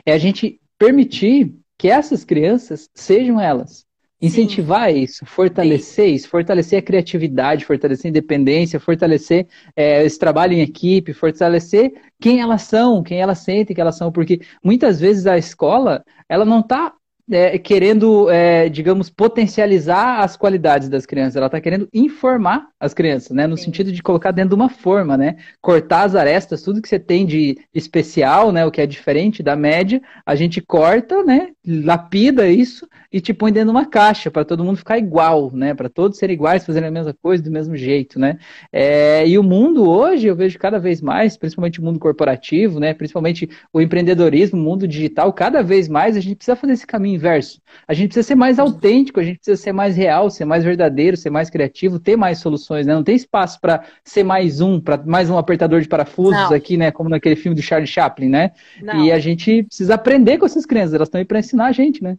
é 0.06 0.14
a 0.14 0.18
gente 0.18 0.58
permitir 0.80 1.54
que 1.78 1.90
essas 1.90 2.24
crianças 2.24 2.90
sejam 2.96 3.38
elas. 3.38 3.86
Incentivar 4.22 4.92
Sim. 4.92 5.00
isso, 5.00 5.26
fortalecer 5.26 6.10
Sim. 6.10 6.14
isso, 6.14 6.30
fortalecer 6.30 6.78
a 6.80 6.82
criatividade, 6.82 7.66
fortalecer 7.66 8.06
a 8.08 8.10
independência, 8.10 8.80
fortalecer 8.80 9.48
é, 9.76 10.04
esse 10.06 10.20
trabalho 10.20 10.54
em 10.54 10.62
equipe, 10.62 11.12
fortalecer 11.14 11.92
quem 12.20 12.40
elas 12.40 12.62
são, 12.64 13.02
quem 13.02 13.20
elas 13.20 13.40
sentem 13.40 13.74
que 13.76 13.82
elas 13.82 13.98
são, 13.98 14.12
porque 14.12 14.40
muitas 14.64 15.00
vezes 15.00 15.26
a 15.26 15.38
escola 15.38 16.04
ela 16.30 16.46
não 16.46 16.60
está 16.60 16.94
é, 17.32 17.58
querendo, 17.58 18.30
é, 18.30 18.68
digamos, 18.68 19.10
potencializar 19.10 20.20
as 20.20 20.36
qualidades 20.36 20.90
das 20.90 21.06
crianças, 21.06 21.38
ela 21.38 21.46
está 21.46 21.62
querendo 21.62 21.88
informar 21.94 22.68
as 22.80 22.94
crianças, 22.94 23.32
né? 23.32 23.48
No 23.48 23.58
Sim. 23.58 23.66
sentido 23.66 23.92
de 23.92 24.04
colocar 24.04 24.32
dentro 24.32 24.50
de 24.50 24.56
uma 24.56 24.70
forma, 24.70 25.18
né? 25.18 25.38
Cortar 25.62 26.04
as 26.04 26.16
arestas, 26.16 26.62
tudo 26.62 26.82
que 26.82 26.90
você 26.90 27.00
tem 27.00 27.26
de 27.26 27.58
especial, 27.74 28.52
né? 28.52 28.66
O 28.66 28.72
que 28.72 28.82
é 28.82 28.86
diferente 28.86 29.42
da 29.42 29.56
média, 29.56 30.02
a 30.26 30.36
gente 30.36 30.60
corta, 30.62 31.24
né? 31.24 31.50
Lapida 31.66 32.48
isso 32.48 32.88
e 33.12 33.22
te 33.22 33.34
põe 33.34 33.52
dentro 33.52 33.72
de 33.72 33.78
uma 33.78 33.86
caixa 33.86 34.32
para 34.32 34.44
todo 34.44 34.64
mundo 34.64 34.78
ficar 34.78 34.98
igual, 34.98 35.52
né? 35.54 35.74
Para 35.74 35.90
todos 35.90 36.18
serem 36.18 36.34
iguais, 36.34 36.66
fazerem 36.66 36.90
a 36.90 36.92
mesma 36.92 37.14
coisa 37.14 37.44
do 37.44 37.52
mesmo 37.52 37.76
jeito, 37.76 38.20
né? 38.20 38.40
É, 38.72 39.28
e 39.28 39.38
o 39.38 39.44
mundo 39.44 39.90
hoje 39.90 40.28
eu 40.28 40.36
vejo 40.36 40.58
cada 40.58 40.80
vez 40.80 41.02
mais, 41.02 41.38
principalmente 41.38 41.80
o 41.80 41.84
mundo 41.84 42.00
corporativo, 42.00 42.80
né? 42.80 42.94
Principalmente 42.94 43.50
o 43.72 43.80
empreendedorismo, 43.80 44.60
o 44.60 44.64
mundo 44.64 44.88
digital, 44.88 45.32
cada 45.32 45.62
vez 45.62 45.88
mais 45.88 46.18
a 46.18 46.20
gente 46.20 46.36
precisa 46.36 46.56
fazer 46.56 46.74
esse 46.74 46.88
caminho 46.88 47.21
inverso. 47.22 47.62
A 47.88 47.94
gente 47.94 48.10
precisa 48.10 48.28
ser 48.28 48.36
mais 48.36 48.60
autêntico, 48.60 49.20
a 49.20 49.24
gente 49.24 49.38
precisa 49.38 49.62
ser 49.62 49.72
mais 49.72 49.96
real, 49.96 50.30
ser 50.30 50.46
mais 50.46 50.64
verdadeiro, 50.64 51.16
ser 51.16 51.30
mais 51.30 51.50
criativo, 51.50 52.00
ter 52.00 52.18
mais 52.18 52.40
soluções, 52.40 52.86
né? 52.86 52.94
Não 52.94 53.04
tem 53.04 53.16
espaço 53.16 53.60
para 53.62 53.86
ser 54.04 54.24
mais 54.24 54.60
um, 54.60 54.80
para 54.80 54.98
mais 54.98 55.30
um 55.30 55.38
apertador 55.38 55.82
de 55.82 55.88
parafusos 55.88 56.50
Não. 56.50 56.54
aqui, 56.54 56.76
né? 56.76 56.92
Como 56.92 57.10
naquele 57.10 57.36
filme 57.36 57.56
do 57.56 57.62
Charlie 57.62 57.88
Chaplin, 57.88 58.30
né? 58.30 58.52
Não. 58.82 59.06
E 59.06 59.12
a 59.12 59.20
gente 59.20 59.64
precisa 59.64 59.96
aprender 59.96 60.38
com 60.38 60.46
essas 60.46 60.66
crianças, 60.66 60.96
elas 60.96 61.08
estão 61.08 61.20
aí 61.20 61.26
para 61.26 61.40
ensinar 61.40 61.68
a 61.68 61.72
gente, 61.72 62.04
né? 62.04 62.18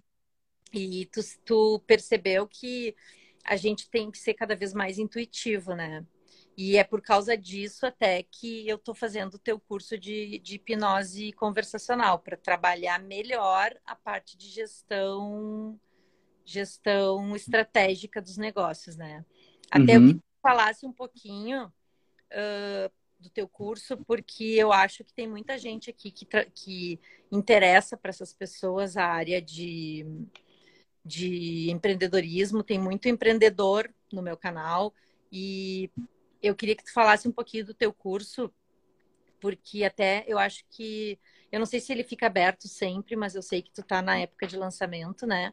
E 0.73 1.07
tu, 1.13 1.21
tu 1.45 1.83
percebeu 1.87 2.47
que 2.47 2.95
a 3.45 3.57
gente 3.57 3.91
tem 3.91 4.11
que 4.11 4.19
ser 4.19 4.35
cada 4.35 4.55
vez 4.55 4.73
mais 4.73 4.99
intuitivo, 4.99 5.75
né? 5.75 6.05
E 6.57 6.77
é 6.77 6.85
por 6.85 7.01
causa 7.01 7.37
disso 7.37 7.87
até 7.87 8.23
que 8.23 8.69
eu 8.69 8.77
estou 8.77 8.95
fazendo 8.95 9.35
o 9.35 9.39
teu 9.39 9.59
curso 9.59 9.99
de, 9.99 10.39
de 10.41 10.57
hipnose 10.57 11.33
conversacional 11.33 12.19
para 12.19 12.37
trabalhar 12.37 13.01
melhor 13.01 13.75
a 13.87 13.97
parte 13.97 14.37
de 14.37 14.49
gestão 14.49 15.81
gestão 16.45 17.35
estratégica 17.37 18.21
dos 18.21 18.37
negócios, 18.37 18.97
né? 18.97 19.25
Até 19.71 19.97
uhum. 19.97 20.09
eu 20.09 20.15
que 20.15 20.21
tu 20.21 20.41
falasse 20.43 20.85
um 20.85 20.93
pouquinho 20.93 21.67
uh, 21.67 22.93
do 23.19 23.31
teu 23.31 23.49
curso, 23.49 23.97
porque 23.99 24.45
eu 24.45 24.73
acho 24.73 25.05
que 25.05 25.15
tem 25.15 25.29
muita 25.29 25.57
gente 25.57 25.89
aqui 25.89 26.11
que, 26.11 26.27
que 26.27 27.01
interessa 27.31 27.97
para 27.97 28.11
essas 28.11 28.35
pessoas 28.35 28.97
a 28.97 29.07
área 29.07 29.41
de, 29.41 30.05
de 31.05 31.71
empreendedorismo. 31.71 32.63
Tem 32.63 32.79
muito 32.79 33.09
empreendedor 33.09 33.93
no 34.13 34.21
meu 34.21 34.37
canal 34.37 34.93
e 35.31 35.91
eu 36.43 36.55
queria 36.55 36.75
que 36.77 36.85
tu 36.85 36.93
falasse 36.93 37.29
um 37.29 37.33
pouquinho 37.33 37.65
do 37.65 37.75
teu 37.75 37.93
curso, 37.93 38.53
porque 39.41 39.85
até 39.85 40.25
eu 40.27 40.39
acho 40.39 40.65
que 40.71 41.19
eu 41.51 41.59
não 41.59 41.67
sei 41.67 41.81
se 41.81 41.93
ele 41.93 42.05
fica 42.05 42.27
aberto 42.27 42.67
sempre, 42.69 43.15
mas 43.17 43.35
eu 43.35 43.43
sei 43.43 43.63
que 43.63 43.73
tu 43.73 43.83
tá 43.83 44.01
na 44.01 44.19
época 44.19 44.47
de 44.47 44.57
lançamento, 44.57 45.27
né? 45.27 45.53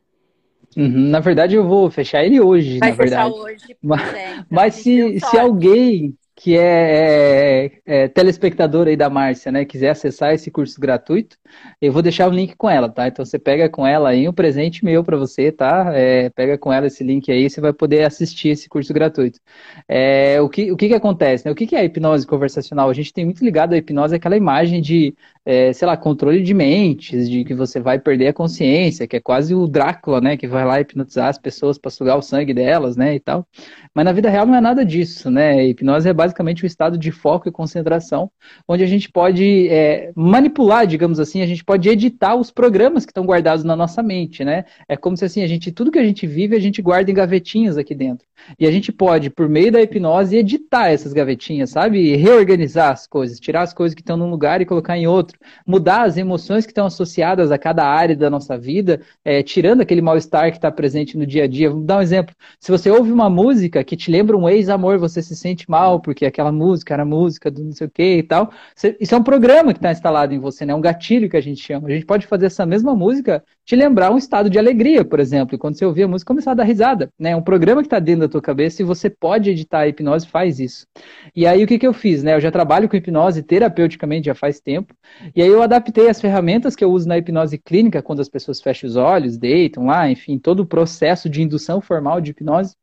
Uhum, 0.78 1.10
na 1.10 1.20
verdade, 1.20 1.56
eu 1.56 1.68
vou 1.68 1.90
fechar 1.90 2.24
ele 2.24 2.40
hoje, 2.40 2.80
Vai 2.80 2.92
na 2.92 2.96
verdade. 2.96 3.34
Hoje, 3.34 3.78
mas, 3.82 4.14
é, 4.14 4.34
então, 4.34 4.46
mas 4.50 4.74
se, 4.76 5.20
se 5.20 5.38
alguém 5.38 6.16
que 6.40 6.58
é, 6.58 7.66
é, 7.86 8.04
é, 8.04 8.08
telespectador 8.08 8.88
aí 8.88 8.96
da 8.96 9.10
Márcia, 9.10 9.52
né, 9.52 9.66
quiser 9.66 9.90
acessar 9.90 10.34
esse 10.34 10.50
curso 10.50 10.80
gratuito, 10.80 11.38
eu 11.82 11.92
vou 11.92 12.02
deixar 12.02 12.30
o 12.30 12.32
link 12.32 12.56
com 12.56 12.70
ela, 12.70 12.88
tá? 12.88 13.10
Então 13.10 13.26
você 13.26 13.38
pega 13.38 13.68
com 13.70 13.86
ela 13.86 14.10
aí 14.10 14.28
um 14.28 14.32
presente 14.32 14.86
meu 14.86 15.04
para 15.04 15.18
você, 15.18 15.52
tá? 15.52 15.92
É, 15.94 16.30
pega 16.30 16.58
com 16.58 16.72
ela 16.72 16.88
esse 16.88 17.04
link 17.04 17.30
aí, 17.30 17.50
você 17.50 17.60
vai 17.60 17.74
poder 17.74 18.06
assistir 18.06 18.50
esse 18.50 18.70
curso 18.70 18.94
gratuito. 18.94 19.38
É, 19.86 20.40
o 20.40 20.48
que, 20.48 20.72
o 20.72 20.78
que, 20.78 20.88
que 20.88 20.94
acontece? 20.94 21.46
Né? 21.46 21.52
O 21.52 21.56
que, 21.56 21.68
que 21.68 21.76
é 21.76 21.80
a 21.80 21.84
hipnose 21.84 22.26
conversacional? 22.26 22.90
A 22.90 22.94
gente 22.94 23.12
tem 23.12 23.26
muito 23.26 23.44
ligado 23.44 23.74
a 23.74 23.78
hipnose 23.78 24.16
aquela 24.16 24.38
imagem 24.38 24.82
de, 24.82 25.14
é, 25.46 25.74
sei 25.74 25.86
lá, 25.88 25.98
controle 25.98 26.42
de 26.42 26.54
mentes, 26.54 27.30
de 27.30 27.44
que 27.44 27.54
você 27.54 27.82
vai 27.82 28.00
perder 28.00 28.28
a 28.28 28.34
consciência, 28.34 29.08
que 29.08 29.18
é 29.18 29.20
quase 29.20 29.54
o 29.54 29.68
Drácula, 29.68 30.22
né, 30.22 30.38
que 30.38 30.48
vai 30.48 30.64
lá 30.64 30.80
hipnotizar 30.80 31.28
as 31.28 31.38
pessoas 31.38 31.78
para 31.78 31.92
sugar 31.92 32.18
o 32.18 32.22
sangue 32.22 32.54
delas, 32.54 32.96
né, 32.96 33.16
e 33.16 33.20
tal. 33.20 33.46
Mas 33.94 34.06
na 34.06 34.14
vida 34.14 34.30
real 34.30 34.46
não 34.46 34.56
é 34.56 34.62
nada 34.62 34.86
disso, 34.86 35.30
né? 35.30 35.52
A 35.52 35.64
hipnose 35.64 36.08
é 36.08 36.14
basicamente 36.14 36.29
o 36.38 36.66
um 36.66 36.68
estado 36.68 36.98
de 36.98 37.12
foco 37.12 37.48
e 37.48 37.52
concentração, 37.52 38.32
onde 38.68 38.84
a 38.84 38.88
gente 38.88 39.12
pode 39.12 39.68
é, 39.70 40.12
manipular, 40.16 40.86
digamos 40.86 41.20
assim, 41.20 41.42
a 41.42 41.48
gente 41.48 41.64
pode 41.64 41.90
editar 41.90 42.36
os 42.36 42.52
programas 42.52 43.06
que 43.06 43.12
estão 43.12 43.26
guardados 43.26 43.64
na 43.64 43.76
nossa 43.76 44.04
mente, 44.04 44.44
né? 44.44 44.66
É 44.88 44.96
como 44.96 45.18
se 45.18 45.26
assim, 45.26 45.42
a 45.42 45.48
gente, 45.48 45.72
tudo 45.72 45.92
que 45.92 46.00
a 46.00 46.04
gente 46.04 46.28
vive, 46.28 46.56
a 46.56 46.60
gente 46.60 46.82
guarda 46.82 47.10
em 47.10 47.14
gavetinhas 47.14 47.78
aqui 47.78 47.96
dentro. 47.96 48.29
E 48.60 48.66
a 48.66 48.72
gente 48.72 48.92
pode, 48.92 49.30
por 49.30 49.48
meio 49.48 49.72
da 49.72 49.82
hipnose, 49.82 50.38
editar 50.38 50.90
essas 50.90 51.14
gavetinhas, 51.14 51.70
sabe? 51.70 52.00
E 52.00 52.16
reorganizar 52.16 52.92
as 52.92 53.08
coisas, 53.08 53.40
tirar 53.40 53.62
as 53.62 53.74
coisas 53.74 53.96
que 53.96 54.02
estão 54.02 54.18
num 54.18 54.30
lugar 54.30 54.62
e 54.62 54.66
colocar 54.66 54.98
em 54.98 55.08
outro, 55.08 55.38
mudar 55.66 56.04
as 56.04 56.18
emoções 56.18 56.66
que 56.66 56.72
estão 56.72 56.86
associadas 56.86 57.52
a 57.52 57.58
cada 57.58 57.86
área 57.86 58.16
da 58.16 58.30
nossa 58.30 58.58
vida, 58.58 59.02
é, 59.24 59.44
tirando 59.44 59.82
aquele 59.82 60.02
mal-estar 60.02 60.52
que 60.52 60.58
está 60.58 60.72
presente 60.72 61.18
no 61.18 61.26
dia 61.26 61.44
a 61.44 61.48
dia. 61.48 61.70
Vou 61.70 61.82
dar 61.82 61.98
um 61.98 62.02
exemplo. 62.02 62.36
Se 62.60 62.72
você 62.72 62.90
ouve 62.90 63.12
uma 63.12 63.30
música 63.30 63.84
que 63.84 63.96
te 63.96 64.12
lembra 64.12 64.38
um 64.38 64.50
ex-amor, 64.50 64.98
você 64.98 65.22
se 65.22 65.36
sente 65.36 65.70
mal, 65.70 66.00
porque 66.00 66.26
aquela 66.26 66.52
música 66.52 66.94
era 66.94 67.06
música 67.06 67.52
do 67.52 67.64
não 67.64 67.72
sei 67.72 67.88
o 67.88 67.90
que 67.90 68.18
e 68.18 68.24
tal. 68.24 68.52
Isso 69.00 69.16
é 69.16 69.18
um 69.18 69.24
programa 69.24 69.74
que 69.74 69.80
está 69.80 69.92
instalado 69.92 70.34
em 70.34 70.40
você, 70.40 70.66
né? 70.66 70.74
Um 70.74 70.82
gatilho 70.82 71.30
que 71.30 71.38
a 71.38 71.42
gente 71.42 71.62
chama. 71.62 71.88
A 71.88 71.92
gente 71.92 72.06
pode 72.06 72.28
fazer 72.28 72.46
essa 72.48 72.66
mesma 72.66 72.96
música 72.96 73.44
te 73.66 73.76
lembrar 73.76 74.12
um 74.12 74.18
estado 74.18 74.50
de 74.50 74.58
alegria, 74.58 75.06
por 75.06 75.20
exemplo. 75.20 75.56
E 75.56 75.58
quando 75.58 75.78
você 75.78 75.86
ouvir 75.86 76.04
a 76.04 76.08
música, 76.08 76.28
começar 76.28 76.52
a 76.52 76.56
dar 76.56 76.64
risada. 76.64 77.10
Né? 77.20 77.36
Um 77.36 77.42
programa 77.42 77.82
que 77.82 77.88
está 77.88 78.00
dentro 78.00 78.22
da 78.30 78.34
tua 78.34 78.42
cabeça 78.42 78.82
e 78.82 78.86
você 78.86 79.10
pode 79.10 79.50
editar 79.50 79.80
a 79.80 79.88
hipnose, 79.88 80.28
faz 80.28 80.60
isso. 80.60 80.88
E 81.36 81.46
aí 81.48 81.64
o 81.64 81.68
que, 81.68 81.80
que 81.80 81.88
eu 81.88 81.94
fiz? 81.94 82.24
Né? 82.24 82.36
Eu 82.36 82.42
já 82.42 82.52
trabalho 82.52 82.88
com 82.88 82.96
hipnose 82.96 83.44
terapeuticamente 83.44 84.28
já 84.28 84.36
faz 84.36 84.60
tempo. 84.60 84.94
E 85.36 85.42
aí 85.42 85.50
eu 85.50 85.62
adaptei 85.62 86.08
as 86.08 86.22
ferramentas 86.22 86.76
que 86.76 86.84
eu 86.84 86.92
uso 86.92 87.08
na 87.08 87.18
hipnose 87.18 87.58
clínica, 87.58 88.02
quando 88.02 88.22
as 88.22 88.30
pessoas 88.30 88.62
fecham 88.62 88.88
os 88.88 88.96
olhos, 88.96 89.38
deitam 89.38 89.86
lá, 89.86 90.10
enfim, 90.10 90.38
todo 90.38 90.62
o 90.62 90.66
processo 90.66 91.30
de 91.30 91.42
indução 91.42 91.82
formal 91.82 92.22
de 92.22 92.32
hipnose. 92.32 92.76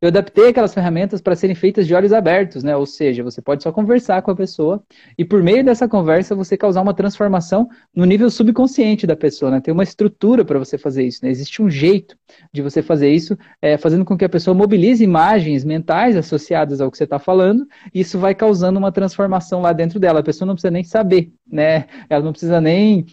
Eu 0.00 0.08
adaptei 0.08 0.48
aquelas 0.48 0.74
ferramentas 0.74 1.22
para 1.22 1.34
serem 1.34 1.56
feitas 1.56 1.86
de 1.86 1.94
olhos 1.94 2.12
abertos, 2.12 2.62
né? 2.62 2.76
Ou 2.76 2.84
seja, 2.84 3.22
você 3.22 3.40
pode 3.40 3.62
só 3.62 3.72
conversar 3.72 4.20
com 4.20 4.30
a 4.30 4.36
pessoa 4.36 4.82
e 5.16 5.24
por 5.24 5.42
meio 5.42 5.64
dessa 5.64 5.88
conversa 5.88 6.34
você 6.34 6.56
causar 6.56 6.82
uma 6.82 6.92
transformação 6.92 7.68
no 7.94 8.04
nível 8.04 8.30
subconsciente 8.30 9.06
da 9.06 9.16
pessoa, 9.16 9.50
né? 9.50 9.60
Tem 9.60 9.72
uma 9.72 9.82
estrutura 9.82 10.44
para 10.44 10.58
você 10.58 10.76
fazer 10.76 11.04
isso, 11.04 11.20
né? 11.22 11.30
Existe 11.30 11.62
um 11.62 11.70
jeito 11.70 12.14
de 12.52 12.60
você 12.60 12.82
fazer 12.82 13.10
isso, 13.10 13.38
é, 13.62 13.78
fazendo 13.78 14.04
com 14.04 14.18
que 14.18 14.24
a 14.24 14.28
pessoa 14.28 14.54
mobilize 14.54 14.93
imagens 15.00 15.64
mentais 15.64 16.16
associadas 16.16 16.80
ao 16.80 16.90
que 16.90 16.96
você 16.96 17.04
está 17.04 17.18
falando, 17.18 17.66
isso 17.92 18.18
vai 18.18 18.34
causando 18.34 18.78
uma 18.78 18.92
transformação 18.92 19.60
lá 19.60 19.72
dentro 19.72 19.98
dela. 19.98 20.20
A 20.20 20.24
pessoa 20.24 20.46
não 20.46 20.54
precisa 20.54 20.70
nem 20.70 20.84
saber, 20.84 21.32
né? 21.46 21.86
Ela 22.08 22.24
não 22.24 22.32
precisa 22.32 22.60
nem 22.60 23.06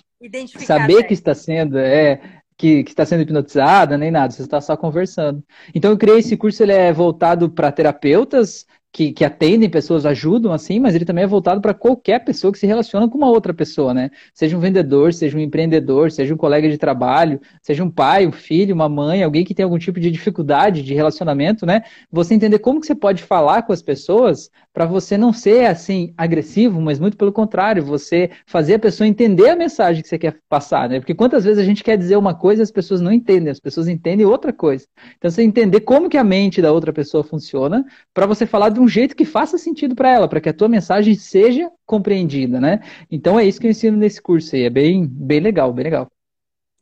saber 0.66 0.98
né? 0.98 1.04
que 1.04 1.14
está 1.14 1.34
sendo, 1.34 1.78
é, 1.78 2.22
que, 2.58 2.84
que 2.84 2.92
está 2.92 3.06
sendo 3.06 3.24
hipnotizada, 3.24 3.98
nem 3.98 4.12
nada, 4.12 4.32
você 4.32 4.44
está 4.44 4.62
só 4.62 4.78
conversando. 4.78 5.44
Então 5.74 5.92
eu 5.92 5.98
criei 5.98 6.20
esse 6.20 6.38
curso, 6.38 6.62
ele 6.62 6.74
é 6.74 6.94
voltado 6.94 7.50
para 7.50 7.72
terapeutas, 7.72 8.66
que, 8.92 9.14
que 9.14 9.24
atendem 9.24 9.70
pessoas, 9.70 10.06
ajudam 10.06 10.52
assim, 10.52 10.80
mas 10.80 10.94
ele 10.94 11.06
também 11.06 11.24
é 11.24 11.28
voltado 11.28 11.62
para 11.62 11.74
qualquer 11.74 12.20
pessoa 12.20 12.52
que 12.52 12.60
se 12.60 12.68
relaciona 12.68 13.08
com 13.08 13.18
uma 13.18 13.30
outra 13.30 13.54
pessoa, 13.54 13.94
né? 13.94 14.12
Seja 14.34 14.58
um 14.58 14.60
vendedor, 14.60 15.14
seja 15.14 15.38
um 15.38 15.40
empreendedor, 15.40 16.12
seja 16.12 16.34
um 16.34 16.38
colega 16.38 16.70
de 16.70 16.78
trabalho, 16.78 17.40
seja 17.62 17.84
um 17.84 17.90
pai, 17.90 18.28
um 18.28 18.32
filho, 18.32 18.76
uma 18.76 18.90
mãe, 18.90 19.24
alguém 19.24 19.46
que 19.46 19.56
tem 19.56 19.64
algum 19.64 19.78
tipo 19.78 20.00
de 20.00 20.12
dificuldade 20.12 20.84
de 20.84 20.94
relacionamento, 20.94 21.66
né? 21.66 21.84
Você 22.12 22.34
entender 22.34 22.60
como 22.60 22.82
que 22.82 22.88
você 22.88 22.96
pode 22.96 23.24
falar 23.24 23.62
com 23.64 23.72
as 23.72 23.82
pessoas 23.82 24.50
para 24.74 24.86
você 24.86 25.18
não 25.18 25.34
ser 25.34 25.66
assim 25.66 26.14
agressivo, 26.18 26.80
mas 26.80 27.00
muito 27.00 27.18
pelo 27.18 27.32
contrário, 27.32 27.84
você 27.84 28.32
fazer 28.46 28.76
a 28.76 28.80
pessoa 28.80 29.08
entender 29.08 29.50
a 29.50 29.56
mensagem 29.56 30.02
que 30.02 30.08
você 30.08 30.18
quer 30.18 30.40
passar, 30.48 30.88
né? 30.88 31.00
Porque 31.00 31.14
quantas 31.14 31.44
vezes 31.44 31.60
a 31.60 31.66
gente 31.66 31.84
quer 31.84 31.98
dizer 31.98 32.16
uma 32.16 32.34
coisa 32.34 32.62
e 32.62 32.64
as 32.64 32.72
pessoas 32.72 33.02
não 33.02 33.12
entendem, 33.12 33.50
as 33.50 33.60
pessoas 33.60 33.88
entendem 33.88 34.26
outra 34.26 34.54
coisa. 34.54 34.88
Então 35.18 35.30
você 35.30 35.44
entender 35.44 35.82
como 35.82 36.10
que 36.10 36.18
a 36.18 36.24
mente 36.24 36.62
da 36.62 36.72
outra 36.72 36.94
pessoa 36.94 37.24
funciona 37.24 37.86
para 38.14 38.26
você 38.26 38.46
falar 38.46 38.70
de 38.70 38.80
um 38.80 38.88
jeito 38.88 39.16
que 39.16 39.26
faça 39.26 39.58
sentido 39.58 39.96
para 39.96 40.10
ela, 40.10 40.28
para 40.28 40.40
que 40.40 40.50
a 40.50 40.54
tua 40.54 40.70
mensagem 40.70 41.16
seja 41.16 41.70
compreendida, 41.86 42.60
né? 42.60 42.80
Então 43.12 43.40
é 43.40 43.46
isso 43.46 43.60
que 43.60 43.68
eu 43.68 43.72
ensino 43.72 43.98
nesse 43.98 44.22
curso 44.22 44.56
aí, 44.56 44.64
é 44.64 44.70
bem, 44.70 45.06
bem 45.06 45.40
legal, 45.42 45.74
bem 45.74 45.84
legal. 45.84 46.08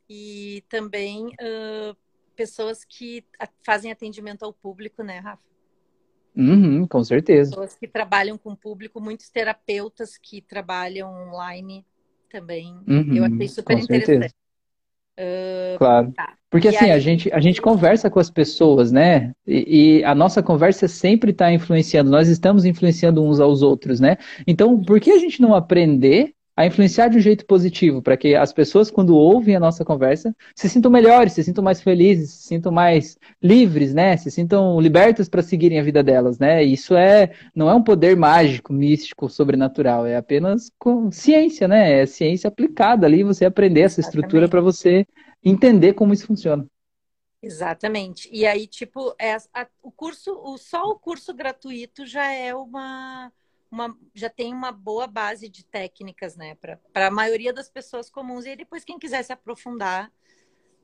E 0.08 0.64
também 0.68 1.26
uh, 1.26 1.96
pessoas 2.34 2.84
que 2.84 3.24
fazem 3.62 3.92
atendimento 3.92 4.44
ao 4.44 4.52
público, 4.52 5.02
né, 5.02 5.18
Rafa? 5.18 5.49
Uhum, 6.40 6.86
com 6.86 7.04
certeza. 7.04 7.50
Pessoas 7.50 7.76
que 7.78 7.86
trabalham 7.86 8.38
com 8.38 8.52
o 8.52 8.56
público, 8.56 9.00
muitos 9.00 9.28
terapeutas 9.28 10.16
que 10.16 10.40
trabalham 10.40 11.12
online 11.28 11.84
também. 12.30 12.74
Uhum, 12.88 13.14
eu 13.14 13.24
achei 13.24 13.48
super 13.48 13.78
interessante. 13.78 14.06
Certeza. 14.06 14.34
Uh, 15.18 15.76
claro. 15.76 16.12
Tá. 16.12 16.34
Porque 16.48 16.68
e 16.68 16.74
assim, 16.74 16.86
aí... 16.86 16.92
a, 16.92 16.98
gente, 16.98 17.32
a 17.32 17.40
gente 17.40 17.60
conversa 17.60 18.08
com 18.08 18.18
as 18.18 18.30
pessoas, 18.30 18.90
né? 18.90 19.32
E, 19.46 19.98
e 19.98 20.04
a 20.04 20.14
nossa 20.14 20.42
conversa 20.42 20.88
sempre 20.88 21.30
está 21.30 21.52
influenciando, 21.52 22.10
nós 22.10 22.28
estamos 22.28 22.64
influenciando 22.64 23.22
uns 23.22 23.38
aos 23.38 23.60
outros, 23.60 24.00
né? 24.00 24.16
Então, 24.46 24.82
por 24.82 24.98
que 24.98 25.10
a 25.10 25.18
gente 25.18 25.42
não 25.42 25.54
aprender 25.54 26.34
a 26.56 26.66
influenciar 26.66 27.08
de 27.08 27.16
um 27.16 27.20
jeito 27.20 27.46
positivo, 27.46 28.02
para 28.02 28.16
que 28.16 28.34
as 28.34 28.52
pessoas, 28.52 28.90
quando 28.90 29.16
ouvem 29.16 29.56
a 29.56 29.60
nossa 29.60 29.84
conversa, 29.84 30.34
se 30.54 30.68
sintam 30.68 30.90
melhores, 30.90 31.32
se 31.32 31.42
sintam 31.42 31.64
mais 31.64 31.80
felizes, 31.80 32.30
se 32.30 32.48
sintam 32.48 32.70
mais 32.70 33.16
livres, 33.42 33.94
né? 33.94 34.16
Se 34.16 34.30
sintam 34.30 34.78
libertas 34.80 35.28
para 35.28 35.42
seguirem 35.42 35.80
a 35.80 35.82
vida 35.82 36.02
delas, 36.02 36.38
né? 36.38 36.62
Isso 36.62 36.94
é 36.94 37.30
não 37.54 37.70
é 37.70 37.74
um 37.74 37.82
poder 37.82 38.16
mágico, 38.16 38.72
místico, 38.72 39.28
sobrenatural, 39.28 40.06
é 40.06 40.16
apenas 40.16 40.70
ciência, 41.12 41.66
né? 41.66 42.02
É 42.02 42.06
ciência 42.06 42.48
aplicada 42.48 43.06
ali, 43.06 43.22
você 43.22 43.44
aprender 43.44 43.82
essa 43.82 44.00
estrutura 44.00 44.48
para 44.48 44.60
você 44.60 45.06
entender 45.42 45.94
como 45.94 46.12
isso 46.12 46.26
funciona. 46.26 46.66
Exatamente. 47.42 48.28
E 48.30 48.46
aí, 48.46 48.66
tipo, 48.66 49.14
é, 49.18 49.34
a, 49.54 49.66
o 49.82 49.90
curso, 49.90 50.30
o, 50.44 50.58
só 50.58 50.82
o 50.90 50.98
curso 50.98 51.32
gratuito 51.32 52.04
já 52.04 52.30
é 52.30 52.54
uma, 52.54 53.32
uma 53.70 53.96
já 54.14 54.28
tem 54.28 54.52
uma 54.52 54.72
boa 54.72 55.06
base 55.06 55.48
de 55.48 55.64
técnicas, 55.64 56.36
né, 56.36 56.56
para 56.56 57.06
a 57.06 57.10
maioria 57.10 57.52
das 57.52 57.68
pessoas 57.68 58.10
comuns. 58.10 58.44
E 58.44 58.50
aí, 58.50 58.56
depois, 58.56 58.84
quem 58.84 58.98
quiser 58.98 59.22
se 59.22 59.32
aprofundar, 59.32 60.10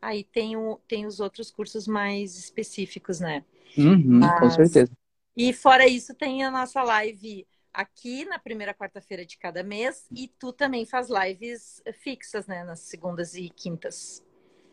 aí 0.01 0.25
tem, 0.25 0.57
o, 0.57 0.81
tem 0.87 1.07
os 1.07 1.21
outros 1.21 1.51
cursos 1.51 1.87
mais 1.87 2.37
específicos, 2.37 3.21
né? 3.21 3.45
Uhum, 3.77 4.21
Mas... 4.21 4.39
Com 4.41 4.51
certeza. 4.51 4.93
E 5.37 5.53
fora 5.53 5.87
isso, 5.87 6.15
tem 6.15 6.45
a 6.45 6.51
nossa 6.51 6.83
live 6.83 7.47
aqui 7.73 8.25
na 8.25 8.39
primeira 8.39 8.73
quarta-feira 8.73 9.27
de 9.27 9.37
cada 9.37 9.63
mês 9.63 10.07
e 10.11 10.29
tu 10.39 10.51
também 10.51 10.87
faz 10.87 11.09
lives 11.11 11.83
fixas, 12.01 12.47
né, 12.47 12.65
nas 12.65 12.81
segundas 12.81 13.35
e 13.35 13.51
quintas. 13.51 14.25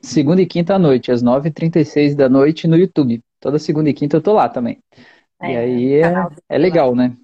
Segunda 0.01 0.41
e 0.41 0.45
quinta 0.45 0.76
à 0.76 0.80
noite, 0.80 1.11
às 1.11 1.22
9h36 1.22 2.16
da 2.16 2.30
noite 2.30 2.68
no 2.68 2.78
YouTube. 2.78 3.22
Toda 3.39 3.59
segunda 3.59 3.89
e 3.89 3.93
quinta 3.93 4.18
eu 4.18 4.22
tô 4.22 4.34
lá 4.34 4.47
também. 4.47 4.82
É, 5.41 5.51
e 5.51 5.57
aí 5.57 5.93
é, 5.95 6.14
é 6.47 6.57
legal, 6.57 6.95
né? 6.95 7.16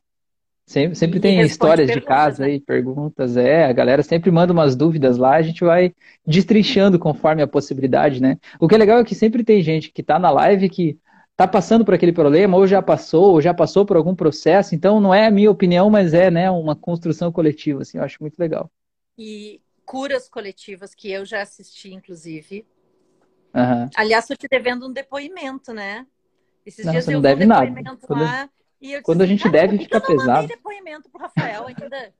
Sempre, 0.70 0.96
sempre 0.96 1.20
tem 1.20 1.42
histórias 1.42 1.90
de 1.90 2.00
casa 2.00 2.44
né? 2.44 2.50
aí, 2.50 2.60
perguntas, 2.60 3.36
é, 3.36 3.66
a 3.66 3.74
galera 3.74 4.04
sempre 4.04 4.30
manda 4.30 4.54
umas 4.54 4.76
dúvidas 4.76 5.18
lá, 5.18 5.34
a 5.36 5.42
gente 5.42 5.64
vai 5.64 5.96
destrinchando 6.24 7.00
conforme 7.00 7.42
a 7.42 7.48
possibilidade, 7.48 8.22
né? 8.22 8.38
O 8.60 8.68
que 8.68 8.76
é 8.76 8.78
legal 8.78 9.00
é 9.00 9.04
que 9.04 9.16
sempre 9.16 9.44
tem 9.44 9.64
gente 9.64 9.92
que 9.92 10.04
tá 10.04 10.20
na 10.20 10.30
live 10.30 10.70
que 10.70 10.96
tá 11.36 11.48
passando 11.48 11.84
por 11.84 11.96
aquele 11.96 12.14
problema, 12.14 12.56
ou 12.56 12.68
já 12.68 12.84
passou, 12.84 13.32
ou 13.32 13.42
já 13.42 13.52
passou 13.52 13.84
por 13.84 13.98
algum 13.98 14.14
processo, 14.14 14.76
então 14.76 15.02
não 15.02 15.12
é 15.12 15.26
a 15.26 15.32
minha 15.32 15.50
opinião, 15.50 15.90
mas 15.90 16.14
é, 16.14 16.30
né, 16.30 16.52
uma 16.52 16.76
construção 16.76 17.32
coletiva, 17.32 17.82
assim, 17.82 17.98
eu 17.98 18.04
acho 18.04 18.18
muito 18.22 18.38
legal. 18.38 18.70
E 19.18 19.60
curas 19.84 20.30
coletivas 20.30 20.94
que 20.94 21.12
eu 21.12 21.26
já 21.26 21.42
assisti, 21.42 21.92
inclusive. 21.92 22.64
Uhum. 23.56 23.90
Aliás, 23.98 24.26
estou 24.26 24.38
te 24.38 24.48
devendo 24.48 24.88
um 24.88 24.94
depoimento, 24.94 25.74
né? 25.74 26.06
Esses 26.64 26.86
dias 26.92 27.06
você 27.06 27.12
não 27.12 27.22
deve 27.22 27.46
um 27.46 27.48
nada. 27.48 27.98
Quando, 28.06 28.22
lá, 28.22 28.48
quando 29.04 29.22
a 29.22 29.26
gente 29.26 29.48
deve, 29.50 29.78
fica 29.78 30.00
pesado. 30.00 30.44
Eu 30.44 30.48
depoimento 30.48 31.10
pro 31.10 31.22
Rafael 31.22 31.68
ainda. 31.68 32.14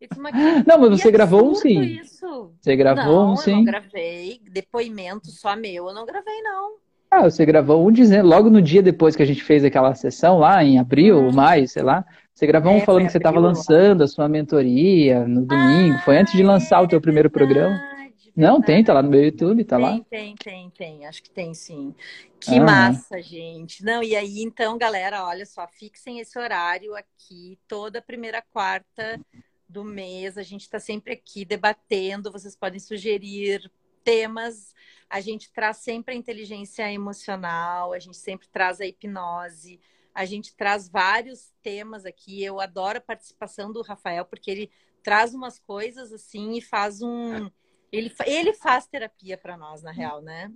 não, 0.66 0.78
mas 0.78 1.00
você 1.00 1.10
gravou 1.10 1.50
um 1.50 1.54
sim. 1.54 1.80
Isso. 1.80 2.52
Você 2.60 2.74
gravou 2.76 3.26
não, 3.26 3.32
um 3.32 3.36
sim. 3.36 3.50
Eu 3.50 3.56
não 3.56 3.64
gravei. 3.64 4.40
Depoimento 4.50 5.30
só 5.30 5.54
meu, 5.54 5.88
eu 5.88 5.94
não 5.94 6.04
gravei, 6.04 6.42
não. 6.42 6.74
Ah, 7.10 7.22
você 7.22 7.44
gravou 7.44 7.86
um 7.86 7.92
dizendo, 7.92 8.26
logo 8.26 8.48
no 8.48 8.62
dia 8.62 8.82
depois 8.82 9.14
que 9.14 9.22
a 9.22 9.26
gente 9.26 9.44
fez 9.44 9.64
aquela 9.64 9.94
sessão 9.94 10.38
lá, 10.38 10.64
em 10.64 10.78
abril, 10.78 11.18
hum. 11.18 11.32
maio, 11.32 11.68
sei 11.68 11.82
lá. 11.82 12.04
Você 12.34 12.46
gravou 12.46 12.72
um 12.72 12.78
é, 12.78 12.80
falando 12.80 13.04
que 13.04 13.12
você 13.12 13.18
estava 13.18 13.38
lançando 13.38 14.02
a 14.02 14.08
sua 14.08 14.28
mentoria 14.28 15.26
no 15.28 15.44
domingo. 15.44 15.96
Ah, 15.96 16.02
foi 16.04 16.16
antes 16.16 16.32
de 16.32 16.42
lançar 16.42 16.80
é 16.80 16.84
o 16.84 16.88
teu 16.88 17.00
primeiro 17.00 17.28
verdade, 17.28 17.52
programa. 17.52 17.92
Não, 18.34 18.62
tem, 18.62 18.82
tá 18.82 18.94
lá 18.94 19.02
no 19.02 19.10
meu 19.10 19.22
YouTube, 19.22 19.64
tá 19.64 19.76
tem, 19.76 19.84
lá. 19.84 20.00
Tem, 20.08 20.34
tem, 20.36 20.70
tem. 20.70 21.06
Acho 21.06 21.22
que 21.22 21.30
tem 21.30 21.52
sim. 21.52 21.94
Que 22.40 22.56
ah, 22.56 22.64
massa, 22.64 23.20
gente. 23.20 23.84
Não, 23.84 24.02
e 24.02 24.16
aí, 24.16 24.42
então, 24.42 24.78
galera, 24.78 25.24
olha 25.24 25.44
só, 25.44 25.66
fixem 25.68 26.18
esse 26.18 26.38
horário 26.38 26.94
aqui, 26.94 27.58
toda 27.68 28.00
primeira 28.00 28.40
quarta 28.40 29.20
do 29.68 29.84
mês. 29.84 30.38
A 30.38 30.42
gente 30.42 30.62
está 30.62 30.78
sempre 30.80 31.12
aqui 31.12 31.44
debatendo. 31.44 32.32
Vocês 32.32 32.56
podem 32.56 32.80
sugerir 32.80 33.70
temas. 34.02 34.74
A 35.08 35.20
gente 35.20 35.52
traz 35.52 35.78
sempre 35.78 36.14
a 36.14 36.16
inteligência 36.16 36.90
emocional, 36.90 37.92
a 37.92 37.98
gente 37.98 38.16
sempre 38.16 38.48
traz 38.48 38.80
a 38.80 38.86
hipnose. 38.86 39.78
A 40.14 40.24
gente 40.24 40.54
traz 40.54 40.88
vários 40.88 41.52
temas 41.62 42.04
aqui. 42.04 42.42
Eu 42.42 42.60
adoro 42.60 42.98
a 42.98 43.00
participação 43.00 43.72
do 43.72 43.82
Rafael, 43.82 44.24
porque 44.24 44.50
ele 44.50 44.70
traz 45.02 45.34
umas 45.34 45.58
coisas 45.58 46.12
assim 46.12 46.52
e 46.52 46.60
faz 46.60 47.02
um. 47.02 47.50
Ele, 47.92 48.10
ele 48.26 48.54
faz 48.54 48.86
terapia 48.86 49.36
para 49.36 49.56
nós, 49.56 49.82
na 49.82 49.92
real, 49.92 50.22
né? 50.22 50.50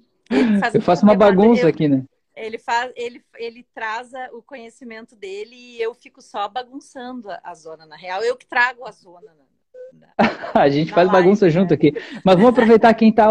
eu 0.74 0.80
faço 0.80 1.05
uma 1.05 1.14
bagunça 1.14 1.62
eu, 1.62 1.68
aqui, 1.68 1.87
né? 1.87 2.05
Ele, 2.34 2.59
faz, 2.59 2.93
ele, 2.97 3.22
ele 3.37 3.66
traz 3.74 4.11
o 4.32 4.43
conhecimento 4.43 5.14
dele 5.14 5.55
e 5.55 5.80
eu 5.80 5.95
fico 5.95 6.20
só 6.20 6.49
bagunçando 6.49 7.30
a, 7.30 7.41
a 7.45 7.55
zona, 7.55 7.87
na 7.87 7.97
real. 7.97 8.22
Eu 8.22 8.37
que 8.37 8.47
trago 8.47 8.87
a 8.87 8.91
zona. 8.91 9.32
Né? 9.34 10.09
a 10.55 10.68
gente 10.68 10.93
faz 10.93 11.11
bagunça 11.11 11.47
né? 11.47 11.51
junto 11.51 11.72
aqui. 11.72 11.95
Mas 12.24 12.34
vamos 12.34 12.51
aproveitar 12.51 12.93
quem 12.95 13.11
está 13.11 13.28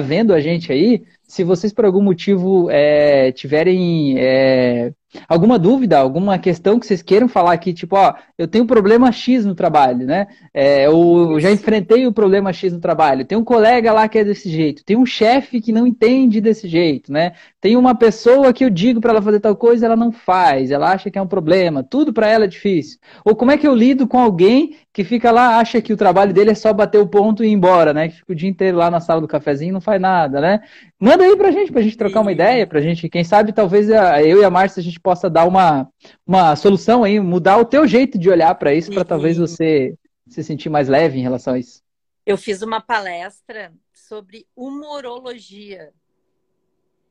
vendo 0.00 0.32
a 0.32 0.40
gente 0.40 0.72
aí. 0.72 1.04
Se 1.22 1.44
vocês 1.44 1.72
por 1.72 1.84
algum 1.84 2.02
motivo 2.02 2.70
é, 2.70 3.32
tiverem 3.32 4.18
é, 4.18 4.92
Alguma 5.26 5.58
dúvida, 5.58 5.98
alguma 5.98 6.38
questão 6.38 6.78
que 6.78 6.86
vocês 6.86 7.00
queiram 7.00 7.28
falar 7.28 7.52
aqui, 7.52 7.72
tipo, 7.72 7.96
ó, 7.96 8.14
eu 8.36 8.46
tenho 8.46 8.64
um 8.64 8.66
problema 8.66 9.10
X 9.10 9.44
no 9.44 9.54
trabalho, 9.54 10.06
né? 10.06 10.26
É, 10.52 10.86
eu 10.86 11.40
já 11.40 11.50
enfrentei 11.50 12.06
o 12.06 12.12
problema 12.12 12.52
X 12.52 12.72
no 12.74 12.80
trabalho. 12.80 13.24
Tem 13.24 13.38
um 13.38 13.44
colega 13.44 13.90
lá 13.92 14.06
que 14.06 14.18
é 14.18 14.24
desse 14.24 14.50
jeito, 14.50 14.84
tem 14.84 14.96
um 14.98 15.06
chefe 15.06 15.62
que 15.62 15.72
não 15.72 15.86
entende 15.86 16.40
desse 16.42 16.68
jeito, 16.68 17.10
né? 17.10 17.32
Tem 17.58 17.74
uma 17.76 17.94
pessoa 17.94 18.52
que 18.52 18.64
eu 18.64 18.70
digo 18.70 19.00
para 19.00 19.12
ela 19.12 19.22
fazer 19.22 19.40
tal 19.40 19.56
coisa, 19.56 19.86
ela 19.86 19.96
não 19.96 20.12
faz, 20.12 20.70
ela 20.70 20.92
acha 20.92 21.10
que 21.10 21.18
é 21.18 21.22
um 21.22 21.26
problema, 21.26 21.82
tudo 21.82 22.12
para 22.12 22.28
ela 22.28 22.44
é 22.44 22.48
difícil. 22.48 22.98
Ou 23.24 23.34
como 23.34 23.50
é 23.50 23.56
que 23.56 23.66
eu 23.66 23.74
lido 23.74 24.06
com 24.06 24.18
alguém 24.18 24.76
que 24.92 25.04
fica 25.04 25.30
lá, 25.30 25.58
acha 25.58 25.80
que 25.80 25.92
o 25.92 25.96
trabalho 25.96 26.34
dele 26.34 26.50
é 26.50 26.54
só 26.54 26.72
bater 26.72 26.98
o 26.98 27.06
ponto 27.06 27.44
e 27.44 27.46
ir 27.46 27.52
embora, 27.52 27.94
né? 27.94 28.08
Que 28.08 28.16
fica 28.16 28.32
o 28.32 28.36
dia 28.36 28.48
inteiro 28.48 28.76
lá 28.76 28.90
na 28.90 29.00
sala 29.00 29.20
do 29.20 29.28
cafezinho 29.28 29.70
e 29.70 29.72
não 29.72 29.80
faz 29.80 30.00
nada, 30.00 30.40
né? 30.40 30.60
Manda 31.00 31.24
aí 31.24 31.36
pra 31.36 31.50
gente, 31.50 31.70
pra 31.70 31.82
gente 31.82 31.96
trocar 31.96 32.20
uma 32.20 32.32
ideia, 32.32 32.66
pra 32.66 32.80
gente, 32.80 33.08
quem 33.08 33.22
sabe, 33.22 33.52
talvez 33.52 33.88
eu 33.88 34.40
e 34.40 34.44
a 34.44 34.50
Márcia 34.50 34.80
a 34.80 34.82
gente 34.82 34.98
possa 34.98 35.30
dar 35.30 35.46
uma, 35.46 35.88
uma 36.26 36.56
solução 36.56 37.04
aí, 37.04 37.20
mudar 37.20 37.58
o 37.58 37.64
teu 37.64 37.86
jeito 37.86 38.18
de 38.18 38.28
olhar 38.28 38.54
para 38.56 38.74
isso, 38.74 38.90
para 38.90 39.04
talvez 39.04 39.38
você 39.38 39.94
se 40.26 40.42
sentir 40.42 40.68
mais 40.68 40.88
leve 40.88 41.18
em 41.18 41.22
relação 41.22 41.54
a 41.54 41.58
isso. 41.58 41.82
Eu 42.26 42.36
fiz 42.36 42.62
uma 42.62 42.80
palestra 42.80 43.72
sobre 43.94 44.46
humorologia. 44.56 45.92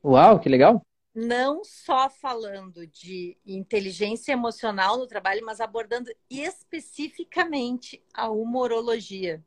Uau, 0.04 0.40
que 0.40 0.50
legal! 0.50 0.82
não 1.18 1.64
só 1.64 2.12
falando 2.12 2.86
de 2.86 3.36
inteligência 3.44 4.34
emocional 4.34 5.00
no 5.00 5.08
trabalho, 5.08 5.44
mas 5.44 5.60
abordando 5.60 6.12
especificamente 6.30 8.00
a 8.14 8.30
humorologia. 8.30 9.44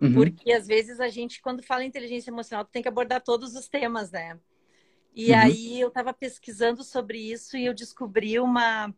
Uhum. 0.00 0.12
Porque 0.12 0.52
às 0.52 0.66
vezes 0.66 1.00
a 1.00 1.08
gente, 1.08 1.40
quando 1.40 1.62
fala 1.62 1.84
em 1.84 1.88
inteligência 1.88 2.30
emocional, 2.30 2.64
tem 2.64 2.82
que 2.82 2.88
abordar 2.88 3.22
todos 3.22 3.54
os 3.54 3.68
temas, 3.68 4.10
né? 4.10 4.38
E 5.14 5.32
uhum. 5.32 5.38
aí 5.38 5.80
eu 5.80 5.88
estava 5.88 6.12
pesquisando 6.12 6.84
sobre 6.84 7.18
isso 7.18 7.56
e 7.56 7.64
eu 7.64 7.74
descobri 7.74 8.38
uma 8.38 8.92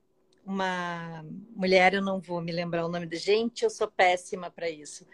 uma 0.49 1.23
mulher, 1.55 1.93
eu 1.93 2.01
não 2.01 2.19
vou 2.19 2.41
me 2.41 2.51
lembrar 2.51 2.87
o 2.87 2.89
nome 2.89 3.05
da 3.05 3.19
gente, 3.19 3.65
eu 3.65 3.69
sou 3.69 3.87
péssima 3.87 4.51
para 4.51 4.69
isso. 4.71 5.07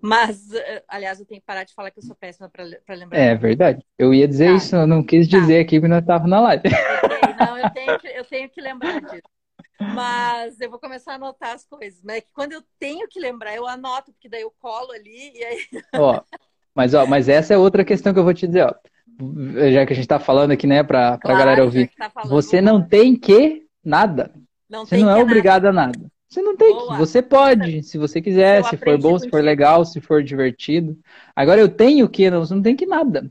Mas, 0.00 0.52
eh, 0.52 0.84
aliás, 0.86 1.18
eu 1.18 1.26
tenho 1.26 1.40
que 1.40 1.46
parar 1.46 1.64
de 1.64 1.74
falar 1.74 1.90
que 1.90 1.98
eu 1.98 2.04
sou 2.04 2.14
péssima 2.14 2.48
para 2.48 2.94
lembrar. 2.94 3.18
É 3.18 3.34
verdade. 3.34 3.84
Eu 3.98 4.14
ia 4.14 4.28
dizer 4.28 4.50
tá. 4.50 4.54
isso, 4.54 4.76
eu 4.76 4.86
não 4.86 5.02
quis 5.02 5.28
tá. 5.28 5.40
dizer 5.40 5.58
aqui 5.58 5.80
porque 5.80 5.88
nós 5.88 6.02
estávamos 6.02 6.30
na 6.30 6.40
live. 6.40 6.62
Não, 7.36 7.58
eu 7.58 7.70
tenho, 7.70 7.98
que, 7.98 8.06
eu 8.06 8.24
tenho 8.24 8.48
que 8.48 8.60
lembrar 8.60 9.00
disso. 9.00 9.35
Mas 9.80 10.60
eu 10.60 10.70
vou 10.70 10.78
começar 10.78 11.12
a 11.12 11.14
anotar 11.16 11.54
as 11.54 11.66
coisas. 11.66 12.00
Mas 12.02 12.16
é 12.16 12.20
que 12.20 12.32
quando 12.32 12.52
eu 12.52 12.62
tenho 12.78 13.06
que 13.08 13.20
lembrar, 13.20 13.54
eu 13.54 13.66
anoto, 13.66 14.12
porque 14.12 14.28
daí 14.28 14.42
eu 14.42 14.52
colo 14.58 14.90
ali 14.92 15.32
e 15.34 15.44
aí. 15.44 15.58
Ó, 15.94 16.20
mas, 16.74 16.92
ó, 16.92 17.06
mas 17.06 17.28
essa 17.28 17.54
é 17.54 17.58
outra 17.58 17.84
questão 17.84 18.12
que 18.12 18.18
eu 18.18 18.24
vou 18.24 18.34
te 18.34 18.46
dizer, 18.46 18.66
ó. 18.66 18.74
Já 19.70 19.86
que 19.86 19.92
a 19.92 19.96
gente 19.96 20.04
está 20.04 20.18
falando 20.18 20.50
aqui, 20.50 20.66
né, 20.66 20.82
para 20.82 21.14
a 21.14 21.18
claro, 21.18 21.38
galera 21.38 21.64
ouvir. 21.64 21.90
Tá 21.96 22.12
você 22.26 22.60
não 22.60 22.86
tem 22.86 23.16
que 23.16 23.62
nada. 23.82 24.30
Não 24.68 24.84
você 24.84 24.98
não 24.98 25.10
é 25.10 25.22
obrigado 25.22 25.64
nada. 25.64 25.80
a 25.80 25.86
nada. 25.86 26.12
Você 26.28 26.42
não 26.42 26.56
tem 26.56 26.74
Boa. 26.74 26.92
que. 26.92 26.98
Você 26.98 27.22
pode, 27.22 27.82
se 27.82 27.96
você 27.96 28.20
quiser, 28.20 28.62
se 28.64 28.76
for 28.76 28.98
bom, 28.98 29.18
se 29.18 29.30
for 29.30 29.42
legal, 29.42 29.84
se 29.86 30.00
for 30.00 30.22
divertido. 30.22 30.98
Agora 31.34 31.60
eu 31.60 31.68
tenho 31.68 32.08
que, 32.08 32.28
não, 32.28 32.44
você 32.44 32.54
não 32.54 32.62
tem 32.62 32.76
que 32.76 32.84
nada. 32.84 33.30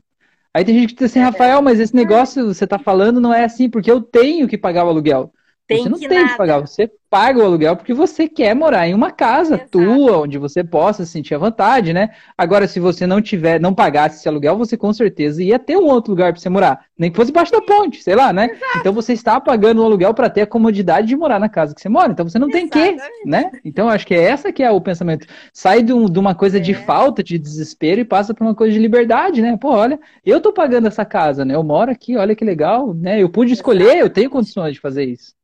Aí 0.52 0.64
tem 0.64 0.74
gente 0.74 0.94
que 0.94 1.00
diz 1.00 1.10
assim, 1.10 1.20
é 1.20 1.22
Rafael, 1.22 1.60
mas 1.60 1.78
esse 1.78 1.94
negócio 1.94 2.46
você 2.46 2.66
tá 2.66 2.78
falando 2.78 3.20
não 3.20 3.32
é 3.32 3.44
assim, 3.44 3.68
porque 3.68 3.90
eu 3.90 4.00
tenho 4.00 4.48
que 4.48 4.56
pagar 4.56 4.86
o 4.86 4.88
aluguel. 4.88 5.32
Tem 5.66 5.82
você 5.82 5.88
não 5.88 5.98
tem 5.98 6.08
nada. 6.08 6.28
que 6.30 6.36
pagar, 6.36 6.60
você 6.60 6.88
paga 7.10 7.38
o 7.40 7.44
aluguel 7.44 7.76
porque 7.76 7.94
você 7.94 8.28
quer 8.28 8.54
morar 8.54 8.86
em 8.86 8.94
uma 8.94 9.10
casa 9.10 9.54
Exato. 9.54 9.70
tua, 9.70 10.18
onde 10.18 10.38
você 10.38 10.62
possa 10.62 11.04
sentir 11.04 11.34
a 11.34 11.38
vontade, 11.38 11.92
né? 11.92 12.10
Agora, 12.36 12.68
se 12.68 12.78
você 12.78 13.06
não 13.06 13.20
tiver, 13.20 13.60
não 13.60 13.74
pagasse 13.74 14.18
esse 14.18 14.28
aluguel, 14.28 14.56
você 14.56 14.76
com 14.76 14.92
certeza 14.92 15.42
ia 15.42 15.58
ter 15.58 15.76
um 15.76 15.86
outro 15.86 16.12
lugar 16.12 16.32
para 16.32 16.40
você 16.40 16.48
morar, 16.48 16.84
nem 16.96 17.10
que 17.10 17.16
fosse 17.16 17.30
embaixo 17.30 17.50
da 17.50 17.60
ponte, 17.60 18.02
sei 18.02 18.14
lá, 18.14 18.32
né? 18.32 18.46
Exato. 18.46 18.78
Então 18.78 18.92
você 18.92 19.12
está 19.12 19.40
pagando 19.40 19.82
o 19.82 19.84
aluguel 19.84 20.14
para 20.14 20.30
ter 20.30 20.42
a 20.42 20.46
comodidade 20.46 21.08
de 21.08 21.16
morar 21.16 21.40
na 21.40 21.48
casa 21.48 21.74
que 21.74 21.80
você 21.80 21.88
mora. 21.88 22.12
Então 22.12 22.28
você 22.28 22.38
não 22.38 22.48
Exatamente. 22.48 22.72
tem 22.72 22.96
que, 22.96 23.28
né? 23.28 23.50
Então 23.64 23.88
acho 23.88 24.06
que 24.06 24.14
é 24.14 24.22
essa 24.22 24.52
que 24.52 24.62
é 24.62 24.70
o 24.70 24.80
pensamento. 24.80 25.26
Sai 25.52 25.82
de, 25.82 25.92
um, 25.92 26.06
de 26.06 26.18
uma 26.18 26.34
coisa 26.34 26.58
é. 26.58 26.60
de 26.60 26.74
falta, 26.74 27.24
de 27.24 27.38
desespero 27.38 28.00
e 28.00 28.04
passa 28.04 28.32
para 28.32 28.44
uma 28.44 28.54
coisa 28.54 28.72
de 28.72 28.78
liberdade, 28.78 29.42
né? 29.42 29.56
Pô, 29.56 29.70
olha, 29.70 29.98
eu 30.24 30.40
tô 30.40 30.52
pagando 30.52 30.86
essa 30.86 31.04
casa, 31.04 31.44
né? 31.44 31.54
Eu 31.54 31.64
moro 31.64 31.90
aqui, 31.90 32.16
olha 32.16 32.36
que 32.36 32.44
legal, 32.44 32.94
né? 32.94 33.20
Eu 33.20 33.28
pude 33.28 33.52
escolher, 33.52 33.96
eu 33.98 34.10
tenho 34.10 34.30
condições 34.30 34.74
de 34.74 34.80
fazer 34.80 35.04
isso. 35.04 35.34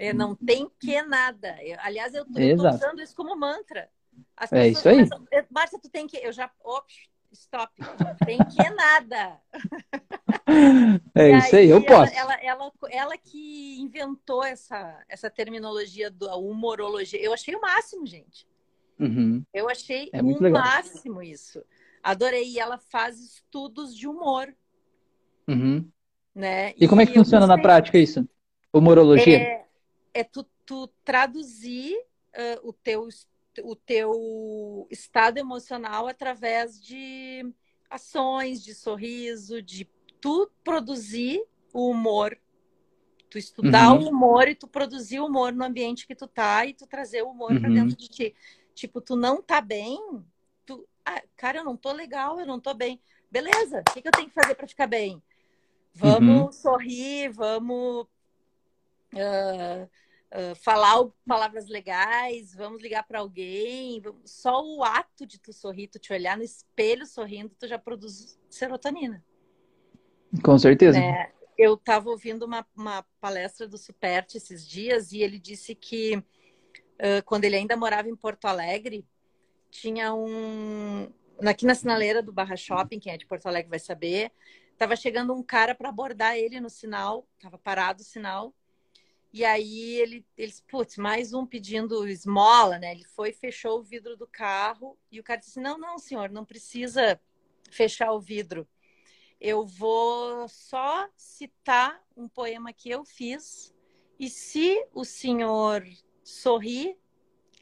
É, 0.00 0.12
não 0.14 0.34
tem 0.34 0.70
que 0.80 1.02
nada. 1.02 1.56
Eu, 1.62 1.76
aliás, 1.80 2.14
eu 2.14 2.22
estou 2.24 2.70
usando 2.70 3.02
isso 3.02 3.14
como 3.14 3.36
mantra. 3.36 3.88
As 4.36 4.50
É 4.50 4.66
isso 4.68 4.88
aí. 4.88 5.06
Eh, 5.30 5.44
Márcia, 5.50 5.78
tu 5.78 5.90
tem 5.90 6.06
que. 6.06 6.16
Eu 6.16 6.32
já. 6.32 6.50
Ops, 6.64 6.94
stop. 7.32 7.70
Tem 8.24 8.38
que 8.38 8.70
nada. 8.70 9.38
É 11.14 11.30
E 11.30 11.38
isso 11.38 11.56
aí, 11.56 11.68
eu 11.68 11.76
ela- 11.76 11.86
posso. 11.86 12.14
Ela, 12.14 12.34
ela, 12.42 12.72
ela, 12.90 13.18
que 13.18 13.78
inventou 13.80 14.42
essa, 14.42 15.00
essa 15.08 15.30
terminologia 15.30 16.10
da 16.10 16.34
humorologia. 16.36 17.20
Eu 17.22 17.32
achei 17.32 17.54
o 17.54 17.60
máximo, 17.60 18.04
gente. 18.06 18.48
Uhum. 18.98 19.44
Eu 19.52 19.68
achei 19.68 20.08
É 20.12 20.20
o 20.20 20.50
máximo 20.50 21.22
isso. 21.22 21.62
Adorei. 22.02 22.48
E 22.50 22.58
ela 22.58 22.78
faz 22.78 23.18
estudos 23.20 23.94
de 23.96 24.08
humor, 24.08 24.52
Uhum. 25.48 25.88
né? 26.34 26.72
E 26.76 26.88
como 26.88 27.00
é 27.00 27.06
que 27.06 27.14
funciona 27.14 27.46
na 27.46 27.58
prática 27.58 27.98
isso? 27.98 28.28
Humorologia? 28.72 29.38
É, 29.38 29.64
é 30.14 30.24
tu, 30.24 30.44
tu 30.66 30.88
traduzir 31.04 31.96
ah, 32.34 32.60
o, 32.62 32.72
teu, 32.72 33.08
o 33.62 33.76
teu 33.76 34.86
estado 34.90 35.38
emocional 35.38 36.06
através 36.08 36.82
de 36.82 37.52
ações, 37.88 38.62
de 38.62 38.74
sorriso, 38.74 39.60
de 39.62 39.88
tu 40.20 40.50
produzir 40.62 41.42
o 41.72 41.90
humor. 41.90 42.38
Tu 43.28 43.38
estudar 43.38 43.92
Uhum. 43.92 44.04
o 44.06 44.08
humor 44.10 44.48
e 44.48 44.54
tu 44.54 44.66
produzir 44.66 45.20
o 45.20 45.26
humor 45.26 45.52
no 45.52 45.64
ambiente 45.64 46.06
que 46.06 46.14
tu 46.14 46.26
tá 46.26 46.66
e 46.66 46.74
tu 46.74 46.86
trazer 46.86 47.22
o 47.22 47.30
humor 47.30 47.58
pra 47.60 47.68
Uhum. 47.68 47.74
dentro 47.74 47.96
de 47.96 48.08
ti. 48.08 48.34
Tipo, 48.74 49.00
tu 49.00 49.14
não 49.14 49.40
tá 49.42 49.60
bem, 49.60 49.98
tu, 50.66 50.86
ah, 51.04 51.22
cara, 51.36 51.58
eu 51.58 51.64
não 51.64 51.76
tô 51.76 51.92
legal, 51.92 52.40
eu 52.40 52.46
não 52.46 52.58
tô 52.58 52.74
bem. 52.74 53.00
Beleza, 53.30 53.80
o 53.88 53.92
que, 53.92 54.02
que 54.02 54.08
eu 54.08 54.12
tenho 54.12 54.28
que 54.28 54.34
fazer 54.34 54.54
pra 54.54 54.66
ficar 54.66 54.86
bem? 54.86 55.22
Vamos 55.92 56.46
Uhum. 56.46 56.52
sorrir, 56.52 57.30
vamos 57.30 58.06
ah, 59.16 59.88
ah, 60.32 60.54
falar 60.56 61.04
palavras 61.26 61.68
legais, 61.68 62.54
vamos 62.54 62.82
ligar 62.82 63.02
para 63.04 63.20
alguém. 63.20 64.02
Só 64.24 64.64
o 64.64 64.82
ato 64.84 65.26
de 65.26 65.38
tu 65.38 65.52
sorrir, 65.52 65.88
tu 65.88 65.98
te 65.98 66.12
olhar 66.12 66.36
no 66.36 66.42
espelho 66.42 67.06
sorrindo, 67.06 67.54
tu 67.58 67.66
já 67.66 67.78
produz 67.78 68.38
serotonina. 68.48 69.24
Com 70.44 70.58
certeza. 70.58 70.98
né? 70.98 71.32
Eu 71.58 71.74
estava 71.74 72.08
ouvindo 72.08 72.44
uma, 72.44 72.66
uma 72.74 73.04
palestra 73.20 73.68
do 73.68 73.76
Superti 73.76 74.38
esses 74.38 74.66
dias 74.66 75.12
e 75.12 75.20
ele 75.20 75.38
disse 75.38 75.74
que 75.74 76.24
ah, 77.00 77.22
quando 77.22 77.44
ele 77.44 77.56
ainda 77.56 77.76
morava 77.76 78.08
em 78.08 78.16
Porto 78.16 78.44
Alegre, 78.44 79.06
tinha 79.70 80.14
um. 80.14 81.10
Aqui 81.46 81.64
na 81.64 81.74
sinaleira 81.74 82.22
do 82.22 82.32
Barra 82.32 82.56
Shopping, 82.56 83.00
quem 83.00 83.14
é 83.14 83.16
de 83.16 83.24
Porto 83.24 83.46
Alegre 83.46 83.70
vai 83.70 83.78
saber, 83.78 84.30
estava 84.72 84.94
chegando 84.94 85.32
um 85.32 85.42
cara 85.42 85.74
para 85.74 85.88
abordar 85.88 86.36
ele 86.36 86.60
no 86.60 86.68
sinal, 86.68 87.26
estava 87.36 87.56
parado 87.56 88.02
o 88.02 88.04
sinal. 88.04 88.54
E 89.32 89.44
aí 89.44 89.92
ele, 90.00 90.26
eles, 90.36 90.60
putz, 90.60 90.96
mais 90.96 91.32
um 91.32 91.46
pedindo 91.46 92.06
esmola, 92.08 92.78
né? 92.78 92.92
Ele 92.92 93.04
foi, 93.04 93.32
fechou 93.32 93.78
o 93.78 93.82
vidro 93.82 94.16
do 94.16 94.26
carro 94.26 94.98
e 95.10 95.20
o 95.20 95.22
cara 95.22 95.38
disse: 95.40 95.60
Não, 95.60 95.78
não, 95.78 95.98
senhor, 95.98 96.30
não 96.30 96.44
precisa 96.44 97.20
fechar 97.70 98.12
o 98.12 98.20
vidro. 98.20 98.68
Eu 99.40 99.64
vou 99.64 100.48
só 100.48 101.08
citar 101.16 102.02
um 102.16 102.28
poema 102.28 102.72
que 102.72 102.90
eu 102.90 103.04
fiz 103.04 103.74
e 104.18 104.28
se 104.28 104.86
o 104.92 105.04
senhor 105.04 105.84
sorrir, 106.22 106.98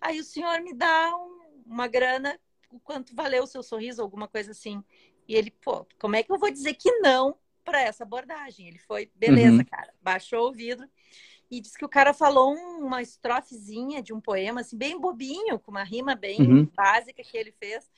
aí 0.01 0.19
o 0.21 0.25
senhor 0.25 0.61
me 0.62 0.75
dá 0.75 1.16
um- 1.16 1.62
uma 1.66 1.87
grana, 1.87 2.41
o 2.71 2.81
quanto 2.81 3.14
valeu 3.14 3.45
o 3.45 3.47
seu 3.47 3.62
sorriso, 3.62 4.03
alguma 4.03 4.29
coisa 4.29 4.51
assim. 4.53 4.83
E 5.27 5.35
ele, 5.37 5.51
pô, 5.51 5.87
como 6.01 6.16
é 6.16 6.23
que 6.23 6.33
eu 6.33 6.39
vou 6.39 6.51
dizer 6.51 6.75
que 6.75 6.91
não 7.01 7.39
para 7.64 7.81
essa 7.83 8.05
abordagem? 8.05 8.69
Ele 8.69 8.79
foi, 8.79 9.11
beleza, 9.14 9.59
Uhum. 9.59 9.64
cara, 9.64 9.95
baixou 10.01 10.49
o 10.49 10.53
vidro 10.53 10.89
e 11.51 11.61
disse 11.61 11.78
que 11.78 11.84
o 11.84 11.88
cara 11.88 12.12
falou 12.14 12.55
um- 12.55 12.84
uma 12.86 13.03
estrofezinha 13.03 14.03
de 14.03 14.12
um 14.12 14.20
poema, 14.20 14.61
assim, 14.61 14.76
bem 14.76 14.99
bobinho, 15.01 15.59
com 15.59 15.70
uma 15.70 15.84
rima 15.84 16.14
bem 16.14 16.42
Uhum. 16.42 16.70
básica 16.76 17.22
que 17.22 17.36
ele 17.36 17.53
fez. 17.53 17.90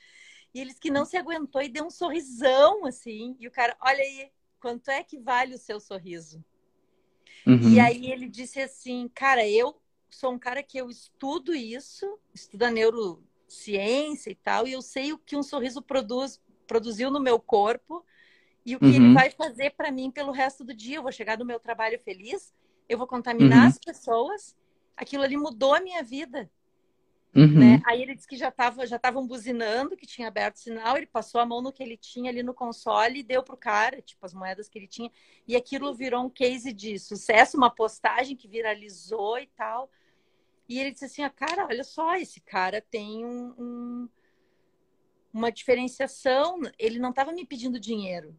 E 0.55 0.61
eles 0.61 0.79
que 0.79 0.91
não 0.91 1.05
se 1.05 1.17
aguentou 1.17 1.63
e 1.63 1.69
deu 1.69 1.85
um 1.87 1.91
sorrisão, 1.91 2.85
assim. 2.87 3.37
E 3.41 3.47
o 3.49 3.51
cara, 3.51 3.77
olha 3.81 4.01
aí, 4.03 4.31
quanto 4.61 4.91
é 4.91 5.03
que 5.05 5.19
vale 5.19 5.55
o 5.55 5.59
seu 5.59 5.81
sorriso? 5.81 6.45
Uhum. 7.47 7.73
E 7.73 7.79
aí 7.81 8.11
ele 8.11 8.29
disse 8.29 8.61
assim, 8.61 9.09
cara, 9.15 9.47
eu 9.49 9.81
sou 10.11 10.33
um 10.33 10.39
cara 10.39 10.63
que 10.63 10.79
eu 10.79 10.91
estudo 10.91 11.55
isso, 11.55 12.19
estudo 12.35 12.65
a 12.65 12.71
neurociência 12.71 14.31
e 14.31 14.35
tal, 14.35 14.67
e 14.67 14.73
eu 14.73 14.83
sei 14.83 15.13
o 15.13 15.19
que 15.19 15.37
um 15.37 15.43
sorriso 15.43 15.81
produz, 15.83 16.41
produziu 16.67 17.11
no 17.11 17.21
meu 17.21 17.39
corpo 17.39 18.05
e 18.65 18.77
o 18.77 18.81
que 18.81 18.87
ele 18.95 19.09
Uhum. 19.09 19.15
vai 19.15 19.31
fazer 19.31 19.71
para 19.71 19.91
mim 19.93 20.11
pelo 20.11 20.33
resto 20.33 20.65
do 20.65 20.75
dia. 20.75 20.97
Eu 20.97 21.03
vou 21.03 21.13
chegar 21.13 21.39
no 21.39 21.45
meu 21.45 21.61
trabalho 21.61 21.99
feliz, 22.01 22.53
eu 22.91 22.99
vou 22.99 23.07
contaminar 23.07 23.63
Uhum. 23.63 23.69
as 23.69 23.79
pessoas. 23.79 24.57
Aquilo 24.97 25.23
ali 25.23 25.37
mudou 25.37 25.73
a 25.75 25.81
minha 25.81 26.03
vida. 26.03 26.51
Uhum. 27.33 27.47
né? 27.61 27.81
Aí 27.87 28.03
ele 28.03 28.17
disse 28.17 28.27
que 28.27 28.37
já 28.37 28.49
estava 28.49 28.85
já 28.85 28.97
estavam 28.97 29.25
buzinando, 29.25 29.97
que 29.97 30.05
tinha 30.05 30.27
aberto 30.27 30.57
o 30.57 30.59
sinal, 30.59 30.97
ele 30.97 31.07
passou 31.07 31.41
a 31.41 31.47
mão 31.47 31.63
no 31.63 31.73
que 31.73 31.81
ele 31.81 31.97
tinha 31.97 32.29
ali 32.29 32.43
no 32.43 32.53
console 32.53 33.21
e 33.21 33.23
deu 33.23 33.41
pro 33.41 33.57
cara, 33.57 34.03
tipo, 34.03 34.27
as 34.27 34.35
moedas 34.35 34.69
que 34.69 34.77
ele 34.77 34.89
tinha. 34.89 35.09
E 35.47 35.55
aquilo 35.55 35.95
virou 35.95 36.25
um 36.25 36.29
case 36.29 36.73
de 36.73 36.99
sucesso, 36.99 37.57
uma 37.57 37.71
postagem 37.71 38.35
que 38.37 38.49
viralizou 38.49 39.39
e 39.39 39.47
tal. 39.47 39.89
E 40.69 40.81
ele 40.81 40.91
disse 40.91 41.05
assim, 41.05 41.23
ah, 41.23 41.31
cara, 41.31 41.67
olha 41.67 41.85
só, 41.85 42.17
esse 42.17 42.41
cara 42.41 42.81
tem 42.81 43.25
um, 43.25 43.55
um- 43.57 44.09
uma 45.33 45.53
diferenciação. 45.53 46.61
Ele 46.79 46.99
não 46.99 47.11
estava 47.11 47.33
me 47.33 47.47
pedindo 47.47 47.79
dinheiro. 47.79 48.37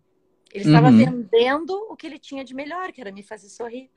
Ele 0.53 0.65
estava 0.65 0.89
Uhum. 0.89 0.97
vendendo 0.97 1.71
o 1.89 1.95
que 1.95 2.05
ele 2.05 2.19
tinha 2.19 2.43
de 2.43 2.53
melhor, 2.53 2.91
que 2.91 2.99
era 2.99 3.11
me 3.11 3.23
fazer 3.23 3.47
sorrir. 3.47 3.89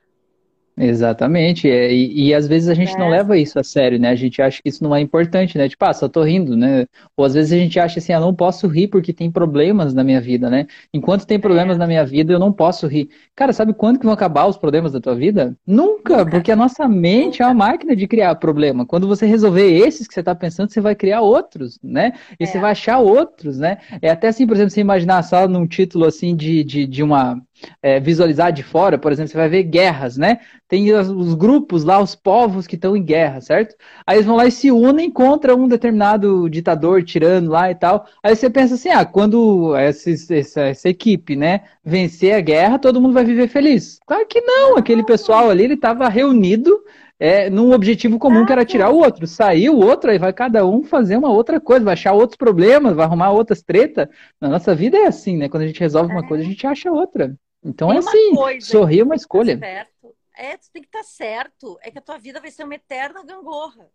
Exatamente, 0.77 1.69
é, 1.69 1.89
e, 1.93 2.27
e 2.27 2.33
às 2.33 2.47
vezes 2.49 2.67
a 2.67 2.73
gente 2.73 2.97
não 2.97 3.07
É. 3.07 3.11
leva 3.11 3.37
isso 3.37 3.57
a 3.57 3.63
sério, 3.63 3.97
né? 3.97 4.09
A 4.09 4.15
gente 4.15 4.41
acha 4.41 4.61
que 4.61 4.67
isso 4.67 4.83
não 4.83 4.93
é 4.93 4.99
importante, 4.99 5.57
né? 5.57 5.69
Tipo, 5.69 5.85
ah, 5.85 5.93
só 5.93 6.09
tô 6.09 6.21
rindo, 6.21 6.57
né? 6.57 6.85
Ou 7.15 7.23
às 7.23 7.33
vezes 7.33 7.53
a 7.53 7.55
gente 7.55 7.79
acha 7.79 7.99
assim, 7.99 8.11
ah, 8.11 8.19
não 8.19 8.35
posso 8.35 8.67
rir 8.67 8.89
porque 8.89 9.13
tem 9.13 9.31
problemas 9.31 9.93
na 9.93 10.03
minha 10.03 10.19
vida, 10.19 10.49
né? 10.49 10.67
Enquanto 10.93 11.25
tem 11.25 11.39
problemas 11.39 11.77
É. 11.77 11.79
na 11.79 11.87
minha 11.87 12.05
vida, 12.05 12.33
eu 12.33 12.39
não 12.39 12.51
posso 12.51 12.87
rir. 12.87 13.09
Cara, 13.33 13.53
sabe 13.53 13.73
quando 13.73 13.99
que 13.99 14.03
vão 14.05 14.13
acabar 14.13 14.47
os 14.47 14.57
problemas 14.57 14.91
da 14.91 14.99
tua 14.99 15.15
vida? 15.15 15.55
Nunca, 15.65 16.25
porque 16.25 16.51
a 16.51 16.55
nossa 16.57 16.89
mente 16.89 17.41
é 17.41 17.45
uma 17.45 17.53
máquina 17.53 17.95
de 17.95 18.05
criar 18.05 18.35
problema. 18.35 18.85
Quando 18.85 19.07
você 19.07 19.25
resolver 19.25 19.71
esses 19.87 20.05
que 20.05 20.13
você 20.13 20.21
tá 20.23 20.35
pensando, 20.35 20.69
você 20.73 20.81
vai 20.81 20.93
criar 20.93 21.21
outros, 21.21 21.79
né? 21.81 22.11
E 22.37 22.43
É. 22.43 22.45
você 22.45 22.59
vai 22.59 22.71
achar 22.71 22.99
outros, 22.99 23.57
né? 23.57 23.77
É 24.01 24.09
até 24.09 24.27
assim, 24.27 24.45
por 24.45 24.55
exemplo, 24.57 24.71
você 24.71 24.81
imaginar 24.81 25.19
a 25.19 25.23
sala 25.23 25.47
num 25.47 25.65
título 25.65 26.03
assim 26.05 26.35
de, 26.35 26.65
de, 26.65 26.85
de 26.85 27.01
uma 27.01 27.41
é, 27.81 27.99
visualizar 27.99 28.51
de 28.51 28.63
fora, 28.63 28.97
por 28.97 29.11
exemplo, 29.11 29.31
você 29.31 29.37
vai 29.37 29.49
ver 29.49 29.63
guerras, 29.63 30.17
né? 30.17 30.39
Tem 30.67 30.91
os, 30.93 31.09
os 31.09 31.33
grupos 31.35 31.83
lá, 31.83 31.99
os 32.01 32.15
povos 32.15 32.67
que 32.67 32.75
estão 32.75 32.95
em 32.95 33.03
guerra, 33.03 33.41
certo? 33.41 33.75
Aí 34.05 34.17
eles 34.17 34.25
vão 34.25 34.35
lá 34.35 34.45
e 34.45 34.51
se 34.51 34.71
unem 34.71 35.09
contra 35.11 35.55
um 35.55 35.67
determinado 35.67 36.49
ditador, 36.49 37.03
tirano 37.03 37.49
lá 37.51 37.69
e 37.71 37.75
tal. 37.75 38.05
Aí 38.23 38.35
você 38.35 38.49
pensa 38.49 38.75
assim, 38.75 38.89
ah, 38.89 39.05
quando 39.05 39.75
esses- 39.77 40.29
essa, 40.31 40.61
essa 40.61 40.89
equipe, 40.89 41.35
né, 41.35 41.61
vencer 41.83 42.33
a 42.35 42.41
guerra, 42.41 42.79
todo 42.79 43.01
mundo 43.01 43.13
vai 43.13 43.23
viver 43.23 43.47
feliz. 43.47 43.99
Claro 44.05 44.25
que 44.27 44.41
não, 44.41 44.77
aquele 44.77 45.03
pessoal 45.03 45.49
ali, 45.49 45.63
ele 45.63 45.73
estava 45.75 46.07
reunido 46.09 46.71
é, 47.19 47.49
num 47.49 47.71
objetivo 47.71 48.19
comum 48.19 48.45
que 48.45 48.51
era 48.51 48.65
tirar 48.65 48.89
o 48.91 48.97
outro. 48.97 49.25
Saiu 49.27 49.73
o 49.75 49.85
outro, 49.85 50.11
aí 50.11 50.17
vai 50.17 50.33
cada 50.33 50.65
um 50.65 50.83
fazer 50.83 51.17
uma 51.17 51.31
outra 51.31 51.59
coisa, 51.59 51.85
vai 51.85 51.93
achar 51.93 52.13
outros 52.13 52.37
problemas, 52.37 52.95
vai 52.95 53.05
arrumar 53.05 53.31
outras 53.31 53.61
tretas. 53.61 54.07
Na 54.39 54.49
nossa 54.49 54.75
vida 54.75 54.97
é 54.97 55.07
assim, 55.07 55.37
né? 55.37 55.47
Quando 55.49 55.63
a 55.63 55.67
gente 55.67 55.79
resolve 55.79 56.11
uma 56.11 56.27
coisa, 56.27 56.43
a 56.43 56.47
gente 56.47 56.65
acha 56.67 56.91
outra. 56.91 57.35
Então 57.63 57.87
Tem 57.89 57.97
é 57.97 57.99
assim, 57.99 58.35
coisa 58.35 58.65
sorrir 58.67 58.99
é 58.99 59.03
uma 59.03 59.15
escolha. 59.15 59.55
tá 59.57 59.65
certo. 59.65 60.15
É, 60.37 60.57
tu 60.57 60.67
tem 60.71 60.81
que 60.81 60.89
estar 60.89 61.03
certo. 61.03 61.77
É 61.81 61.89
que 61.89 61.97
a 61.97 62.01
tua 62.01 62.17
vida 62.17 62.41
vai 62.41 62.51
ser 62.51 62.63
uma 62.65 62.75
eterna 62.75 63.23
gangorra. 63.23 63.87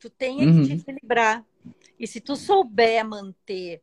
Tu 0.00 0.08
tem 0.10 0.40
é 0.42 0.44
que 0.44 0.52
Uhum. 0.52 0.62
te 0.62 0.72
equilibrar. 0.74 1.44
E 1.98 2.06
se 2.06 2.20
tu 2.20 2.36
souber 2.36 3.04
manter 3.04 3.82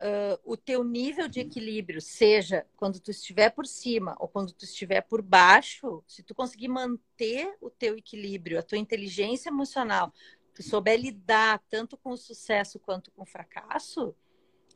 ah, 0.00 0.38
o 0.44 0.56
teu 0.56 0.84
nível 0.84 1.28
de 1.28 1.40
equilíbrio, 1.40 2.00
seja 2.00 2.64
quando 2.76 3.00
tu 3.00 3.10
estiver 3.10 3.50
por 3.50 3.66
cima 3.66 4.16
ou 4.18 4.28
quando 4.28 4.52
tu 4.52 4.64
estiver 4.64 5.00
por 5.02 5.22
baixo, 5.22 6.02
se 6.06 6.22
tu 6.22 6.34
conseguir 6.34 6.68
manter 6.68 7.56
o 7.60 7.68
teu 7.68 7.96
equilíbrio, 7.96 8.58
a 8.58 8.62
tua 8.62 8.78
inteligência 8.78 9.48
emocional, 9.48 10.12
tu 10.54 10.62
souber 10.62 10.98
lidar 11.00 11.60
tanto 11.68 11.96
com 11.96 12.10
o 12.10 12.16
sucesso 12.16 12.78
quanto 12.78 13.10
com 13.12 13.22
o 13.22 13.26
fracasso, 13.26 14.14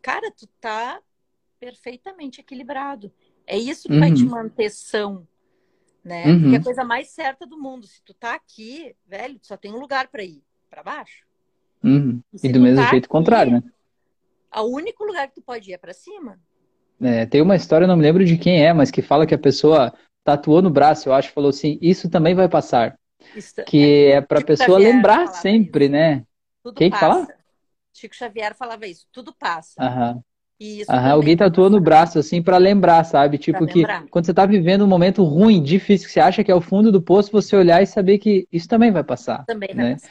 cara, 0.01 0.31
tu 0.31 0.47
tá 0.61 1.01
perfeitamente 1.59 2.41
equilibrado. 2.41 3.13
É 3.47 3.57
isso 3.57 3.89
que 3.89 3.99
vai 3.99 4.13
te 4.13 4.25
Uhum. 4.25 4.31
manter 4.31 4.71
são, 4.71 5.27
né? 6.05 6.27
Uhum. 6.27 6.41
Porque 6.41 6.57
é 6.57 6.59
a 6.59 6.63
coisa 6.65 6.85
mais 6.85 7.09
certa 7.11 7.47
do 7.47 7.57
mundo. 7.61 7.87
Se 7.87 8.03
tu 8.03 8.13
tá 8.13 8.35
aqui, 8.35 8.97
velho, 9.07 9.39
tu 9.39 9.47
só 9.47 9.57
tem 9.57 9.73
um 9.73 9.79
lugar 9.79 10.09
para 10.09 10.25
ir, 10.25 10.43
para 10.69 10.83
baixo. 10.83 11.25
Uhum. 11.83 12.21
E 12.33 12.47
E 12.47 12.53
do 12.53 12.61
mesmo 12.61 12.83
tá 12.85 12.91
jeito 12.91 13.05
aqui, 13.05 13.13
contrário, 13.13 13.53
né? 13.53 13.63
O 14.57 14.63
único 14.63 15.05
lugar 15.05 15.29
que 15.29 15.35
tu 15.35 15.43
pode 15.43 15.71
ir 15.71 15.75
é 15.75 15.79
para 15.79 15.93
cima. 15.95 16.39
É, 17.01 17.27
tem 17.27 17.41
uma 17.43 17.57
história, 17.57 17.87
não 17.87 17.97
me 17.97 18.03
lembro 18.03 18.25
de 18.25 18.39
quem 18.39 18.65
é, 18.65 18.73
mas 18.73 18.91
que 18.91 19.03
fala 19.03 19.27
que 19.27 19.35
a 19.35 19.39
pessoa 19.39 19.93
tatuou 20.25 20.63
no 20.63 20.71
braço, 20.71 21.09
eu 21.09 21.13
acho, 21.13 21.33
falou 21.33 21.51
assim, 21.51 21.79
isso 21.83 22.09
também 22.09 22.35
vai 22.35 22.49
passar. 22.49 22.97
Isso, 23.35 23.61
é, 23.61 23.67
Que 23.67 24.07
é 24.13 24.21
pra 24.21 24.41
Chico 24.41 24.47
pessoa 24.47 24.79
Xavier 24.79 24.85
lembrar 24.85 25.27
sempre, 25.29 25.89
isso. 25.89 25.89
né? 25.89 26.25
tudo 26.63 26.81
Quem 26.81 26.91
que 26.91 26.99
passa. 26.99 26.99
fala? 26.99 27.35
Chico 27.93 28.15
Xavier 28.15 28.55
falava 28.57 28.87
isso, 28.87 29.07
tudo 29.13 29.35
passa. 29.35 29.81
Aham. 29.81 30.23
Isso 30.63 30.93
Aham, 30.93 31.11
alguém 31.11 31.37
tatuou 31.37 31.69
no 31.69 31.81
braço, 31.81 32.19
assim, 32.21 32.41
para 32.41 32.57
lembrar, 32.57 33.03
sabe? 33.05 33.37
Tipo 33.37 33.67
que 33.67 33.83
quando 34.11 34.27
você 34.27 34.33
tá 34.33 34.47
vivendo 34.47 34.85
um 34.85 34.87
momento 34.87 35.25
ruim, 35.25 35.61
difícil, 35.61 36.07
que 36.07 36.13
você 36.13 36.21
acha 36.21 36.45
que 36.45 36.53
é 36.53 36.55
o 36.55 36.61
fundo 36.61 36.93
do 36.93 37.03
poço, 37.03 37.33
você 37.33 37.57
olhar 37.57 37.83
e 37.83 37.87
saber 37.87 38.19
que 38.19 38.47
isso 38.53 38.69
também 38.69 38.93
vai 38.93 39.03
passar. 39.03 39.45
Também 39.45 39.71
vai 39.75 39.85
né? 39.85 39.93
passar. 39.95 40.09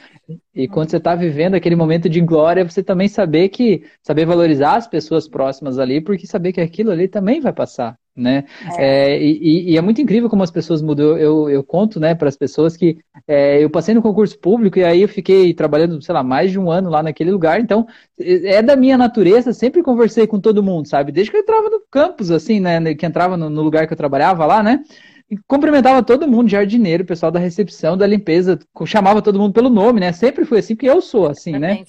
E 0.54 0.68
quando 0.68 0.90
você 0.90 1.00
tá 1.00 1.14
vivendo 1.14 1.54
aquele 1.54 1.74
momento 1.74 2.08
de 2.08 2.20
glória, 2.20 2.64
você 2.68 2.82
também 2.82 3.08
saber 3.08 3.48
que, 3.48 3.82
saber 4.02 4.26
valorizar 4.26 4.76
as 4.76 4.86
pessoas 4.86 5.26
próximas 5.26 5.78
ali, 5.78 6.00
porque 6.00 6.26
saber 6.26 6.52
que 6.52 6.60
aquilo 6.60 6.90
ali 6.90 7.08
também 7.08 7.40
vai 7.40 7.52
passar 7.52 7.96
né? 8.14 8.44
É. 8.78 9.14
É, 9.14 9.22
e, 9.22 9.72
e, 9.72 9.76
é 9.76 9.80
muito 9.80 10.00
incrível 10.00 10.28
como 10.28 10.42
as 10.42 10.50
pessoas 10.50 10.82
mudam. 10.82 11.16
Eu, 11.16 11.48
eu 11.48 11.62
conto, 11.62 11.98
né, 11.98 12.14
para 12.14 12.28
as 12.28 12.36
pessoas 12.36 12.76
que 12.76 12.98
é, 13.26 13.62
eu 13.62 13.70
passei 13.70 13.94
no 13.94 14.02
concurso 14.02 14.38
público 14.38 14.78
e 14.78 14.84
aí 14.84 15.02
eu 15.02 15.08
fiquei 15.08 15.54
trabalhando, 15.54 16.00
sei 16.02 16.14
lá, 16.14 16.22
mais 16.22 16.50
de 16.50 16.58
um 16.58 16.70
ano 16.70 16.90
lá 16.90 17.02
naquele 17.02 17.30
lugar. 17.30 17.60
Então, 17.60 17.86
é, 18.20 18.56
é 18.56 18.62
da 18.62 18.76
minha 18.76 18.98
natureza, 18.98 19.52
sempre 19.52 19.82
conversei 19.82 20.26
com 20.26 20.38
todo 20.38 20.62
mundo, 20.62 20.88
sabe? 20.88 21.12
Desde 21.12 21.30
que 21.30 21.36
eu 21.36 21.42
entrava 21.42 21.70
no 21.70 21.80
campus, 21.90 22.30
assim, 22.30 22.60
né, 22.60 22.94
que 22.94 23.06
entrava 23.06 23.36
no, 23.36 23.48
no 23.48 23.62
lugar 23.62 23.86
que 23.86 23.92
eu 23.92 23.98
trabalhava 23.98 24.44
lá, 24.44 24.62
né? 24.62 24.82
E 25.30 25.36
cumprimentava 25.46 26.02
todo 26.02 26.28
mundo, 26.28 26.50
jardineiro, 26.50 27.06
pessoal 27.06 27.32
da 27.32 27.40
recepção, 27.40 27.96
da 27.96 28.06
limpeza, 28.06 28.58
chamava 28.84 29.22
todo 29.22 29.38
mundo 29.38 29.54
pelo 29.54 29.70
nome, 29.70 29.98
né? 29.98 30.12
Sempre 30.12 30.44
fui 30.44 30.58
assim, 30.58 30.74
porque 30.74 30.90
eu 30.90 31.00
sou 31.00 31.26
assim, 31.26 31.58
né? 31.58 31.84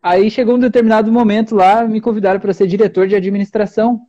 Aí 0.00 0.30
chegou 0.30 0.54
um 0.54 0.60
determinado 0.60 1.10
momento 1.10 1.56
lá, 1.56 1.84
me 1.84 2.00
convidaram 2.00 2.38
para 2.38 2.52
ser 2.52 2.68
diretor 2.68 3.08
de 3.08 3.16
administração 3.16 4.06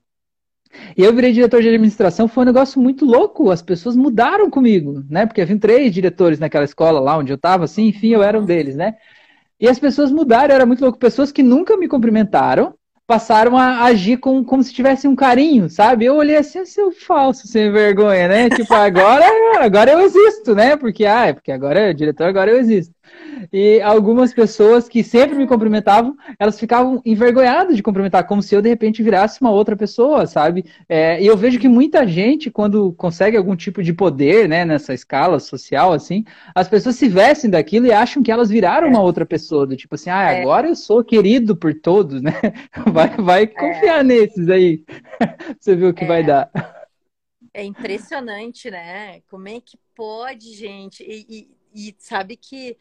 e 0.96 1.04
eu 1.04 1.14
virei 1.14 1.32
diretor 1.32 1.62
de 1.62 1.68
administração, 1.68 2.28
foi 2.28 2.44
um 2.44 2.48
negócio 2.48 2.80
muito 2.82 3.06
louco. 3.06 3.52
As 3.52 3.62
pessoas 3.62 3.96
mudaram 3.96 4.50
comigo, 4.50 5.04
né? 5.10 5.26
Porque 5.26 5.42
havia 5.42 5.58
três 5.60 5.94
diretores 5.94 6.40
naquela 6.40 6.66
escola 6.66 7.00
lá 7.00 7.18
onde 7.18 7.32
eu 7.32 7.36
estava, 7.36 7.66
assim, 7.66 7.88
enfim, 7.88 8.10
eu 8.10 8.24
era 8.24 8.40
um 8.40 8.46
deles, 8.46 8.76
né? 8.76 8.96
E 9.60 9.68
as 9.68 9.80
pessoas 9.80 10.12
mudaram, 10.12 10.54
era 10.56 10.66
muito 10.66 10.82
louco. 10.82 10.98
Pessoas 10.98 11.32
que 11.32 11.44
nunca 11.44 11.76
me 11.76 11.88
cumprimentaram 11.88 12.74
passaram 13.06 13.58
a 13.58 13.86
agir 13.86 14.18
com, 14.18 14.44
como 14.44 14.62
se 14.62 14.72
tivesse 14.72 15.08
um 15.08 15.16
carinho, 15.16 15.68
sabe? 15.68 16.06
Eu 16.06 16.16
olhei 16.16 16.38
assim, 16.38 16.64
seu 16.64 16.92
falso, 16.92 17.48
sem 17.48 17.72
vergonha, 17.72 18.28
né? 18.28 18.50
Tipo, 18.52 18.72
agora, 18.76 19.26
agora 19.60 19.92
eu 19.92 20.00
existo, 20.02 20.54
né? 20.54 20.78
Porque, 20.78 21.06
ah, 21.06 21.26
é 21.26 21.34
porque 21.34 21.52
agora 21.52 21.80
é 21.80 21.94
diretor, 21.94 22.26
agora 22.26 22.52
eu 22.52 22.60
existo. 22.60 22.94
E 23.52 23.82
algumas 23.82 24.34
pessoas 24.34 24.88
que 24.88 25.04
sempre 25.04 25.36
me 25.36 25.48
cumprimentavam, 25.48 26.16
elas 26.38 26.60
ficavam 26.60 27.02
envergonhadas 27.06 27.76
de 27.76 27.84
cumprimentar, 27.84 28.26
como 28.28 28.42
se 28.42 28.56
eu 28.56 28.62
de 28.62 28.70
repente 28.70 29.04
virasse 29.04 29.42
uma 29.42 29.52
outra 29.52 29.76
pessoa, 29.76 30.28
sabe? 30.28 30.66
É, 30.88 31.22
e 31.22 31.28
eu 31.28 31.38
vejo 31.38 31.60
que 31.60 31.68
muita 31.68 32.08
gente, 32.08 32.52
quando 32.52 32.94
consegue 32.94 33.38
algum 33.38 33.56
tipo 33.56 33.82
de 33.82 33.94
poder, 33.94 34.48
né, 34.48 34.66
nessa 34.66 34.94
escala 34.94 35.40
social, 35.40 35.94
assim, 35.94 36.24
as 36.54 36.68
pessoas 36.68 36.96
se 36.96 37.08
vestem 37.08 37.50
daquilo 37.50 37.86
e 37.86 37.92
acham 37.92 38.22
que 38.22 38.32
elas 38.32 38.50
viraram 38.50 38.88
uma 38.88 39.02
outra 39.02 39.26
pessoa, 39.26 39.66
do 39.66 39.76
tipo 39.76 39.96
assim, 39.96 40.10
ah, 40.10 40.32
é. 40.32 40.42
agora 40.42 40.68
eu 40.68 40.76
sou 40.76 41.04
querido 41.04 41.56
por 41.56 41.74
todos, 41.74 42.22
né? 42.22 42.34
Vai, 42.92 43.10
vai 43.18 43.48
confiar 43.48 44.00
é. 44.00 44.04
nesses 44.04 44.50
aí. 44.50 44.84
Você 45.60 45.76
viu 45.76 45.90
o 45.90 45.94
que 45.94 46.06
vai 46.06 46.22
é. 46.22 46.24
dar. 46.24 46.52
É 47.54 47.64
impressionante, 47.64 48.70
né? 48.70 49.22
Como 49.30 49.48
é 49.48 49.60
que 49.60 49.78
pode, 49.96 50.54
gente? 50.54 51.04
E, 51.04 51.48
e, 51.74 51.90
e 51.90 51.96
sabe 51.98 52.36
que 52.36 52.78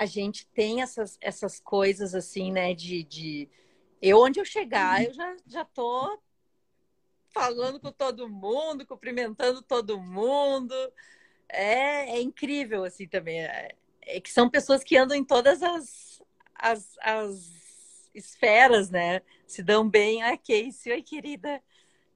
a 0.00 0.06
gente 0.06 0.46
tem 0.46 0.80
essas, 0.80 1.18
essas 1.20 1.60
coisas 1.60 2.14
assim, 2.14 2.50
né? 2.50 2.72
De, 2.72 3.04
de 3.04 3.46
eu 4.00 4.18
onde 4.18 4.40
eu 4.40 4.46
chegar, 4.46 5.04
eu 5.04 5.12
já, 5.12 5.36
já 5.46 5.62
tô 5.62 6.18
falando 7.34 7.78
com 7.78 7.92
todo 7.92 8.26
mundo, 8.26 8.86
cumprimentando 8.86 9.60
todo 9.60 10.00
mundo. 10.00 10.74
É, 11.46 12.16
é 12.16 12.22
incrível 12.22 12.82
assim 12.82 13.06
também. 13.06 13.42
É, 13.42 13.74
é, 14.00 14.20
que 14.22 14.30
são 14.30 14.48
pessoas 14.48 14.82
que 14.82 14.96
andam 14.96 15.14
em 15.14 15.22
todas 15.22 15.62
as, 15.62 16.22
as, 16.54 16.96
as 17.02 18.10
esferas, 18.14 18.88
né? 18.88 19.20
Se 19.46 19.62
dão 19.62 19.86
bem. 19.86 20.22
Ah, 20.22 20.34
Casey, 20.34 20.94
oi, 20.94 21.02
querida. 21.02 21.62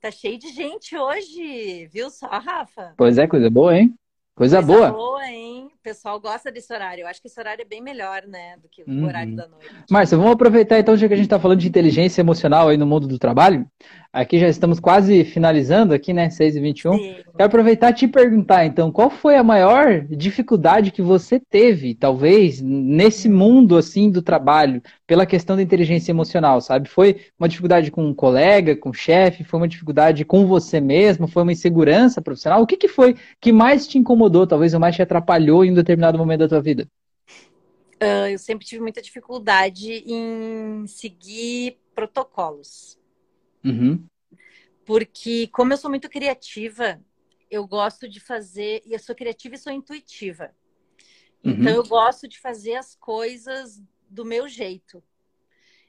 Tá 0.01 0.11
cheio 0.11 0.39
de 0.39 0.49
gente 0.49 0.97
hoje, 0.97 1.87
viu 1.89 2.09
só, 2.09 2.29
Rafa? 2.29 2.95
Pois 2.97 3.19
é, 3.19 3.27
coisa 3.27 3.51
boa, 3.51 3.77
hein? 3.77 3.95
Coisa, 4.37 4.61
Coisa 4.61 4.63
boa. 4.63 4.91
boa, 4.91 5.31
hein? 5.31 5.69
O 5.73 5.83
pessoal 5.83 6.19
gosta 6.19 6.51
desse 6.51 6.73
horário. 6.73 7.03
Eu 7.03 7.07
acho 7.07 7.23
que 7.23 7.29
esse 7.29 7.39
horário 7.39 7.63
é 7.63 7.65
bem 7.65 7.81
melhor, 7.81 8.25
né? 8.27 8.57
Do 8.61 8.69
que 8.69 8.83
o 8.83 8.91
uhum. 8.91 9.07
horário 9.07 9.37
da 9.37 9.47
noite. 9.47 9.67
Márcia, 9.89 10.19
vamos 10.19 10.33
aproveitar 10.33 10.77
então, 10.77 10.97
já 10.97 11.07
que 11.07 11.15
a 11.15 11.17
gente 11.17 11.27
está 11.27 11.39
falando 11.39 11.61
de 11.61 11.69
inteligência 11.69 12.21
emocional 12.21 12.69
aí 12.69 12.77
no 12.77 12.87
mundo 12.87 13.07
do 13.07 13.17
trabalho. 13.17 13.65
Aqui 14.15 14.39
já 14.39 14.49
estamos 14.49 14.79
quase 14.79 15.25
finalizando 15.25 15.93
aqui, 15.93 16.13
né? 16.13 16.31
6 16.31 16.55
e 16.55 16.61
21. 16.61 16.93
Sim. 16.93 17.15
Quero 17.37 17.47
aproveitar 17.47 17.91
e 17.91 17.95
te 17.95 18.07
perguntar, 18.07 18.65
então, 18.65 18.93
qual 18.93 19.11
foi 19.11 19.35
a 19.35 19.43
maior 19.43 20.03
dificuldade 20.09 20.93
que 20.93 21.03
você 21.03 21.41
teve, 21.41 21.97
talvez, 21.97 22.61
nesse 22.61 23.29
mundo, 23.29 23.77
assim, 23.77 24.09
do 24.09 24.23
trabalho, 24.23 24.81
pela 25.05 25.27
questão 25.27 25.57
da 25.57 25.63
inteligência 25.63 26.13
emocional, 26.13 26.61
sabe? 26.61 26.89
Foi 26.89 27.23
uma 27.37 27.49
dificuldade 27.49 27.91
com 27.91 28.07
um 28.07 28.15
colega, 28.15 28.77
com 28.77 28.91
um 28.91 28.95
chefe? 28.95 29.43
Foi 29.43 29.59
uma 29.59 29.67
dificuldade 29.67 30.25
com 30.25 30.47
você 30.47 30.81
mesmo? 30.81 31.27
Foi 31.27 31.43
uma 31.43 31.53
insegurança 31.53 32.23
profissional? 32.23 32.63
O 32.63 32.67
que, 32.69 32.77
que 32.77 32.87
foi 32.87 33.17
que 33.41 33.53
mais 33.53 33.85
te 33.85 33.99
incomodou, 33.99 34.24
talvez, 34.47 34.75
ou 34.75 34.81
mais 34.81 34.97
te 34.97 35.03
atrapalhou 35.03 35.65
em 35.65 35.71
um 35.71 35.75
determinado 35.75 36.19
momento 36.19 36.41
da 36.41 36.49
tua 36.49 36.61
vida? 36.63 36.89
Uh, 37.95 38.29
eu 38.33 38.39
sempre 38.39 38.67
tive 38.67 38.83
muita 38.83 39.01
dificuldade 39.01 40.05
em 40.07 40.87
seguir 40.87 41.79
protocolos. 41.95 42.99
Uhum. 43.65 44.05
Porque, 44.85 45.49
como 45.49 45.73
eu 45.73 45.77
sou 45.77 45.89
muito 45.89 46.09
criativa, 46.11 47.01
eu 47.51 47.67
gosto 47.67 48.09
de 48.09 48.21
fazer. 48.21 48.83
E 48.85 48.93
eu 48.93 48.99
sou 48.99 49.15
criativa 49.15 49.55
e 49.55 49.59
sou 49.59 49.73
intuitiva. 49.73 50.51
Uhum. 51.43 51.53
Então, 51.53 51.73
eu 51.73 51.85
gosto 51.85 52.29
de 52.29 52.39
fazer 52.39 52.75
as 52.75 52.95
coisas 52.95 53.83
do 54.09 54.25
meu 54.25 54.49
jeito. 54.49 55.03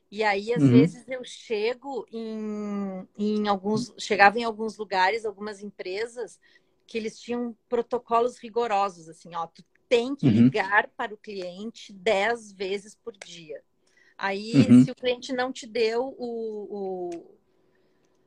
E 0.10 0.24
aí, 0.24 0.54
às 0.54 0.64
uhum. 0.64 0.70
vezes, 0.70 1.06
eu 1.10 1.24
chego 1.24 2.06
em, 2.12 3.08
em 3.18 3.48
alguns. 3.48 3.94
Chegava 3.98 4.40
em 4.40 4.44
alguns 4.44 4.78
lugares, 4.78 5.26
algumas 5.26 5.62
empresas, 5.62 6.40
que 6.86 6.98
eles 6.98 7.20
tinham 7.20 7.58
protocolos 7.68 8.38
rigorosos, 8.38 9.10
assim, 9.10 9.34
ó, 9.36 9.48
tu 9.48 9.64
tem 9.88 10.16
que 10.16 10.26
uhum. 10.26 10.32
ligar 10.32 10.90
para 10.96 11.14
o 11.14 11.18
cliente 11.18 11.94
dez 11.94 12.52
vezes 12.52 12.96
por 12.96 13.14
dia. 13.18 13.64
Aí, 14.18 14.54
uhum. 14.70 14.84
se 14.84 14.92
o 14.92 14.96
cliente 14.96 15.34
não 15.34 15.52
te 15.52 15.68
deu 15.68 16.16
o, 16.18 17.10
o 17.10 17.36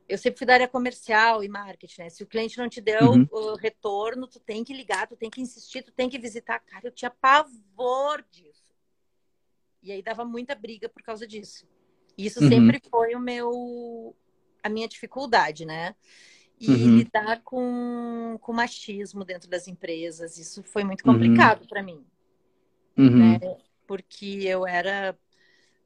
eu 0.07 0.17
sempre 0.17 0.39
fui 0.39 0.47
da 0.47 0.55
área 0.55 0.67
comercial 0.67 1.43
e 1.43 1.47
marketing, 1.47 2.01
né? 2.01 2.09
Se 2.09 2.23
o 2.23 2.27
cliente 2.27 2.57
não 2.57 2.67
te 2.67 2.81
deu 2.81 3.11
uhum. 3.11 3.27
o 3.31 3.55
retorno, 3.55 4.27
tu 4.27 4.39
tem 4.39 4.63
que 4.63 4.73
ligar, 4.73 5.07
tu 5.07 5.15
tem 5.15 5.29
que 5.29 5.39
insistir, 5.39 5.83
tu 5.83 5.91
tem 5.91 6.09
que 6.09 6.17
visitar. 6.17 6.59
Cara, 6.61 6.87
eu 6.87 6.91
tinha 6.91 7.11
pavor 7.11 8.25
disso. 8.31 8.73
E 9.83 9.91
aí 9.91 10.01
dava 10.01 10.25
muita 10.25 10.55
briga 10.55 10.89
por 10.89 11.03
causa 11.03 11.27
disso. 11.27 11.67
Isso 12.17 12.43
uhum. 12.43 12.49
sempre 12.49 12.81
foi 12.89 13.13
o 13.13 13.19
meu 13.19 14.15
a 14.63 14.67
minha 14.67 14.87
dificuldade, 14.87 15.63
né? 15.63 15.95
E 16.59 16.69
uhum. 16.69 16.97
lidar 16.97 17.41
com, 17.41 18.37
com 18.41 18.51
machismo 18.51 19.23
dentro 19.23 19.49
das 19.49 19.67
empresas, 19.67 20.37
isso 20.37 20.61
foi 20.63 20.83
muito 20.83 21.07
uhum. 21.07 21.13
complicado 21.13 21.65
para 21.67 21.81
mim. 21.81 22.03
Uhum. 22.97 23.31
Né? 23.31 23.39
Porque 23.87 24.41
eu 24.43 24.67
era 24.67 25.17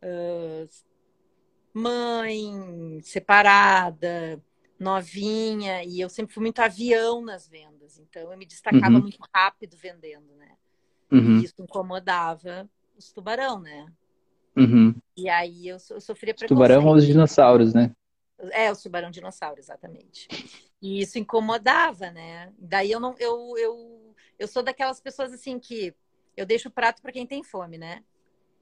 uh, 0.03 0.69
mãe, 1.73 2.99
separada, 3.03 4.41
novinha, 4.79 5.83
e 5.83 5.99
eu 6.01 6.09
sempre 6.09 6.33
fui 6.33 6.41
muito 6.41 6.59
avião 6.59 7.23
nas 7.23 7.47
vendas, 7.47 7.99
então 7.99 8.31
eu 8.31 8.37
me 8.37 8.45
destacava 8.45 8.95
uhum. 8.95 9.01
muito 9.01 9.19
rápido 9.33 9.77
vendendo, 9.77 10.35
né? 10.35 10.49
Uhum. 11.11 11.39
E 11.39 11.45
isso 11.45 11.55
incomodava 11.59 12.69
os 12.97 13.11
tubarão, 13.11 13.59
né? 13.59 13.85
Uhum. 14.55 14.93
E 15.15 15.29
aí 15.29 15.67
eu, 15.67 15.77
eu 15.89 16.01
sofria 16.01 16.33
preconceito. 16.33 16.49
Tubarão 16.49 16.85
ou 16.85 16.95
os 16.95 17.05
dinossauros, 17.05 17.73
né? 17.73 17.91
É, 18.51 18.71
o 18.71 18.75
tubarão 18.75 19.11
dinossauro, 19.11 19.59
exatamente. 19.59 20.27
E 20.81 21.01
isso 21.01 21.17
incomodava, 21.17 22.11
né? 22.11 22.51
Daí 22.57 22.91
eu 22.91 22.99
não, 22.99 23.15
eu, 23.17 23.57
eu, 23.57 24.15
eu 24.37 24.47
sou 24.47 24.61
daquelas 24.61 24.99
pessoas 24.99 25.31
assim 25.31 25.59
que 25.59 25.95
eu 26.35 26.45
deixo 26.45 26.67
o 26.69 26.71
prato 26.71 27.01
para 27.01 27.11
quem 27.11 27.25
tem 27.25 27.43
fome, 27.43 27.77
né? 27.77 28.03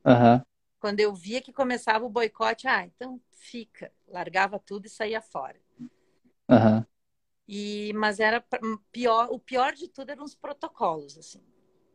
Uhum. 0.05 0.41
Quando 0.79 0.99
eu 0.99 1.13
via 1.13 1.41
que 1.41 1.53
começava 1.53 2.05
o 2.05 2.09
boicote, 2.09 2.67
ah, 2.67 2.85
então 2.85 3.19
fica. 3.31 3.91
Largava 4.07 4.59
tudo 4.59 4.85
e 4.85 4.89
saía 4.89 5.21
fora. 5.21 5.59
Uhum. 6.49 6.83
E, 7.47 7.91
mas 7.95 8.19
era 8.19 8.43
pior, 8.91 9.27
o 9.31 9.39
pior 9.39 9.73
de 9.73 9.87
tudo 9.87 10.09
eram 10.09 10.23
os 10.23 10.35
protocolos, 10.35 11.17
assim. 11.17 11.41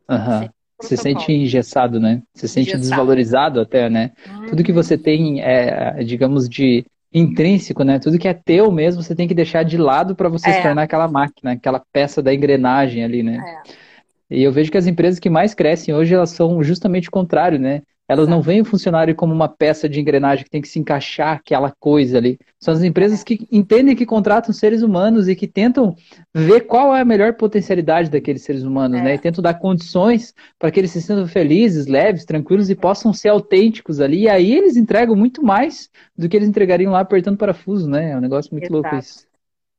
Uhum. 0.08 0.48
Você 0.80 0.96
sente 0.96 1.32
engessado, 1.32 1.98
né? 1.98 2.22
Você 2.34 2.46
sente 2.46 2.68
engessado. 2.68 2.80
desvalorizado 2.80 3.60
até, 3.60 3.88
né? 3.88 4.12
Uhum. 4.26 4.46
Tudo 4.46 4.64
que 4.64 4.72
você 4.72 4.98
tem, 4.98 5.40
é, 5.40 6.04
digamos, 6.04 6.48
de 6.48 6.84
intrínseco, 7.12 7.82
né? 7.82 7.98
Tudo 7.98 8.18
que 8.18 8.28
é 8.28 8.34
teu 8.34 8.70
mesmo, 8.70 9.02
você 9.02 9.14
tem 9.14 9.28
que 9.28 9.34
deixar 9.34 9.62
de 9.62 9.76
lado 9.76 10.14
para 10.14 10.28
você 10.28 10.50
é. 10.50 10.52
se 10.54 10.62
tornar 10.62 10.82
aquela 10.82 11.08
máquina, 11.08 11.52
aquela 11.52 11.82
peça 11.92 12.22
da 12.22 12.34
engrenagem 12.34 13.04
ali, 13.04 13.22
né? 13.22 13.62
É. 13.68 14.36
E 14.38 14.42
eu 14.42 14.52
vejo 14.52 14.70
que 14.70 14.78
as 14.78 14.86
empresas 14.86 15.20
que 15.20 15.30
mais 15.30 15.54
crescem 15.54 15.94
hoje, 15.94 16.14
elas 16.14 16.30
são 16.30 16.62
justamente 16.62 17.08
o 17.08 17.12
contrário, 17.12 17.58
né? 17.58 17.82
Elas 18.08 18.28
não 18.28 18.40
veem 18.40 18.60
o 18.60 18.64
funcionário 18.64 19.14
como 19.14 19.34
uma 19.34 19.48
peça 19.48 19.88
de 19.88 20.00
engrenagem 20.00 20.44
que 20.44 20.50
tem 20.50 20.62
que 20.62 20.68
se 20.68 20.78
encaixar 20.78 21.36
aquela 21.36 21.72
coisa 21.72 22.18
ali. 22.18 22.38
São 22.60 22.72
as 22.72 22.82
empresas 22.82 23.24
que 23.24 23.48
entendem 23.50 23.96
que 23.96 24.06
contratam 24.06 24.52
seres 24.52 24.82
humanos 24.82 25.28
e 25.28 25.34
que 25.34 25.48
tentam 25.48 25.96
ver 26.32 26.62
qual 26.62 26.94
é 26.94 27.00
a 27.00 27.04
melhor 27.04 27.34
potencialidade 27.34 28.08
daqueles 28.08 28.42
seres 28.42 28.62
humanos, 28.62 29.00
é. 29.00 29.02
né? 29.02 29.14
E 29.14 29.18
tentam 29.18 29.42
dar 29.42 29.54
condições 29.54 30.32
para 30.58 30.70
que 30.70 30.78
eles 30.78 30.92
se 30.92 31.02
sintam 31.02 31.26
felizes, 31.26 31.86
leves, 31.86 32.24
tranquilos 32.24 32.70
e 32.70 32.76
possam 32.76 33.12
ser 33.12 33.30
autênticos 33.30 34.00
ali. 34.00 34.22
E 34.22 34.28
aí 34.28 34.52
eles 34.54 34.76
entregam 34.76 35.16
muito 35.16 35.42
mais 35.42 35.90
do 36.16 36.28
que 36.28 36.36
eles 36.36 36.48
entregariam 36.48 36.92
lá 36.92 37.00
apertando 37.00 37.36
parafuso, 37.36 37.90
né? 37.90 38.12
É 38.12 38.16
um 38.16 38.20
negócio 38.20 38.52
muito 38.52 38.64
Exato. 38.64 38.74
louco 38.74 38.96
isso. 38.96 39.26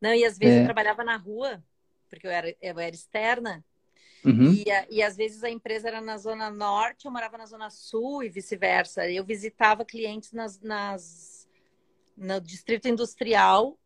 Não, 0.01 0.13
e 0.13 0.25
às 0.25 0.37
vezes 0.37 0.57
é. 0.57 0.61
eu 0.61 0.65
trabalhava 0.65 1.03
na 1.03 1.15
rua, 1.15 1.61
porque 2.09 2.27
eu 2.27 2.31
era, 2.31 2.53
eu 2.61 2.79
era 2.79 2.93
externa, 2.93 3.63
Uhum. 4.25 4.53
E, 4.53 4.65
e 4.89 5.01
às 5.01 5.15
vezes 5.15 5.43
a 5.43 5.49
empresa 5.49 5.87
era 5.87 6.01
na 6.01 6.17
zona 6.17 6.49
norte, 6.49 7.05
eu 7.05 7.11
morava 7.11 7.37
na 7.37 7.45
zona 7.45 7.69
sul 7.69 8.23
e 8.23 8.29
vice-versa. 8.29 9.09
Eu 9.09 9.23
visitava 9.23 9.85
clientes 9.85 10.31
nas, 10.31 10.59
nas, 10.59 11.47
no 12.15 12.39
distrito 12.41 12.87
industrial. 12.87 13.77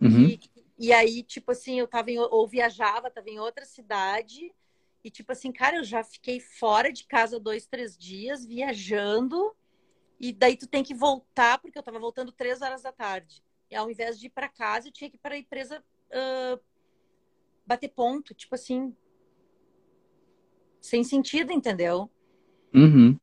Uhum. 0.00 0.26
E, 0.26 0.40
e 0.78 0.92
aí, 0.92 1.22
tipo 1.22 1.52
assim, 1.52 1.78
eu 1.78 1.88
tava 1.88 2.10
em, 2.10 2.18
ou 2.18 2.46
viajava, 2.46 3.10
tava 3.10 3.28
em 3.28 3.40
outra 3.40 3.64
cidade. 3.64 4.52
E 5.02 5.10
tipo 5.10 5.32
assim, 5.32 5.50
cara, 5.50 5.78
eu 5.78 5.84
já 5.84 6.04
fiquei 6.04 6.40
fora 6.40 6.92
de 6.92 7.04
casa 7.04 7.40
dois, 7.40 7.66
três 7.66 7.96
dias, 7.96 8.44
viajando. 8.44 9.54
E 10.20 10.32
daí 10.32 10.56
tu 10.56 10.66
tem 10.66 10.82
que 10.82 10.94
voltar, 10.94 11.58
porque 11.58 11.78
eu 11.78 11.82
tava 11.82 11.98
voltando 11.98 12.32
três 12.32 12.60
horas 12.60 12.82
da 12.82 12.92
tarde. 12.92 13.42
E 13.70 13.76
ao 13.76 13.90
invés 13.90 14.18
de 14.18 14.26
ir 14.26 14.30
para 14.30 14.48
casa, 14.48 14.88
eu 14.88 14.92
tinha 14.92 15.08
que 15.08 15.16
ir 15.16 15.20
para 15.20 15.34
a 15.34 15.38
empresa 15.38 15.82
uh, 16.10 16.60
bater 17.66 17.88
ponto. 17.88 18.34
Tipo 18.34 18.54
assim, 18.54 18.94
sem 20.80 21.04
sentido, 21.04 21.52
entendeu? 21.52 22.08
Uhum. 22.74 23.16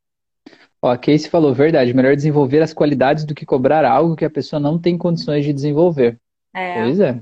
Ó, 0.81 0.91
a 0.91 0.97
Casey 0.97 1.29
falou, 1.29 1.53
verdade, 1.53 1.93
melhor 1.93 2.15
desenvolver 2.15 2.61
as 2.61 2.73
qualidades 2.73 3.25
do 3.25 3.33
que 3.33 3.45
cobrar 3.45 3.85
algo 3.85 4.15
que 4.15 4.25
a 4.25 4.29
pessoa 4.29 4.59
não 4.59 4.79
tem 4.79 4.97
condições 4.97 5.43
de 5.43 5.53
desenvolver. 5.53 6.19
É. 6.53 6.81
Pois 6.81 6.99
é. 6.99 7.19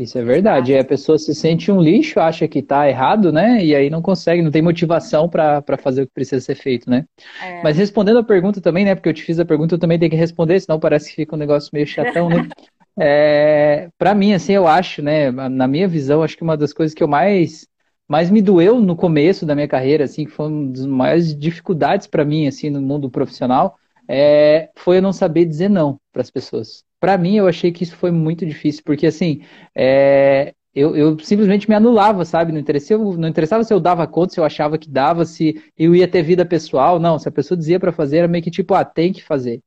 Isso 0.00 0.18
é 0.18 0.24
verdade. 0.24 0.72
E 0.72 0.78
a 0.78 0.84
pessoa 0.84 1.18
se 1.18 1.34
sente 1.34 1.70
um 1.70 1.80
lixo, 1.80 2.18
acha 2.20 2.48
que 2.48 2.62
tá 2.62 2.88
errado, 2.88 3.30
né? 3.30 3.62
E 3.62 3.74
aí 3.74 3.90
não 3.90 4.00
consegue, 4.00 4.40
não 4.40 4.50
tem 4.50 4.62
motivação 4.62 5.28
para 5.28 5.62
fazer 5.78 6.02
o 6.02 6.06
que 6.06 6.14
precisa 6.14 6.40
ser 6.40 6.54
feito, 6.54 6.88
né? 6.88 7.04
É. 7.42 7.62
Mas 7.62 7.76
respondendo 7.76 8.18
a 8.18 8.24
pergunta 8.24 8.62
também, 8.62 8.86
né? 8.86 8.94
Porque 8.94 9.10
eu 9.10 9.14
te 9.14 9.22
fiz 9.22 9.38
a 9.38 9.44
pergunta, 9.44 9.74
eu 9.74 9.78
também 9.78 9.98
tenho 9.98 10.10
que 10.10 10.16
responder, 10.16 10.58
senão 10.58 10.80
parece 10.80 11.10
que 11.10 11.16
fica 11.16 11.36
um 11.36 11.38
negócio 11.38 11.68
meio 11.74 11.86
chatão, 11.86 12.30
né? 12.30 12.48
é, 12.98 13.88
para 13.98 14.14
mim, 14.14 14.32
assim, 14.32 14.54
eu 14.54 14.66
acho, 14.66 15.02
né? 15.02 15.30
Na 15.30 15.68
minha 15.68 15.86
visão, 15.86 16.22
acho 16.22 16.34
que 16.34 16.42
uma 16.42 16.56
das 16.56 16.72
coisas 16.72 16.94
que 16.94 17.02
eu 17.02 17.08
mais 17.08 17.68
mas 18.10 18.28
me 18.28 18.42
doeu 18.42 18.80
no 18.80 18.96
começo 18.96 19.46
da 19.46 19.54
minha 19.54 19.68
carreira, 19.68 20.04
assim, 20.04 20.24
que 20.24 20.32
foi 20.32 20.48
uma 20.48 20.72
das 20.72 20.84
maiores 20.84 21.32
dificuldades 21.38 22.08
para 22.08 22.24
mim, 22.24 22.48
assim, 22.48 22.68
no 22.68 22.82
mundo 22.82 23.08
profissional, 23.08 23.78
é, 24.08 24.68
foi 24.76 24.96
eu 24.98 25.02
não 25.02 25.12
saber 25.12 25.44
dizer 25.44 25.68
não 25.70 26.00
para 26.12 26.20
as 26.22 26.30
pessoas. 26.30 26.84
Para 26.98 27.16
mim, 27.16 27.36
eu 27.36 27.46
achei 27.46 27.70
que 27.70 27.84
isso 27.84 27.94
foi 27.96 28.10
muito 28.10 28.44
difícil, 28.44 28.82
porque, 28.84 29.06
assim, 29.06 29.42
é, 29.76 30.52
eu, 30.72 30.96
eu, 30.96 31.18
simplesmente 31.18 31.68
me 31.68 31.74
anulava, 31.74 32.24
sabe? 32.24 32.52
Não 32.52 32.60
interessava, 32.60 33.02
não 33.16 33.28
interessava 33.28 33.64
se 33.64 33.74
eu 33.74 33.80
dava 33.80 34.06
conta, 34.06 34.32
se 34.32 34.38
eu 34.38 34.44
achava 34.44 34.78
que 34.78 34.88
dava, 34.88 35.24
se 35.24 35.60
eu 35.76 35.94
ia 35.96 36.06
ter 36.06 36.22
vida 36.22 36.44
pessoal. 36.44 37.00
Não, 37.00 37.18
se 37.18 37.28
a 37.28 37.32
pessoa 37.32 37.58
dizia 37.58 37.80
para 37.80 37.92
fazer, 37.92 38.18
era 38.18 38.28
meio 38.28 38.44
que 38.44 38.50
tipo, 38.52 38.72
ah, 38.74 38.84
tem 38.84 39.12
que 39.12 39.22
fazer. 39.22 39.60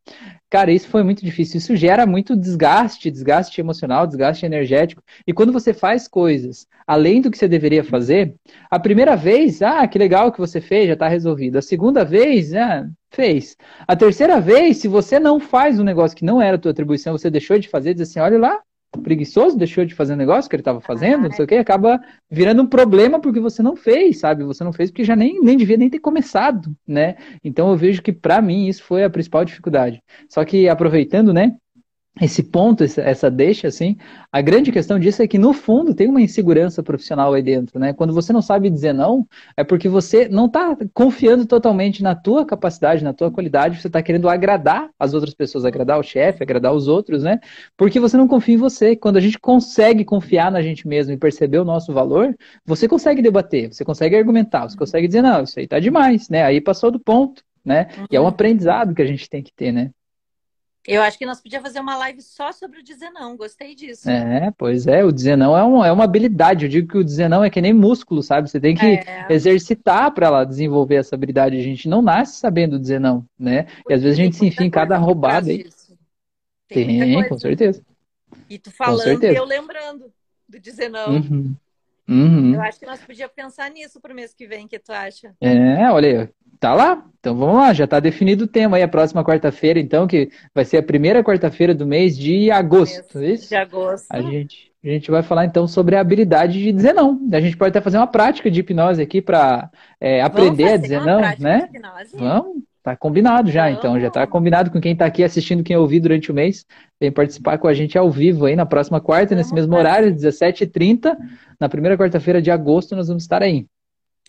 Cara, 0.49 0.72
isso 0.72 0.88
foi 0.88 1.04
muito 1.04 1.26
difícil. 1.26 1.58
Isso 1.58 1.76
gera 1.76 2.06
muito 2.06 2.38
desgaste, 2.38 3.12
desgaste 3.12 3.60
emocional, 3.60 4.08
desgaste 4.08 4.45
energético. 4.45 5.04
E 5.28 5.34
quando 5.34 5.51
você 5.51 5.74
faz 5.74 6.08
coisas 6.08 6.68
além 6.88 7.22
do 7.22 7.32
que 7.32 7.38
você 7.38 7.47
deveria 7.47 7.84
fazer, 7.84 8.36
a 8.70 8.80
primeira 8.80 9.16
vez, 9.16 9.62
ah, 9.62 9.86
que 9.88 9.99
legal 9.99 10.32
que 10.32 10.39
você 10.39 10.62
fez, 10.62 10.88
já 10.88 10.93
está 10.93 11.08
resolvido. 11.10 11.58
A 11.58 11.62
segunda 11.62 12.06
vez, 12.06 12.54
ah, 12.54 12.88
fez. 13.12 13.58
A 13.88 13.95
terceira 13.95 14.39
vez, 14.39 14.78
se 14.78 14.88
você 14.88 15.20
não 15.20 15.39
faz 15.39 15.80
um 15.80 15.84
negócio 15.84 16.16
que 16.16 16.26
não 16.26 16.41
era 16.41 16.56
a 16.56 16.60
tua 16.60 16.72
atribuição, 16.72 17.18
você 17.18 17.30
deixou 17.30 17.60
de 17.60 17.68
fazer, 17.68 17.93
diz 17.93 18.10
assim, 18.10 18.20
olha 18.20 18.39
lá, 18.39 18.62
preguiçoso, 19.01 19.57
deixou 19.57 19.85
de 19.85 19.95
fazer 19.95 20.13
o 20.13 20.17
negócio 20.17 20.49
que 20.49 20.55
ele 20.55 20.61
estava 20.61 20.79
fazendo, 20.79 21.23
não 21.23 21.31
sei 21.31 21.45
o 21.45 21.47
que, 21.47 21.55
acaba 21.55 21.99
virando 22.29 22.61
um 22.61 22.67
problema 22.67 23.19
porque 23.19 23.39
você 23.39 23.63
não 23.63 23.75
fez, 23.75 24.19
sabe? 24.19 24.43
Você 24.43 24.63
não 24.63 24.73
fez 24.73 24.91
porque 24.91 25.03
já 25.03 25.15
nem, 25.15 25.41
nem 25.41 25.57
devia 25.57 25.77
nem 25.77 25.89
ter 25.89 25.99
começado, 25.99 26.75
né? 26.87 27.15
Então 27.43 27.69
eu 27.71 27.77
vejo 27.77 28.01
que 28.01 28.11
para 28.11 28.41
mim 28.41 28.67
isso 28.67 28.83
foi 28.83 29.03
a 29.03 29.09
principal 29.09 29.43
dificuldade. 29.43 30.01
Só 30.29 30.43
que 30.45 30.67
aproveitando, 30.67 31.33
né? 31.33 31.55
Esse 32.22 32.43
ponto, 32.43 32.84
essa 32.84 33.32
deixa, 33.32 33.68
assim, 33.68 33.97
a 34.32 34.39
grande 34.39 34.72
questão 34.72 34.99
disso 34.99 35.24
é 35.24 35.28
que, 35.28 35.39
no 35.39 35.51
fundo, 35.51 35.95
tem 35.95 36.07
uma 36.07 36.22
insegurança 36.22 36.84
profissional 36.84 37.34
aí 37.34 37.41
dentro, 37.41 37.80
né? 37.80 37.91
Quando 37.91 38.14
você 38.14 38.32
não 38.32 38.41
sabe 38.41 38.70
dizer 38.70 38.93
não, 38.93 39.28
é 39.57 39.64
porque 39.64 39.89
você 39.89 40.28
não 40.30 40.45
está 40.45 40.78
confiando 40.93 41.43
totalmente 41.47 42.03
na 42.03 42.14
tua 42.14 42.45
capacidade, 42.45 43.03
na 43.03 43.14
tua 43.14 43.32
qualidade, 43.32 43.82
você 43.82 43.88
está 43.88 43.99
querendo 44.03 44.30
agradar 44.30 44.91
as 44.99 45.16
outras 45.16 45.34
pessoas, 45.34 45.66
agradar 45.66 45.99
o 45.99 46.03
chefe, 46.03 46.43
agradar 46.43 46.72
os 46.72 46.88
outros, 46.88 47.24
né? 47.24 47.39
Porque 47.76 47.99
você 47.99 48.16
não 48.16 48.28
confia 48.28 48.53
em 48.53 48.59
você. 48.59 48.95
Quando 48.95 49.18
a 49.18 49.22
gente 49.22 49.39
consegue 49.39 50.05
confiar 50.05 50.51
na 50.51 50.61
gente 50.61 50.88
mesmo 50.88 51.14
e 51.14 51.18
perceber 51.18 51.57
o 51.57 51.66
nosso 51.66 51.91
valor, 51.91 52.36
você 52.64 52.88
consegue 52.88 53.24
debater, 53.24 53.74
você 53.74 53.84
consegue 53.84 54.16
argumentar, 54.16 54.70
você 54.70 54.78
consegue 54.78 55.07
dizer, 55.07 55.24
não, 55.24 55.43
isso 55.43 55.59
aí 55.59 55.68
tá 55.68 55.80
demais, 55.80 56.30
né? 56.30 56.43
Aí 56.43 56.61
passou 56.61 56.91
do 56.91 56.99
ponto, 56.99 57.43
né? 57.66 57.88
E 58.11 58.16
é 58.16 58.20
um 58.20 58.24
uhum. 58.24 58.30
aprendizado 58.30 58.93
que 58.93 59.01
a 59.01 59.07
gente 59.07 59.28
tem 59.28 59.41
que 59.41 59.51
ter, 59.51 59.72
né? 59.72 59.89
Eu 60.86 61.01
acho 61.01 61.17
que 61.17 61.25
nós 61.25 61.39
podíamos 61.39 61.67
fazer 61.67 61.79
uma 61.79 61.95
live 61.97 62.21
só 62.21 62.51
sobre 62.51 62.79
o 62.79 62.84
dizer 62.84 63.09
não. 63.09 63.38
Gostei 63.38 63.73
disso. 63.73 64.09
É, 64.09 64.51
pois 64.57 64.86
é. 64.86 65.03
O 65.03 65.11
dizer 65.11 65.38
não 65.38 65.57
é, 65.57 65.63
um, 65.63 65.84
é 65.84 65.91
uma 65.91 66.03
habilidade. 66.03 66.65
Eu 66.65 66.69
digo 66.69 66.89
que 66.89 66.97
o 66.97 67.03
dizer 67.03 67.29
não 67.29 67.43
é 67.43 67.49
que 67.49 67.61
nem 67.61 67.73
músculo, 67.73 68.21
sabe? 68.21 68.49
Você 68.49 68.59
tem 68.59 68.75
que 68.75 68.86
é. 68.86 69.27
exercitar 69.29 70.11
para 70.13 70.27
ela 70.27 70.43
desenvolver 70.43 70.95
essa 70.95 71.15
habilidade. 71.15 71.57
A 71.57 71.63
gente 71.63 71.88
não 71.88 72.01
nasce 72.01 72.38
sabendo 72.38 72.77
dizer 72.77 72.99
não, 72.99 73.25
né? 73.39 73.67
E 73.89 73.93
às 73.93 74.01
vezes 74.01 74.19
a 74.19 74.23
gente 74.23 74.36
se 74.36 74.45
enfia 74.45 74.65
em 74.65 74.69
cada 74.69 74.97
roubada 74.97 75.49
aí. 75.49 75.69
Tem, 76.67 76.99
tem 76.99 77.29
com 77.29 77.38
certeza. 77.38 77.81
E 78.49 78.59
tu 78.59 78.71
falando 78.71 79.23
e 79.23 79.36
eu 79.36 79.45
lembrando 79.45 80.11
do 80.49 80.59
dizer 80.59 80.89
não. 80.89 81.15
Uhum. 81.15 81.55
Uhum. 82.07 82.55
Eu 82.55 82.61
acho 82.61 82.79
que 82.79 82.86
nós 82.86 82.99
podíamos 82.99 83.34
pensar 83.34 83.71
nisso 83.71 84.01
para 84.01 84.11
o 84.11 84.15
mês 84.15 84.34
que 84.34 84.45
vem, 84.45 84.65
o 84.65 84.67
que 84.67 84.77
tu 84.77 84.91
acha? 84.91 85.34
É, 85.39 85.89
olha 85.89 86.21
aí, 86.21 86.29
tá 86.64 86.74
lá. 86.74 87.03
Então 87.20 87.36
vamos 87.36 87.55
lá, 87.55 87.74
já 87.74 87.86
está 87.86 87.99
definido 87.99 88.43
o 88.43 88.47
tema 88.47 88.78
aí, 88.78 88.84
a 88.84 88.88
próxima 88.88 89.24
quarta-feira, 89.24 89.80
então, 89.80 90.05
que 90.05 90.30
vai 90.53 90.66
ser 90.66 90.78
a 90.78 90.84
primeira 90.84 91.24
quarta-feira 91.24 91.74
do 91.74 91.86
mês 91.86 92.18
de 92.18 92.51
agosto, 92.51 93.20
é 93.20 93.32
isso? 93.32 93.47
De 93.47 93.55
agosto. 93.55 94.07
A 94.09 94.22
gente, 94.22 94.72
a 94.84 94.88
gente 94.89 95.09
vai 95.09 95.24
falar 95.24 95.45
então 95.45 95.66
sobre 95.66 95.95
a 95.95 96.01
habilidade 96.01 96.61
de 96.61 96.72
dizer 96.72 96.91
não. 96.91 97.18
A 97.32 97.39
gente 97.39 97.55
pode 97.55 97.70
até 97.70 97.80
fazer 97.80 97.95
uma 97.95 98.07
prática 98.07 98.51
de 98.51 98.59
hipnose 98.59 99.01
aqui 99.01 99.22
para 99.22 99.70
é, 100.01 100.22
aprender 100.22 100.74
a 100.74 100.78
dizer 100.78 101.01
não, 101.01 101.22
né? 101.39 101.70
Vamos. 102.14 102.64
Tá 102.84 102.93
combinado 102.97 103.49
já, 103.49 103.72
então. 103.72 103.97
Já 103.97 104.11
tá 104.11 104.28
combinado 104.28 104.70
com 104.70 104.82
quem 104.82 104.93
tá 104.93 105.05
aqui 105.05 105.24
assistindo, 105.24 105.64
quem 105.64 105.78
ouviu 105.78 106.01
durante 106.01 106.30
o 106.30 106.34
mês. 106.34 106.66
Vem 106.99 107.09
participar 107.09 107.57
com 107.57 107.70
a 107.70 107.74
gente 107.74 107.97
ao 107.97 108.11
vivo 108.11 108.45
aí 108.45 108.57
na 108.57 108.66
próxima 108.66 108.99
quarta, 108.99 109.34
nesse 109.34 109.53
mesmo 109.53 109.74
horário, 109.74 110.14
17h30. 110.14 111.16
Na 111.57 111.70
primeira 111.70 111.97
quarta-feira 111.97 112.41
de 112.41 112.51
agosto, 112.51 112.93
nós 112.93 113.07
vamos 113.07 113.24
estar 113.24 113.41
aí. 113.41 113.66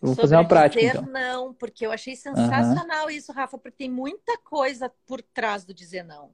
Eu 0.04 0.08
vou 0.08 0.16
Sobre 0.16 0.22
fazer 0.24 0.36
uma 0.36 0.46
prática. 0.46 0.80
Dizer 0.82 0.98
então. 0.98 1.10
não, 1.10 1.54
porque 1.54 1.86
eu 1.86 1.90
achei 1.90 2.14
sensacional 2.14 3.06
uhum. 3.06 3.10
isso, 3.10 3.32
Rafa, 3.32 3.56
porque 3.56 3.78
tem 3.78 3.90
muita 3.90 4.36
coisa 4.36 4.92
por 5.06 5.22
trás 5.22 5.64
do 5.64 5.72
dizer 5.72 6.02
não. 6.02 6.30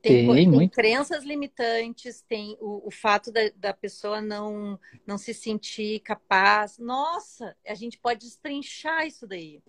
Tem, 0.00 0.26
tem, 0.26 0.50
tem 0.50 0.68
crenças 0.68 1.22
limitantes, 1.22 2.22
tem 2.22 2.56
o, 2.58 2.88
o 2.88 2.90
fato 2.90 3.30
da, 3.30 3.40
da, 3.54 3.74
pessoa 3.74 4.22
não, 4.22 4.80
não 5.06 5.18
se 5.18 5.34
sentir 5.34 6.00
capaz. 6.00 6.78
Nossa, 6.78 7.54
a 7.66 7.74
gente 7.74 7.98
pode 7.98 8.20
destrinchar 8.20 9.06
isso 9.06 9.26
daí. 9.26 9.60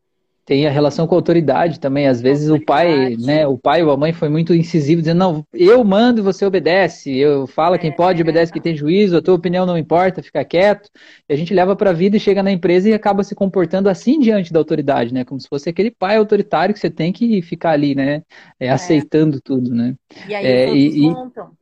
Tem 0.47 0.65
a 0.65 0.71
relação 0.71 1.05
com 1.05 1.13
a 1.13 1.17
autoridade 1.17 1.77
também. 1.77 2.07
Às 2.07 2.21
vezes 2.21 2.49
o 2.49 2.57
pai, 2.57 3.17
né, 3.19 3.45
o 3.45 3.57
pai 3.57 3.83
ou 3.83 3.91
a 3.91 3.97
mãe 3.97 4.13
foi 4.13 4.29
muito 4.29 4.53
incisivo, 4.53 5.01
dizendo, 5.01 5.17
não, 5.17 5.45
eu 5.53 5.83
mando 5.83 6.21
e 6.21 6.23
você 6.23 6.45
obedece. 6.45 7.13
Eu 7.13 7.45
falo 7.45 7.77
quem 7.77 7.89
é, 7.89 7.93
pode, 7.93 8.21
obedece 8.21 8.53
quem 8.53 8.61
tem 8.61 8.73
juízo, 8.73 9.17
a 9.17 9.21
tua 9.21 9.33
opinião 9.33 9.65
não 9.65 9.77
importa, 9.77 10.23
fica 10.23 10.45
quieto. 10.45 10.89
E 11.27 11.33
a 11.33 11.35
gente 11.35 11.53
leva 11.53 11.75
para 11.75 11.89
a 11.89 11.93
vida 11.93 12.15
e 12.15 12.19
chega 12.19 12.41
na 12.41 12.49
empresa 12.49 12.87
e 12.87 12.93
acaba 12.93 13.25
se 13.25 13.35
comportando 13.35 13.89
assim 13.89 14.21
diante 14.21 14.53
da 14.53 14.59
autoridade, 14.59 15.13
né? 15.13 15.25
Como 15.25 15.37
se 15.37 15.49
fosse 15.49 15.69
aquele 15.69 15.91
pai 15.91 16.15
autoritário 16.15 16.73
que 16.73 16.79
você 16.79 16.89
tem 16.89 17.11
que 17.11 17.41
ficar 17.41 17.71
ali, 17.71 17.93
né? 17.93 18.23
É, 18.57 18.69
aceitando 18.69 19.41
tudo, 19.41 19.75
né? 19.75 19.95
E 20.29 20.33
aí 20.33 20.45
é, 20.45 20.73
e, 20.73 21.13
contam. 21.13 21.56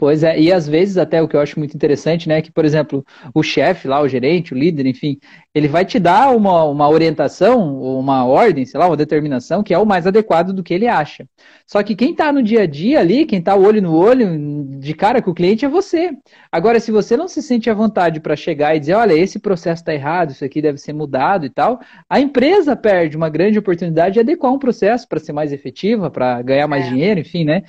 Pois 0.00 0.22
é, 0.22 0.40
e 0.40 0.50
às 0.50 0.66
vezes 0.66 0.96
até 0.96 1.20
o 1.20 1.28
que 1.28 1.36
eu 1.36 1.40
acho 1.40 1.58
muito 1.58 1.74
interessante, 1.74 2.26
né, 2.26 2.40
que, 2.40 2.50
por 2.50 2.64
exemplo, 2.64 3.04
o 3.34 3.42
chefe 3.42 3.86
lá, 3.86 4.00
o 4.00 4.08
gerente, 4.08 4.54
o 4.54 4.56
líder, 4.56 4.86
enfim, 4.86 5.18
ele 5.54 5.68
vai 5.68 5.84
te 5.84 5.98
dar 5.98 6.34
uma, 6.34 6.64
uma 6.64 6.88
orientação, 6.88 7.78
uma 7.82 8.24
ordem, 8.24 8.64
sei 8.64 8.80
lá, 8.80 8.86
uma 8.86 8.96
determinação 8.96 9.62
que 9.62 9.74
é 9.74 9.78
o 9.78 9.84
mais 9.84 10.06
adequado 10.06 10.54
do 10.54 10.62
que 10.62 10.72
ele 10.72 10.88
acha. 10.88 11.26
Só 11.66 11.82
que 11.82 11.94
quem 11.94 12.12
está 12.12 12.32
no 12.32 12.42
dia 12.42 12.62
a 12.62 12.66
dia 12.66 12.98
ali, 12.98 13.26
quem 13.26 13.40
está 13.40 13.54
olho 13.54 13.82
no 13.82 13.94
olho, 13.94 14.64
de 14.78 14.94
cara 14.94 15.20
com 15.20 15.32
o 15.32 15.34
cliente 15.34 15.66
é 15.66 15.68
você. 15.68 16.12
Agora, 16.50 16.80
se 16.80 16.90
você 16.90 17.14
não 17.14 17.28
se 17.28 17.42
sente 17.42 17.68
à 17.68 17.74
vontade 17.74 18.20
para 18.20 18.34
chegar 18.34 18.74
e 18.74 18.80
dizer, 18.80 18.94
olha, 18.94 19.12
esse 19.12 19.38
processo 19.38 19.82
está 19.82 19.92
errado, 19.92 20.30
isso 20.30 20.44
aqui 20.44 20.62
deve 20.62 20.78
ser 20.78 20.94
mudado 20.94 21.44
e 21.44 21.50
tal, 21.50 21.78
a 22.08 22.18
empresa 22.18 22.74
perde 22.74 23.18
uma 23.18 23.28
grande 23.28 23.58
oportunidade 23.58 24.14
de 24.14 24.20
adequar 24.20 24.50
um 24.50 24.58
processo 24.58 25.06
para 25.06 25.20
ser 25.20 25.34
mais 25.34 25.52
efetiva, 25.52 26.10
para 26.10 26.40
ganhar 26.40 26.66
mais 26.66 26.86
é. 26.86 26.88
dinheiro, 26.88 27.20
enfim, 27.20 27.44
né? 27.44 27.64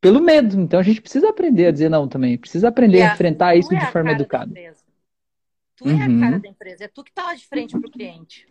Pelo 0.00 0.20
medo. 0.20 0.60
Então 0.60 0.80
a 0.80 0.82
gente 0.82 1.00
precisa 1.00 1.28
aprender 1.28 1.66
a 1.66 1.70
dizer 1.70 1.88
não 1.88 2.08
também. 2.08 2.38
Precisa 2.38 2.68
aprender 2.68 3.02
a, 3.02 3.10
a 3.10 3.14
enfrentar 3.14 3.56
isso 3.56 3.74
é 3.74 3.78
de 3.78 3.86
forma 3.92 4.12
educada. 4.12 4.52
Tu 5.76 5.84
uhum. 5.84 5.90
é 5.90 5.94
a 5.94 6.20
cara 6.20 6.36
uhum. 6.36 6.40
da 6.40 6.48
empresa, 6.48 6.84
é 6.84 6.88
tu 6.88 7.04
que 7.04 7.12
tá 7.12 7.24
lá 7.24 7.34
de 7.34 7.46
frente 7.46 7.78
pro 7.78 7.90
cliente. 7.90 8.46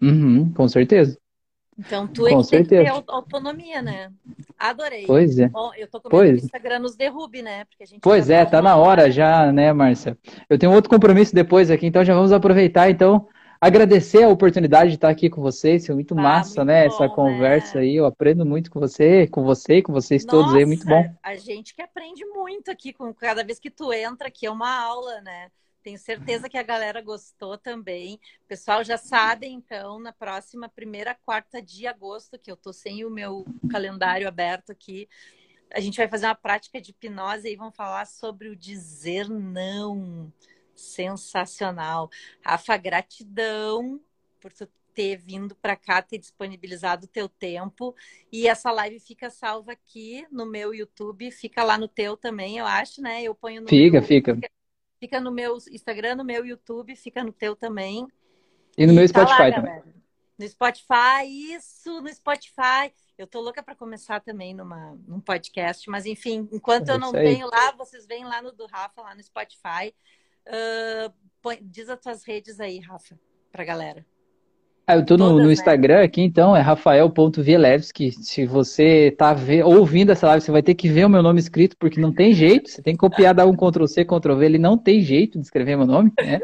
Uhum, 0.00 0.50
com 0.52 0.66
certeza. 0.66 1.18
Então, 1.78 2.06
tu 2.06 2.26
é 2.26 2.30
Com 2.30 2.42
que 2.42 2.50
tem 2.50 2.62
que 2.62 2.68
ter 2.68 2.76
certeza. 2.76 3.04
au- 3.08 3.16
autonomia, 3.16 3.82
né? 3.82 4.10
Adorei. 4.58 5.06
Pois 5.06 5.38
é. 5.38 5.48
Bom, 5.48 5.72
eu 5.76 5.88
tô 5.88 6.00
com 6.00 6.08
medo 6.08 6.16
Pois. 6.16 6.36
que 6.38 6.44
o 6.44 6.46
Instagram 6.46 6.78
nos 6.78 6.96
derrube, 6.96 7.42
né? 7.42 7.64
Porque 7.64 7.82
a 7.82 7.86
gente 7.86 8.00
Pois 8.00 8.30
é, 8.30 8.44
tá 8.44 8.62
na 8.62 8.76
hora 8.76 9.10
já, 9.10 9.52
né, 9.52 9.72
Márcia? 9.72 10.16
Eu 10.48 10.56
tenho 10.58 10.72
outro 10.72 10.88
compromisso 10.88 11.34
depois 11.34 11.70
aqui, 11.70 11.86
então 11.86 12.04
já 12.04 12.14
vamos 12.14 12.32
aproveitar, 12.32 12.88
então, 12.88 13.26
agradecer 13.66 14.22
a 14.22 14.28
oportunidade 14.28 14.90
de 14.90 14.96
estar 14.96 15.08
aqui 15.08 15.30
com 15.30 15.40
vocês. 15.40 15.86
Foi 15.86 15.94
muito 15.94 16.14
Ah, 16.18 16.22
massa, 16.22 16.64
muito 16.64 16.66
né, 16.66 16.88
bom, 16.88 16.94
essa 16.94 17.08
conversa 17.08 17.78
né? 17.78 17.84
aí. 17.84 17.96
Eu 17.96 18.04
aprendo 18.04 18.44
muito 18.44 18.70
com 18.70 18.78
você, 18.78 19.26
com 19.26 19.42
você 19.42 19.76
e 19.76 19.82
com 19.82 19.92
vocês 19.92 20.24
todos 20.24 20.54
aí, 20.54 20.66
muito 20.66 20.86
bom. 20.86 21.02
Nossa, 21.02 21.18
a 21.22 21.36
gente 21.36 21.74
que 21.74 21.80
aprende 21.82 22.24
muito 22.26 22.70
aqui 22.70 22.92
com 22.92 23.12
cada 23.14 23.42
vez 23.42 23.58
que 23.58 23.70
tu 23.70 23.92
entra 23.92 24.28
aqui 24.28 24.46
é 24.46 24.50
uma 24.50 24.70
aula, 24.70 25.20
né? 25.22 25.50
Tenho 25.82 25.98
certeza 25.98 26.48
que 26.48 26.56
a 26.56 26.62
galera 26.62 27.02
gostou 27.02 27.58
também. 27.58 28.14
O 28.44 28.48
pessoal 28.48 28.82
já 28.82 28.96
sabe, 28.96 29.46
então, 29.46 29.98
na 29.98 30.12
próxima 30.12 30.66
primeira 30.68 31.14
quarta 31.14 31.60
de 31.60 31.86
agosto, 31.86 32.38
que 32.38 32.50
eu 32.50 32.56
tô 32.56 32.72
sem 32.72 33.04
o 33.04 33.10
meu 33.10 33.44
calendário 33.70 34.26
aberto 34.26 34.72
aqui, 34.72 35.06
a 35.70 35.80
gente 35.80 35.96
vai 35.96 36.08
fazer 36.08 36.26
uma 36.26 36.34
prática 36.34 36.80
de 36.80 36.90
hipnose 36.90 37.48
e 37.48 37.56
vamos 37.56 37.76
falar 37.76 38.06
sobre 38.06 38.48
o 38.48 38.56
dizer 38.56 39.28
não. 39.28 40.32
Sensacional. 40.74 42.10
Rafa, 42.44 42.76
gratidão 42.76 44.00
por 44.40 44.52
tu 44.52 44.68
ter 44.94 45.16
vindo 45.16 45.54
para 45.56 45.76
cá, 45.76 46.00
ter 46.00 46.18
disponibilizado 46.18 47.06
o 47.06 47.08
teu 47.08 47.28
tempo. 47.28 47.94
E 48.32 48.46
essa 48.46 48.70
live 48.70 49.00
fica 49.00 49.28
salva 49.28 49.72
aqui 49.72 50.26
no 50.30 50.46
meu 50.46 50.72
YouTube, 50.72 51.30
fica 51.30 51.64
lá 51.64 51.76
no 51.76 51.88
teu 51.88 52.16
também, 52.16 52.58
eu 52.58 52.66
acho, 52.66 53.02
né? 53.02 53.22
Eu 53.22 53.34
ponho 53.34 53.62
no 53.62 53.68
Fica, 53.68 53.98
meu, 53.98 54.06
fica. 54.06 54.38
fica 55.00 55.20
no 55.20 55.32
meu 55.32 55.56
Instagram, 55.70 56.14
no 56.16 56.24
meu 56.24 56.46
YouTube, 56.46 56.94
fica 56.96 57.24
no 57.24 57.32
teu 57.32 57.56
também. 57.56 58.06
E 58.78 58.86
no 58.86 58.92
meu 58.92 59.10
tá 59.12 59.20
lá, 59.22 59.26
Spotify 59.26 59.54
também. 59.54 59.72
galera. 59.72 59.94
No 60.38 60.48
Spotify, 60.48 61.24
isso, 61.54 62.00
no 62.00 62.12
Spotify. 62.12 62.92
Eu 63.16 63.26
tô 63.26 63.40
louca 63.40 63.62
para 63.62 63.76
começar 63.76 64.20
também 64.20 64.52
numa, 64.52 64.98
num 65.06 65.20
podcast, 65.20 65.88
mas 65.88 66.06
enfim, 66.06 66.48
enquanto 66.52 66.88
É 66.88 66.92
eu 66.94 66.98
não 66.98 67.14
aí. 67.14 67.24
tenho 67.24 67.46
lá, 67.48 67.70
vocês 67.72 68.06
vêm 68.06 68.24
lá 68.24 68.42
no 68.42 68.50
do 68.50 68.66
Rafa, 68.66 69.00
lá 69.02 69.14
no 69.14 69.22
Spotify. 69.22 69.94
Ah, 70.46 71.12
põe- 71.42 71.60
diz 71.62 71.88
as 71.88 72.00
tuas 72.00 72.24
redes 72.24 72.60
aí, 72.60 72.78
Rafa, 72.80 73.18
pra 73.52 73.64
galera. 73.64 74.06
Ah, 74.86 74.96
eu 74.96 75.06
tô 75.06 75.16
no, 75.16 75.40
no 75.40 75.46
né? 75.46 75.52
Instagram 75.52 76.04
aqui, 76.04 76.20
então, 76.20 76.54
é 76.54 76.60
rafael.vielewski. 76.60 78.12
Se 78.12 78.44
você 78.44 79.10
tá 79.16 79.32
ve- 79.32 79.62
ouvindo 79.62 80.12
essa 80.12 80.26
live, 80.26 80.44
você 80.44 80.52
vai 80.52 80.62
ter 80.62 80.74
que 80.74 80.90
ver 80.90 81.06
o 81.06 81.08
meu 81.08 81.22
nome 81.22 81.40
escrito, 81.40 81.74
porque 81.78 81.98
não 81.98 82.12
tem 82.12 82.34
jeito. 82.34 82.68
Você 82.68 82.82
tem 82.82 82.92
que 82.92 82.98
copiar, 82.98 83.34
dar 83.34 83.46
um 83.46 83.56
Ctrl 83.56 83.86
C, 83.86 84.04
Ctrl 84.04 84.34
V, 84.36 84.44
ele 84.44 84.58
não 84.58 84.76
tem 84.76 85.00
jeito 85.00 85.38
de 85.38 85.44
escrever 85.44 85.76
meu 85.76 85.86
nome, 85.86 86.12
né? 86.20 86.42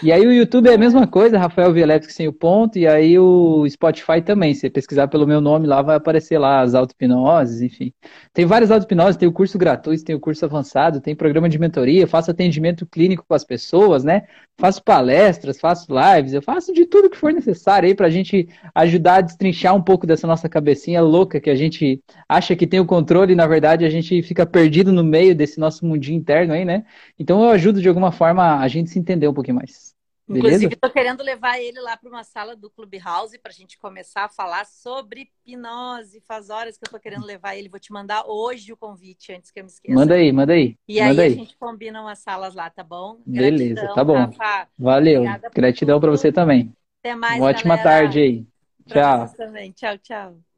E 0.00 0.10
aí 0.10 0.26
o 0.26 0.32
YouTube 0.32 0.68
é 0.70 0.74
a 0.74 0.78
mesma 0.78 1.06
coisa, 1.06 1.38
Rafael 1.38 1.70
Vielewski 1.70 2.12
sem 2.14 2.26
o 2.26 2.32
ponto, 2.32 2.78
e 2.78 2.86
aí 2.86 3.18
o 3.18 3.68
Spotify 3.68 4.22
também. 4.24 4.54
Se 4.54 4.60
você 4.60 4.70
pesquisar 4.70 5.08
pelo 5.08 5.26
meu 5.26 5.42
nome 5.42 5.66
lá, 5.66 5.82
vai 5.82 5.96
aparecer 5.96 6.38
lá 6.38 6.62
as 6.62 6.74
auto-hipnoses, 6.74 7.60
enfim. 7.60 7.92
Tem 8.32 8.46
várias 8.46 8.70
auto-hipnoses, 8.70 9.18
tem 9.18 9.28
o 9.28 9.32
curso 9.32 9.58
gratuito, 9.58 10.02
tem 10.04 10.14
o 10.16 10.20
curso 10.20 10.44
avançado, 10.46 10.98
tem 11.00 11.14
programa 11.14 11.46
de 11.46 11.58
mentoria, 11.58 12.06
faço 12.06 12.30
atendimento 12.30 12.86
clínico 12.86 13.24
com 13.28 13.34
as 13.34 13.44
pessoas, 13.44 14.02
né? 14.02 14.22
Faço 14.58 14.82
palestras, 14.82 15.60
faço 15.60 15.86
lives, 15.90 16.32
eu 16.32 16.40
faço 16.40 16.72
de 16.72 16.86
tudo 16.86 17.10
que 17.10 17.16
for 17.18 17.32
necessário 17.32 17.81
aí 17.84 17.94
pra 17.94 18.10
gente 18.10 18.48
ajudar 18.74 19.16
a 19.16 19.20
destrinchar 19.20 19.74
um 19.74 19.82
pouco 19.82 20.06
dessa 20.06 20.26
nossa 20.26 20.48
cabecinha 20.48 21.00
louca 21.00 21.40
que 21.40 21.50
a 21.50 21.54
gente 21.54 22.02
acha 22.28 22.54
que 22.56 22.66
tem 22.66 22.80
o 22.80 22.86
controle 22.86 23.32
e 23.32 23.36
na 23.36 23.46
verdade 23.46 23.84
a 23.84 23.90
gente 23.90 24.22
fica 24.22 24.46
perdido 24.46 24.92
no 24.92 25.04
meio 25.04 25.34
desse 25.34 25.58
nosso 25.58 25.84
mundinho 25.86 26.18
interno 26.18 26.52
aí, 26.52 26.64
né? 26.64 26.84
Então 27.18 27.42
eu 27.42 27.50
ajudo 27.50 27.80
de 27.80 27.88
alguma 27.88 28.12
forma 28.12 28.58
a 28.58 28.68
gente 28.68 28.90
se 28.90 28.98
entender 28.98 29.28
um 29.28 29.34
pouquinho 29.34 29.56
mais. 29.56 29.92
Beleza? 30.28 30.64
Inclusive, 30.64 30.76
tô 30.76 30.90
querendo 30.90 31.22
levar 31.22 31.60
ele 31.60 31.80
lá 31.80 31.96
para 31.96 32.08
uma 32.08 32.24
sala 32.24 32.56
do 32.56 32.70
Clubhouse 32.70 33.38
para 33.38 33.50
a 33.50 33.54
gente 33.54 33.76
começar 33.78 34.24
a 34.24 34.28
falar 34.28 34.64
sobre 34.64 35.28
hipnose. 35.44 36.20
Faz 36.20 36.48
horas 36.48 36.78
que 36.78 36.86
eu 36.86 36.90
tô 36.90 36.98
querendo 36.98 37.26
levar 37.26 37.56
ele. 37.56 37.68
Vou 37.68 37.80
te 37.80 37.92
mandar 37.92 38.24
hoje 38.26 38.72
o 38.72 38.76
convite 38.76 39.32
antes 39.32 39.50
que 39.50 39.60
eu 39.60 39.64
me 39.64 39.70
esqueça. 39.70 39.94
Manda 39.94 40.14
aí, 40.14 40.32
manda 40.32 40.52
aí. 40.52 40.76
E 40.88 41.00
aí 41.00 41.08
Manda 41.08 41.22
a 41.22 41.24
aí. 41.26 41.34
gente 41.34 41.56
combina 41.58 42.00
umas 42.00 42.20
salas 42.20 42.54
lá, 42.54 42.70
tá 42.70 42.82
bom? 42.82 43.20
Beleza, 43.26 43.74
Gratidão, 43.74 43.94
tá 43.94 44.04
bom. 44.04 44.14
Rafa. 44.14 44.68
Valeu. 44.78 45.20
Obrigada 45.22 45.50
Gratidão 45.50 46.00
tudo. 46.00 46.10
você 46.10 46.32
também. 46.32 46.72
Até 47.02 47.14
mais, 47.16 47.38
Uma 47.40 47.46
ótima 47.48 47.76
galera. 47.76 47.82
tarde 47.84 48.20
aí. 48.20 48.46
Pra 48.88 49.02
Tchau. 49.02 49.26
Tchau, 49.72 49.98
tchau. 49.98 50.51